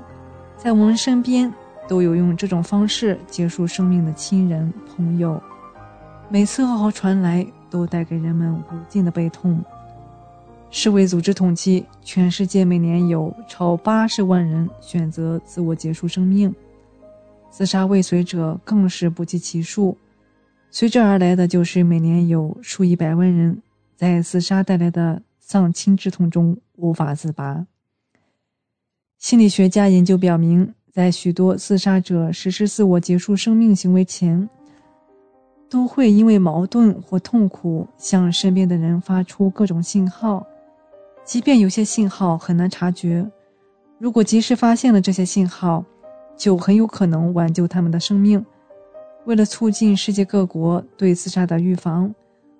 [0.58, 1.52] 在我们身边，
[1.88, 5.42] 都有用这种方式结束生命的亲人朋友。
[6.30, 9.64] 每次噩耗传来，都带给人们无尽的悲痛。
[10.70, 16.54] 世卫组织统计，全世界每年有超八十万人选择自我结束生命，
[17.50, 19.98] 自杀未遂者更是不计其数。
[20.70, 23.62] 随之而来的就是每年有数以百万人
[23.96, 27.66] 在自杀带来的丧亲之痛中无法自拔。
[29.18, 34.48] 心理学家研究表明，在许多自杀者实施自我结束生命行为前，
[35.70, 40.46] 都会因为矛盾或痛苦向身边的人发出各种信号，
[41.28, 43.30] 即便有些信号很难察觉，
[44.00, 45.84] 如果及时发现了这些信号，
[46.38, 48.44] 就很有可能挽救他们的生命。
[49.26, 52.16] 为了促进世界各国对自杀的预防，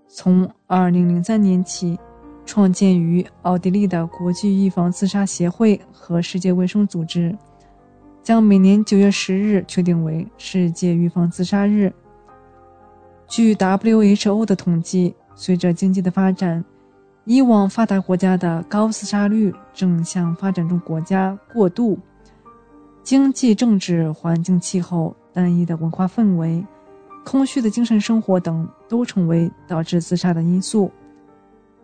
[0.10, 1.98] 从2003年起。
[2.46, 7.38] 创建于奥地利的国际预防自杀协会和世界卫生组织，
[8.24, 11.92] 将每年九月十日确定为世界预防自杀日。
[13.28, 16.64] 据 WHO 的统计，随着经济的发展，
[17.30, 22.00] 以往发达国家的高自杀率正向发展中国家过渡。
[23.04, 26.66] 经济、政治、环境、气候、单一的文化氛围、
[27.26, 30.90] 空虚的精神生活等，都成为导致自杀的因素。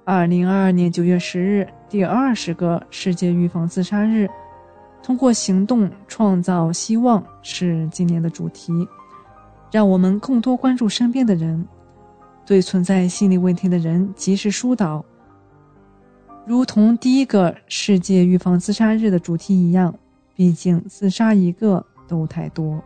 [0.05, 4.29] 二零二二年九月十日，第二十个世界预防自杀日，
[5.01, 8.71] 通过行动创造希望是今年的主题。
[9.69, 11.67] 让我们更多关注身边的人，
[12.45, 15.03] 对存在心理问题的人及时疏导。
[16.45, 19.97] 如同第一个世界预防自杀日的主题一样，
[20.35, 22.83] 毕竟自杀一个都太多。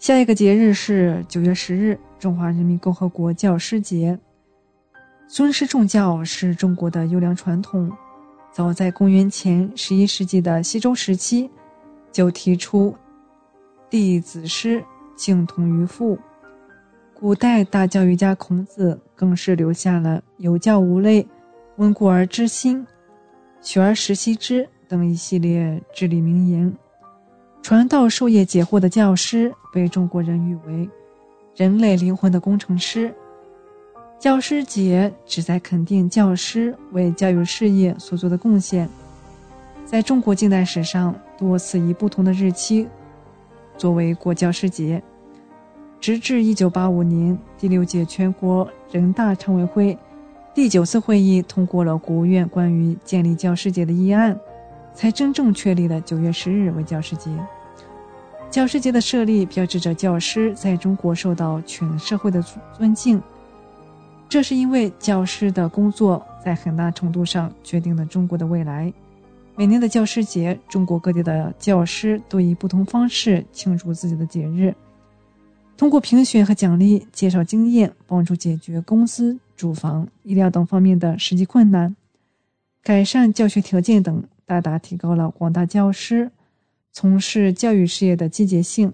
[0.00, 4.18] 下一个节日是九月十日，中华人民共和国教师节。
[5.28, 7.90] 尊师重教是中国的优良传统，
[8.50, 11.48] 早在公元前十一世纪的西周时期，
[12.10, 12.94] 就提出
[13.88, 14.84] 弟子师
[15.14, 16.18] 敬同于父。
[17.22, 21.24] 古代大教育家孔子更是留下了“有教无类，
[21.76, 22.84] 温故而知新，
[23.60, 26.76] 学而时习之”等一系列至理名言。
[27.62, 30.90] 传道授业解惑的教师被中国人誉为
[31.54, 33.14] 人类灵魂的工程师。
[34.18, 38.88] 教师节旨在肯定教师为教育事业所做的贡献。
[39.84, 42.88] 在中国近代史上，多次以不同的日期
[43.78, 45.00] 作为过教师节，
[46.02, 49.96] 直至1985年第六届全国人大常委会
[50.52, 54.36] 第九次会议通过了国务院关于建立教师节的议案，
[54.92, 57.30] 才真正确立了9月10日为教师节。
[58.50, 62.44] 教师节的设立标志着教师在中国受到全社会的
[62.76, 63.22] 尊敬。
[64.28, 68.92] 这是因为教师的工作在很大程度上决定了中国的未来。
[69.54, 74.74] 每年的教师节，中国各地的教师都以不同方式庆祝自己的节日，
[75.82, 81.96] 通过评选和奖励、介绍经验，帮助解决工资、住房、医疗等方面的实际困难，
[82.84, 86.30] 改善教学条件等，大大提高了广大教师
[86.92, 88.92] 从事教育事业的积极性。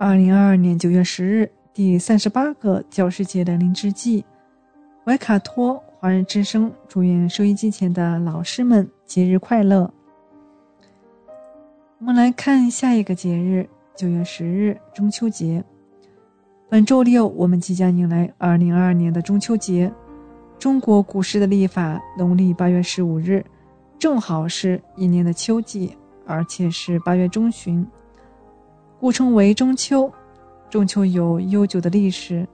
[0.00, 1.52] 二零二二年九月十日。
[1.72, 4.24] 第三十八个教师节来临之际，
[5.04, 9.94] 怀卡托华人之声祝愿收音机前的老师们节日快乐。
[12.00, 15.62] 我们来看下一个节日，九月十日中秋节。
[16.68, 19.92] 本周六我们即将迎来二零二二年的中秋节。
[20.58, 23.44] 中国古时的历法，农历八月十五日，
[23.98, 25.96] 正好是一年的秋季，
[26.26, 27.86] 而且是八月中旬，
[28.98, 30.10] 故称为中秋。
[30.68, 32.46] 中秋有悠久的历史，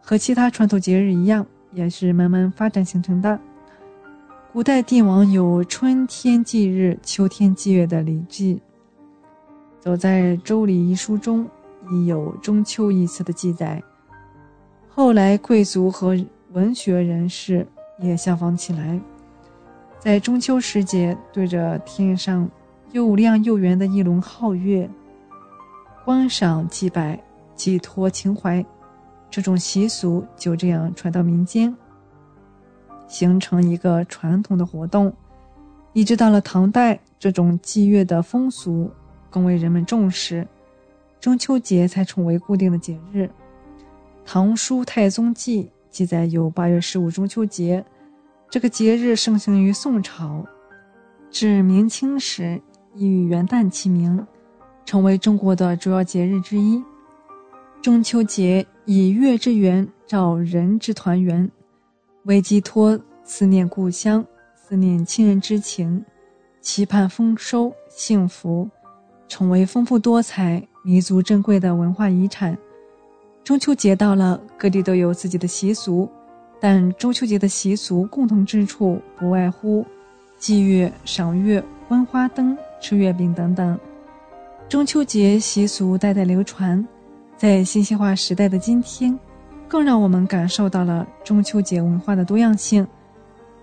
[0.00, 3.38] 和其他传统节日一样，也是慢慢发展形成的。
[4.52, 8.58] 古代帝王有春天祭日、秋天祭月的礼制，
[9.82, 11.44] 走在《周礼》一书中
[11.90, 13.82] 已有中秋一词的记载。
[14.88, 16.16] 后来贵族和
[16.52, 17.66] 文学人士
[17.98, 19.00] 也效仿起来，
[19.98, 22.48] 在中秋时节，对着天上
[22.92, 24.88] 又亮又圆的一轮皓月，
[26.04, 27.20] 观赏祭拜。
[27.54, 28.64] 寄托情怀，
[29.30, 31.76] 这种习俗就这样传到民间，
[33.06, 35.12] 形成一个传统的活动。
[35.92, 38.90] 一直到了唐代，这种祭月的风俗
[39.32, 40.46] 更为人们重视，
[41.18, 43.22] 中秋节才成为固定的节日。
[44.24, 47.82] 《唐书太宗记》记载有八月十五中秋节，
[48.50, 50.44] 这个节日盛行于宋朝，
[51.30, 52.60] 至明清时
[52.94, 54.24] 已与元旦齐名，
[54.84, 56.82] 成为中国的主要节日之一。
[57.80, 61.50] 中秋节以月之圆照人之团圆，
[62.24, 66.04] 为寄托思念故乡、思念亲人之情，
[66.60, 68.70] 期盼丰收幸福，
[69.32, 72.54] 成为丰富多彩、弥足珍贵的文化遗产。
[73.42, 76.06] 中秋节到了，各地都有自己的习俗，
[76.60, 79.86] 但中秋节的习俗共同之处不外乎
[80.38, 83.80] 祭月、赏月、观花灯、吃月饼等等。
[84.68, 86.86] 中秋节习俗代代流传。
[87.38, 89.18] 在信息化时代的今天，
[89.66, 92.86] 更让我们感受到了中秋节文化的多样性。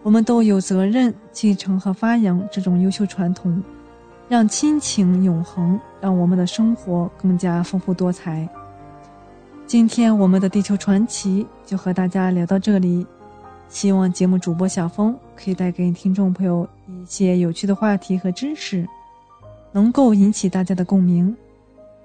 [0.02, 3.62] 我们都有责任继承和发扬这种优秀传统，
[4.30, 8.48] 让亲情永恒，让我们的生活更加丰富多彩。
[9.66, 13.08] 今天我们的地球传奇就和大家聊到这里，
[13.70, 18.88] 希望节目主播小峰可以带给听众朋友一些有趣的话题和知识，
[19.72, 21.36] 能够引起大家的共鸣。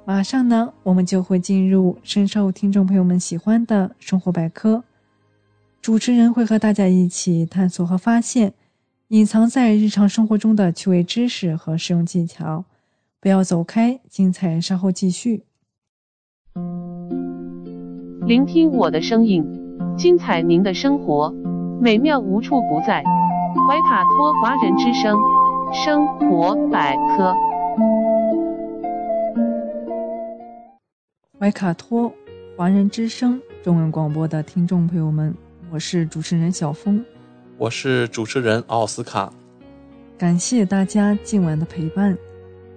[0.06, 4.82] 马上呢，我们就会进入深受听众朋友们喜欢的生活百科。
[5.82, 8.54] 主持人会和大家一起探索和发现
[9.08, 12.64] 隐藏在日常生活中的趣味知识和实用技巧。
[13.20, 15.44] 不要走开，精彩稍后继续。
[18.26, 19.44] 聆听我的声音，
[19.96, 21.30] 精彩您的生活，
[21.80, 23.04] 美妙无处不在。
[23.68, 25.18] 怀卡托华人之声，
[25.72, 27.34] 生活百科。
[31.38, 32.10] 怀卡托
[32.56, 35.34] 华人之声中文广播的听众朋友们，
[35.70, 37.04] 我是主持人小峰，
[37.56, 39.32] 我是主持人奥斯卡。
[40.18, 42.16] 感谢大家今晚的陪伴。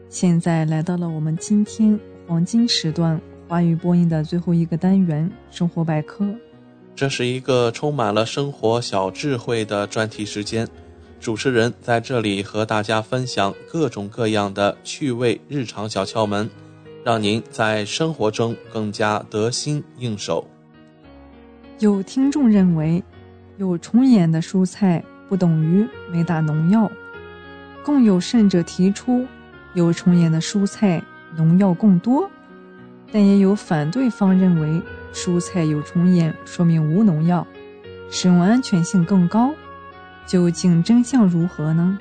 [0.08, 6.26] 现在来到了我们今天黄金时段华语播音的最后一个单元——生活百科。
[6.96, 10.68] 这是一个充满了生活小智慧的专题时间，
[11.20, 16.50] 主持人在这里和大家分享各种各样的趣味日常小窍门。
[17.04, 20.46] 让您在生活中更加得心应手。
[21.80, 23.02] 有听众认为，
[23.58, 26.92] 有虫眼的蔬菜不等于没打农药，
[27.84, 29.26] 更有甚者提出，
[29.74, 31.02] 有虫眼的蔬菜
[31.36, 32.30] 农药更多，
[33.12, 34.82] 但也有反对方认为
[35.12, 37.46] 蔬菜有虫眼说明无农药，
[38.12, 39.52] 使用安全性更高。
[40.28, 41.98] 究竟真相如何呢？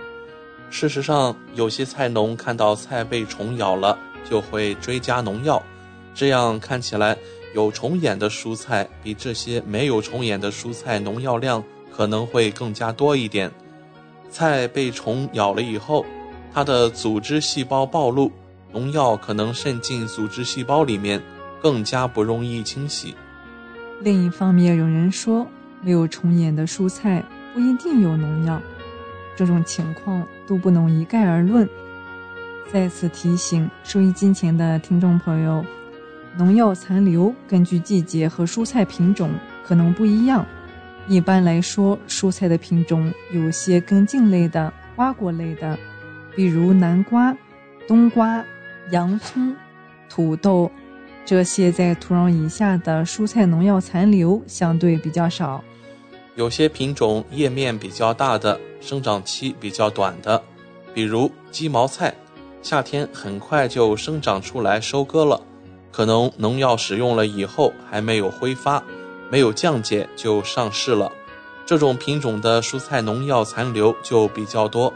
[0.68, 3.96] 事实上，有些菜农看到菜被虫咬了，
[4.28, 5.62] 就会追加农药，
[6.12, 7.16] 这样看起来
[7.54, 13.50] 有虫眼的蔬菜比这些没有虫眼的蔬菜农药量可能会更加多一点。
[14.28, 16.04] 菜被虫咬了以后，
[16.52, 18.30] 它的组织细胞暴露，
[18.72, 21.22] 农药可能渗进组织细胞里面，
[21.62, 23.14] 更加不容易清洗。
[24.00, 25.46] 另一方面，有人说
[25.80, 27.24] 没有虫眼的蔬菜
[27.54, 28.60] 不一定有农药，
[29.34, 31.66] 这种情况都不能一概而论。
[32.70, 35.64] 再次提醒收音机前的听众朋友，
[36.38, 39.30] 农药残留根据季节和蔬菜品种
[39.64, 40.44] 可能不一样。
[41.08, 45.78] 一般来说，蔬菜的品种有些根茎类的、瓜果类的，
[46.34, 47.36] 比如南瓜、
[47.86, 48.44] 冬瓜、
[48.90, 49.54] 洋葱、
[50.08, 50.70] 土豆，
[51.24, 55.62] 这些在土壤以下的蔬菜农药残留相对比较少。
[56.34, 60.42] 有些品种叶面比较大的，生长期比较短的，
[60.92, 62.12] 比如鸡毛菜，
[62.60, 65.40] 夏天很快就生长出来收割了，
[65.96, 68.82] 可能农药使用了以后还没有挥发。
[69.30, 71.10] 没有降解就上市了，
[71.64, 74.92] 这种品种的蔬菜农药残留就比较多。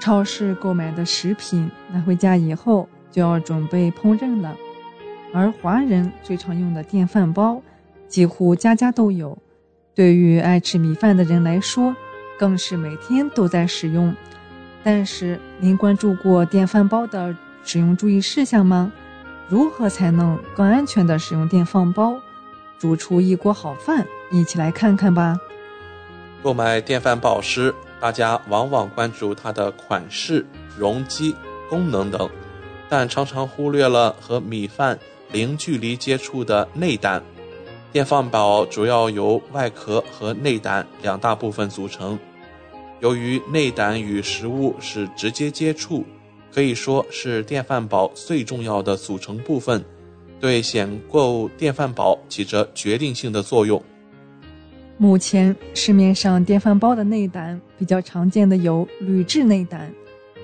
[0.00, 4.56] 超市购买的食品拿回家以后就要准备烹饪了，
[5.32, 7.62] 而华人最常用的电饭煲
[8.08, 9.38] 几乎家家都有，
[9.94, 11.94] 对于爱吃米饭的人来说，
[12.36, 14.12] 更是每天都在使用。
[14.82, 18.92] 但是您关注过电饭煲的使用注意事项吗？
[19.48, 22.20] 如何才能更安全的使用电饭煲？
[22.78, 25.38] 煮出一锅好饭，一起来看看吧。
[26.42, 30.46] 购买电饭煲时，大家往往关注它的款式、
[30.76, 31.34] 容积、
[31.68, 32.28] 功能等，
[32.90, 34.98] 但常常忽略了和米饭
[35.32, 37.22] 零距离接触的内胆。
[37.90, 42.18] 电饭煲主要由外壳和内胆两大部分组成。
[43.00, 46.04] 由于内胆与食物是直接接触，
[46.58, 49.80] 可以说是电饭煲最重要的组成部分。
[50.40, 53.80] 对选购电饭煲起着决定性的作用。
[54.96, 59.88] 目前市面上电饭煲的内胆比较常见的有铝制内胆、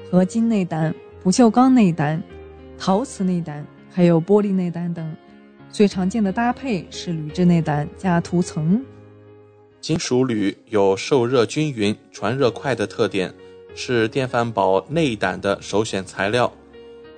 [0.09, 2.23] 合金内胆、不锈钢内胆、
[2.78, 5.12] 陶瓷内胆，还有玻璃内胆等。
[5.69, 8.81] 最常见的搭配是铝制内胆加涂层。
[9.81, 13.35] 金属铝有受热均匀、传热快的特点，
[13.74, 16.52] 是电饭煲内胆的首选材料。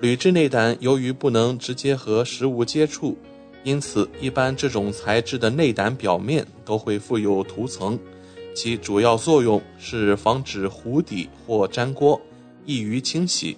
[0.00, 3.16] 铝制内胆由于不能直接和食物接触，
[3.64, 7.98] 因此一般这种材质的内胆表面都会附有涂层，
[8.54, 12.20] 其主要作用是防止糊底或粘锅，
[12.64, 13.56] 易于清洗。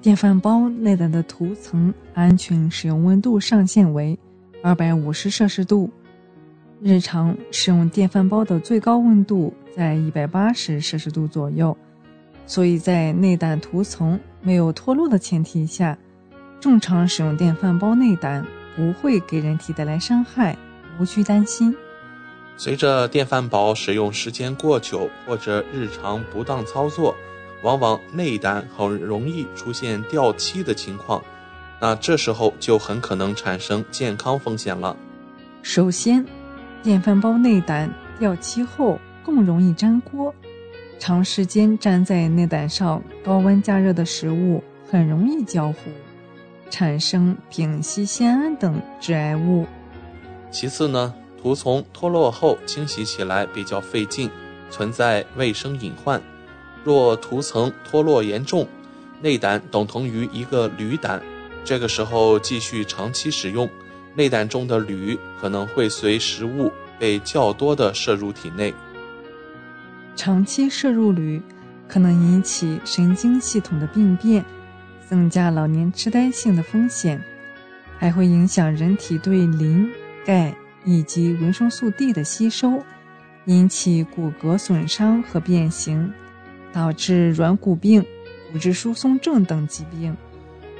[0.00, 4.16] 电饭煲内胆的涂层安全使用温度上限为
[4.62, 5.90] 二百五十摄氏度，
[6.80, 11.76] 日常使用电饭煲的最高温度在一百八十摄氏度左右。
[12.48, 15.96] 所以在内胆涂层没有脱落的前提下，
[16.58, 18.44] 正常使用电饭煲内胆
[18.74, 20.56] 不会给人体带来伤害，
[20.98, 21.76] 无需担心。
[22.56, 27.14] 随着电饭煲使用时间过久或者日常不当操作，
[27.62, 31.22] 往往内胆很容易出现掉漆的情况，
[31.78, 34.96] 那这时候就很可能产生健康风险了。
[35.62, 36.24] 首先，
[36.82, 40.34] 电饭煲内胆掉漆后更容易粘锅。
[40.98, 45.90] 长时间粘在内胆上，高温加热的食物很容易焦糊，
[46.68, 49.64] 产生丙烯酰胺等致癌物。
[50.50, 54.28] 其次呢，涂层脱落后清洗起来比较费劲，
[54.70, 56.20] 存在卫生隐患。
[56.82, 58.66] 若涂层脱落严重，
[59.20, 61.22] 内胆等同于一个铝胆，
[61.64, 63.68] 这个时候继续长期使用，
[64.14, 68.74] 内胆中的铝可能会随食物被较多的摄入体内。
[70.18, 71.40] 长期摄入铝
[71.86, 74.44] 可能引起神经系统的病变，
[75.08, 77.22] 增加老年痴呆性的风险，
[77.96, 79.88] 还会影响人体对磷、
[80.26, 80.52] 钙
[80.84, 82.82] 以及维生素 D 的吸收，
[83.44, 86.12] 引起骨骼损伤和变形，
[86.72, 88.04] 导致软骨病、
[88.50, 90.16] 骨质疏松症等疾病。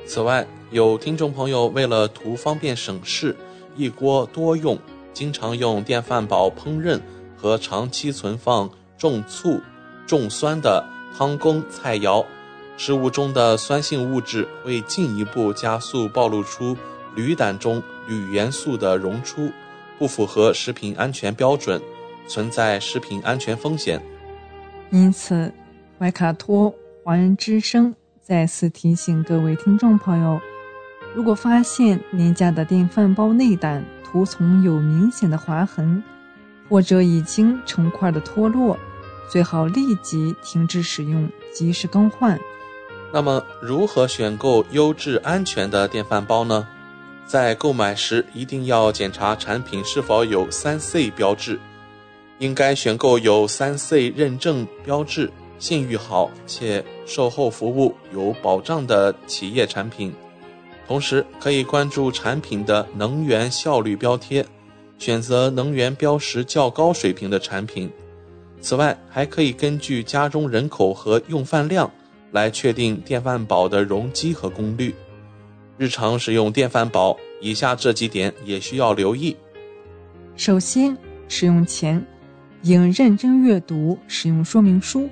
[0.04, 3.36] 此外，有听众朋友为了图方便省事，
[3.76, 4.76] 一锅多用，
[5.12, 6.98] 经常用电饭煲烹饪
[7.36, 8.68] 和长期存放。
[8.98, 9.62] 重醋、
[10.06, 10.84] 重酸的
[11.16, 12.26] 汤羹菜肴，
[12.76, 16.76] 食物中的酸性物质会进一步加速暴露出
[17.14, 19.50] 铝胆中铝元素的溶出，
[19.98, 21.80] 不符合食品安全标准，
[22.26, 24.02] 存在食品安全风险。
[24.90, 25.52] 因此，
[25.98, 30.40] 怀卡托华人之声再次提醒各位听众朋友，
[31.14, 36.02] 如果发现您家的电饭煲内胆涂层有明显的划痕，
[36.68, 38.78] 或者已经成块的脱落，
[39.28, 42.38] 最好立即停止使用，及时更换。
[43.12, 46.66] 那么，如何选购优质安全的电饭煲呢？
[47.26, 51.60] 在购买时一定要检查产品是否有三 C 标志，
[52.38, 60.14] 应该选购有三 C 认证标志、信誉好且售后服务有保障的企业产品。
[60.86, 64.46] 同时，可以关注产品的能源效率标贴，
[64.98, 67.92] 选择能源标识较高水平的产品。
[68.60, 71.90] 此外，还可以根据家中人口和用饭量
[72.32, 74.94] 来确定电饭煲的容积和功率。
[75.76, 79.36] 日常使用电饭煲，以下这几点也需要留意。
[80.34, 80.96] 首先，
[81.28, 82.04] 使用前
[82.62, 85.08] 应认真阅读使用说明书，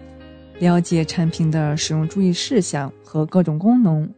[0.59, 4.13] 了解产品的使用注意事项和各种功能。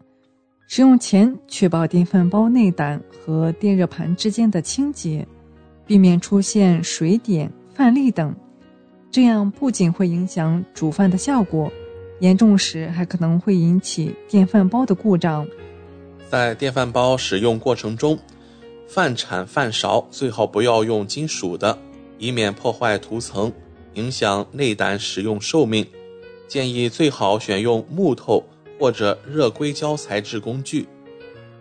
[0.67, 5.27] 使用前，确保电饭煲内胆和电热盘之间的清洁，
[5.87, 8.35] 避免出现水点、饭粒等。
[9.11, 11.73] 这样不仅会影响煮饭的效果，
[12.21, 15.47] 严重时还可能会引起电饭煲的故障。
[16.29, 18.19] 在电饭煲使用过程中，
[18.87, 21.79] 饭铲、饭勺最好不要用金属的，
[22.19, 23.51] 以免破坏涂层，
[23.95, 25.87] 影响内胆使用寿命。
[26.47, 28.45] 建议最好选用木头
[28.79, 30.87] 或者热硅胶材质工具。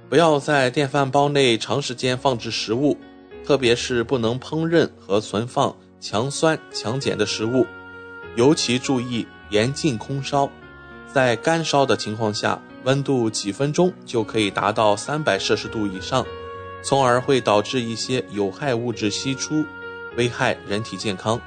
[0.10, 2.98] 不要在电饭煲内长时间放置食物，
[3.46, 7.66] 特别是不能烹饪和存放强酸强碱的食物。
[8.36, 10.50] 尤其注意严禁空烧，
[11.12, 12.62] 在干烧的情况下。
[12.84, 16.26] 温度几分钟就可以达到三百摄氏度以上，
[16.82, 19.66] 从而会导致一些有害物质析出，
[20.16, 21.42] 危害人体健康。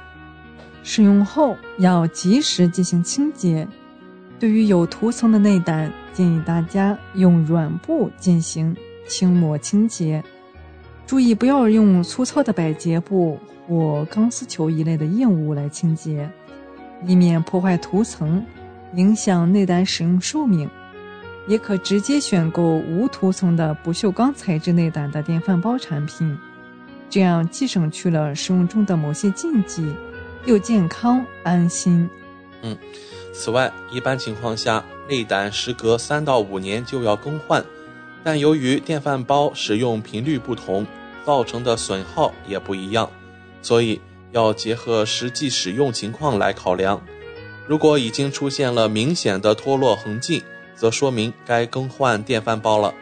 [0.83, 3.67] 使用后要及时进行清洁。
[4.39, 8.75] 对于有涂层的内胆，建议大家用软布进行
[9.07, 10.23] 轻抹清洁，
[11.11, 16.31] 注意不要用粗糙的百洁布或钢丝球一类的硬物来清洁，
[17.05, 18.41] 以免破坏涂层，
[18.95, 20.69] 影响内胆使用寿命。
[21.49, 26.37] 也可直接选购无涂层的不锈钢材质内胆的电饭煲产品，
[27.09, 29.93] 这样既省去了使用中的某些禁忌，
[30.45, 32.09] 又健康安心。
[32.61, 32.77] 嗯，
[33.33, 37.65] 此外，一般情况下，内胆时隔三到五年就要更换，
[38.23, 40.87] 但由于电饭煲使用频率不同，
[41.25, 43.09] 造成的损耗也不一样，
[43.61, 47.01] 所以要结合实际使用情况来考量。
[47.67, 50.43] 如果已经出现了明显的脱落痕迹，
[50.75, 52.93] 则说明该更换电饭煲了。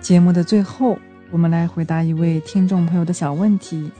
[0.00, 0.98] 节目的最后，
[1.30, 3.90] 我们来回答一位听众朋友的小问题：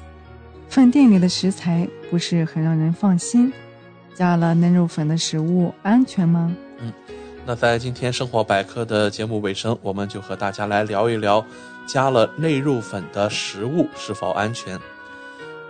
[0.69, 3.53] 饭店里的食材不是很让人放心，
[4.15, 6.55] 加了嫩肉粉的食物安全吗？
[6.79, 6.91] 嗯，
[7.45, 11.45] 那在今天生活百科的节目尾声，我们就和大家来聊一聊
[11.91, 14.79] 加了内肉粉的食物是否安全。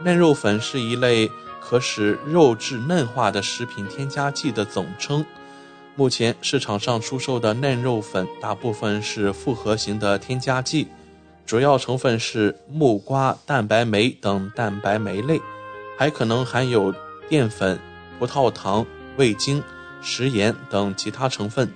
[0.02, 1.30] 嫩肉粉是一类
[1.62, 5.24] 可使肉质嫩化的食品添加剂的总称。
[5.97, 10.88] 目前市场上出售的嫩肉粉大部分是复合型的添加剂，
[11.47, 15.40] 主要成分是木瓜蛋白酶等蛋白酶类，
[15.97, 16.94] 还可能含有
[17.30, 17.78] 淀粉、
[18.18, 18.84] 葡萄糖、
[19.16, 19.62] 味精、
[20.02, 21.72] 食盐等其他成分。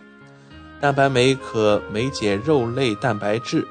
[0.81, 3.66] 蛋白酶可酶解肉类蛋白质，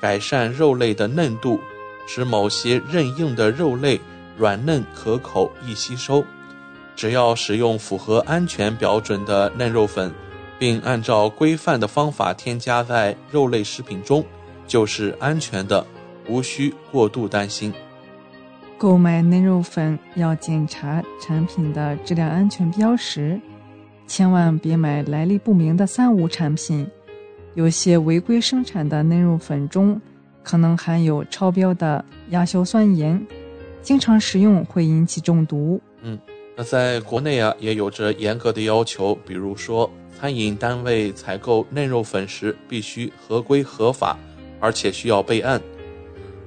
[0.00, 1.60] 改善肉类的嫩度，
[2.06, 4.00] 使某些韧硬的肉类
[4.36, 6.24] 软嫩可口、易吸收。
[6.94, 10.12] 只要使用符合安全标准的嫩肉粉，
[10.58, 14.24] 并按照规范的方法添加在肉类食品中，
[14.66, 15.86] 就是安全的，
[16.28, 17.72] 无需过度担心。
[18.76, 23.40] 购买嫩肉粉要检查产品的质量安全标识，
[24.06, 26.88] 千万别买来历不明的三无产品。
[27.54, 30.00] 有些违规生产的嫩肉粉中
[30.42, 33.26] 可能含有超标的亚硝酸盐，
[33.82, 35.80] 经常食用会引起中毒。
[36.02, 36.18] 嗯。
[36.56, 39.88] 那在国内啊，也有着严格的要求，比如说，
[40.18, 44.18] 餐饮单位采购嫩肉粉时必须合规合法，
[44.58, 45.62] 而且需要备案。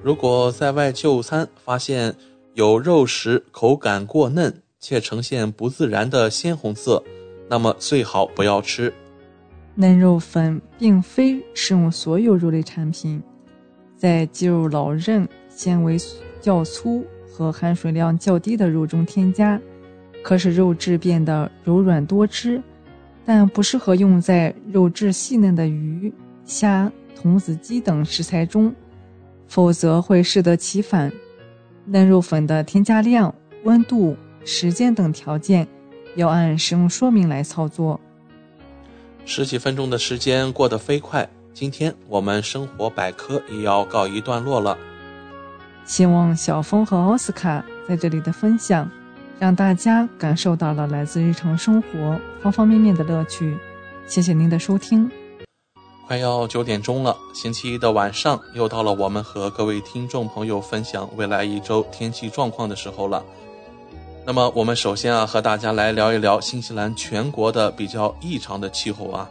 [0.03, 2.13] 如果在外就餐发现
[2.55, 7.01] 有肉食口感过嫩且呈现不自然的鲜红色，
[7.47, 8.93] 那么最好不要吃。
[9.75, 13.21] 嫩肉粉并非适用所有肉类产品，
[13.95, 15.97] 在肌肉老韧、纤维
[16.39, 19.59] 较粗和含水量较低的肉中添加。
[20.23, 22.61] 可使肉质变得柔软多汁，
[23.25, 26.13] 但不适合用在肉质细嫩的鱼、
[26.45, 28.71] 虾、童子鸡等食材中，
[29.47, 31.11] 否则会适得其反。
[31.85, 33.33] 嫩肉粉的添加量、
[33.63, 34.15] 温度、
[34.45, 35.67] 时间等条件
[36.15, 37.99] 要按使用说明来操作。
[39.25, 44.77] 十几分钟的时间过得飞快，今天我们生活百科也要告一段落了。
[45.85, 48.89] 希望小峰和奥斯卡在这里的分享，
[49.39, 53.57] 让大家感受到了来自日常生活方方面面的乐趣。
[54.07, 55.09] 谢谢您的收听。
[56.07, 63.23] 快要九点钟了，星期一的晚上又到了我们和各位听众朋友分享未来一周天气状况的时候了。
[64.23, 69.27] 那么，我们首先啊，和大家来聊一聊新西兰全国的比较异常的气候啊。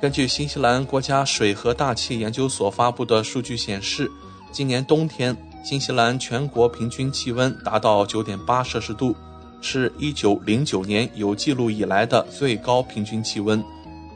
[0.00, 4.08] 根据新西兰国家水和大气研究所发布的数据显示，
[4.52, 9.14] 今年冬天新西兰全国平均气温达到九点八摄氏度，
[9.60, 13.62] 是一九零九年有记录以来的最高平均气温，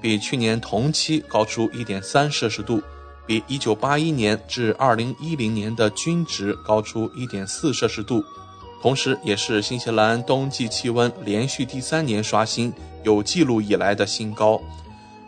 [0.01, 2.81] 比去年同期高出一点三摄氏度，
[3.27, 8.25] 比一九八一年至二零一零年的均值高出一点四摄氏度。
[8.83, 12.73] 同时，也是新西兰冬季气温连续第三年刷新
[13.05, 14.61] 有记录以来的新高，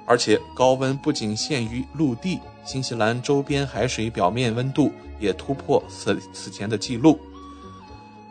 [0.04, 4.90] 而且高温不仅限于陆地，新西兰周边海水表面温度
[5.20, 7.16] 也突破此此前的记录。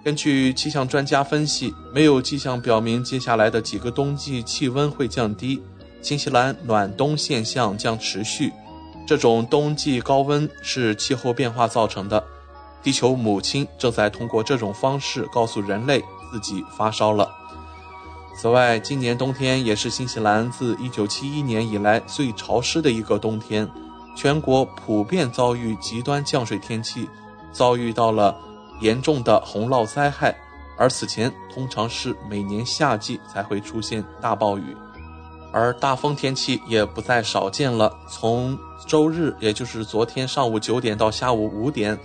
[0.04, 5.64] 根据气象专家分析，没有迹象表明接下来的几个冬季气温会降低，
[6.02, 8.52] 新西兰暖冬现象将持续。
[9.08, 12.22] 这种冬季高温是气候变化造成的。
[12.84, 17.32] 地球母亲正在通过这种方式告诉人类自己发烧了。
[18.36, 23.70] 此外，今年冬天也是新西兰自1971年以来最潮湿的一个冬天，
[24.16, 27.08] 全国普遍遭遇极端降水天气，
[27.52, 28.36] 遭遇到了
[28.82, 30.36] 严重的洪涝灾害。
[30.76, 34.76] 而此前通常是每年夏季才会出现大暴雨，
[35.54, 37.96] 而大风天气也不再少见了。
[38.10, 38.58] 从
[38.88, 41.98] 周日，也就是昨天上午九点到下午五点。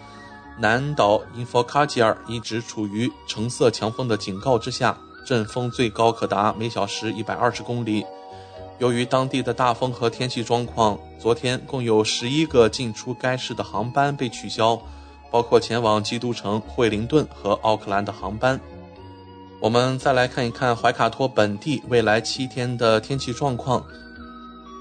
[0.60, 8.04] 南岛因佛卡吉尔一直处于橙色强风的警告之下，阵风最高可达每小时一百二十公里。
[8.78, 14.80] 由于当地的大风和天气状况，昨天共有十一个进出该市的航班被取消，
[15.30, 18.60] 包括前往基督城惠灵顿和奥克兰的航班。
[19.60, 23.84] 我们再来看一看怀卡托本地未来七天的天气状况，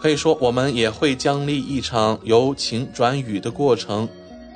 [0.02, 4.08] 可以说我们也会经历一场由晴转雨的过程。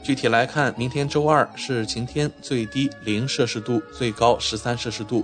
[0.03, 5.23] 具体来看，明天周二是晴天，最低零摄氏度，最高十三摄氏度；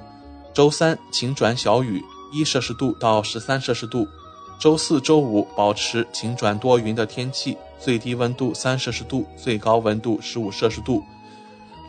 [0.54, 2.00] 周三晴转小雨，
[2.32, 4.06] 一摄氏度到十三摄氏度；
[4.60, 11.02] 周四周五保持晴转多云的天气，最低温度三摄氏度，最高温度十五摄氏度；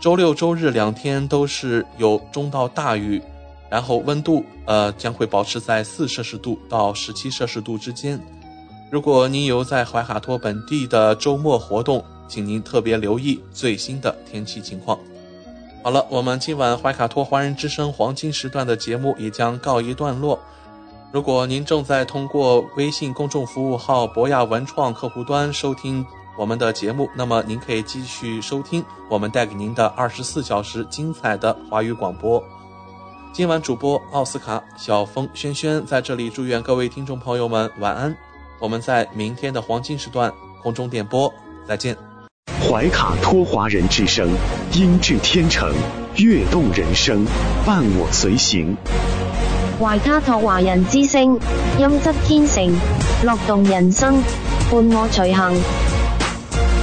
[0.01, 3.23] 周六周日两天都是有中到大雨，
[3.70, 8.19] 然后温度呃将会保持在四摄氏度到十七摄氏度之间。
[8.90, 14.99] 如果您有在怀卡托本地的周末活动，请您特别留意最新的天气情况。
[15.83, 20.39] 好了，我们今晚怀卡托华人之声黄金时段的节目也将告一段落。
[21.11, 26.05] 如果您正在通过微信公众服务号博雅文创客户端收听
[26.37, 32.43] 我们的节目，那么您可以继续收听我们带给您的二十四小时精彩的华语广播。
[33.33, 38.15] 今晚主播奥斯卡、小峰、轩轩在这里祝愿各位听众朋友们晚安。
[38.61, 40.33] 我们在明天的黄金时段
[40.63, 41.33] 空中点播，
[41.67, 42.07] 再见。
[42.61, 44.29] 怀卡托华人之声，
[44.73, 45.73] 音质天成，
[46.16, 47.25] 悦动人生，
[47.65, 48.77] 伴我随行。
[49.79, 51.39] 怀卡托华人之声，
[51.79, 52.73] 音质天成，
[53.23, 54.20] 乐动人生，
[54.70, 55.55] 伴我随行。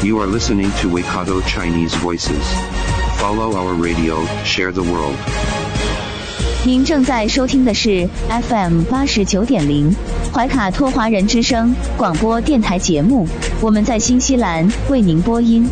[0.02, 2.46] You are listening to Waikato Chinese Voices.
[3.18, 5.16] Follow our radio, share the world.
[6.65, 9.95] 您正在收听的是 FM 八十九点零
[10.33, 13.27] 怀卡托华人之声广播电台节目，
[13.61, 15.69] 我们在新西兰为您播音。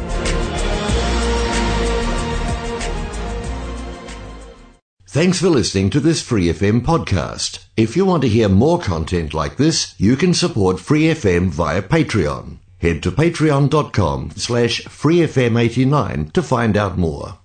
[5.10, 7.58] Thanks for listening to this Free FM podcast.
[7.76, 11.82] If you want to hear more content like this, you can support Free FM via
[11.82, 12.58] Patreon.
[12.80, 17.38] Head to patreon.com slash freefm89 to find out more.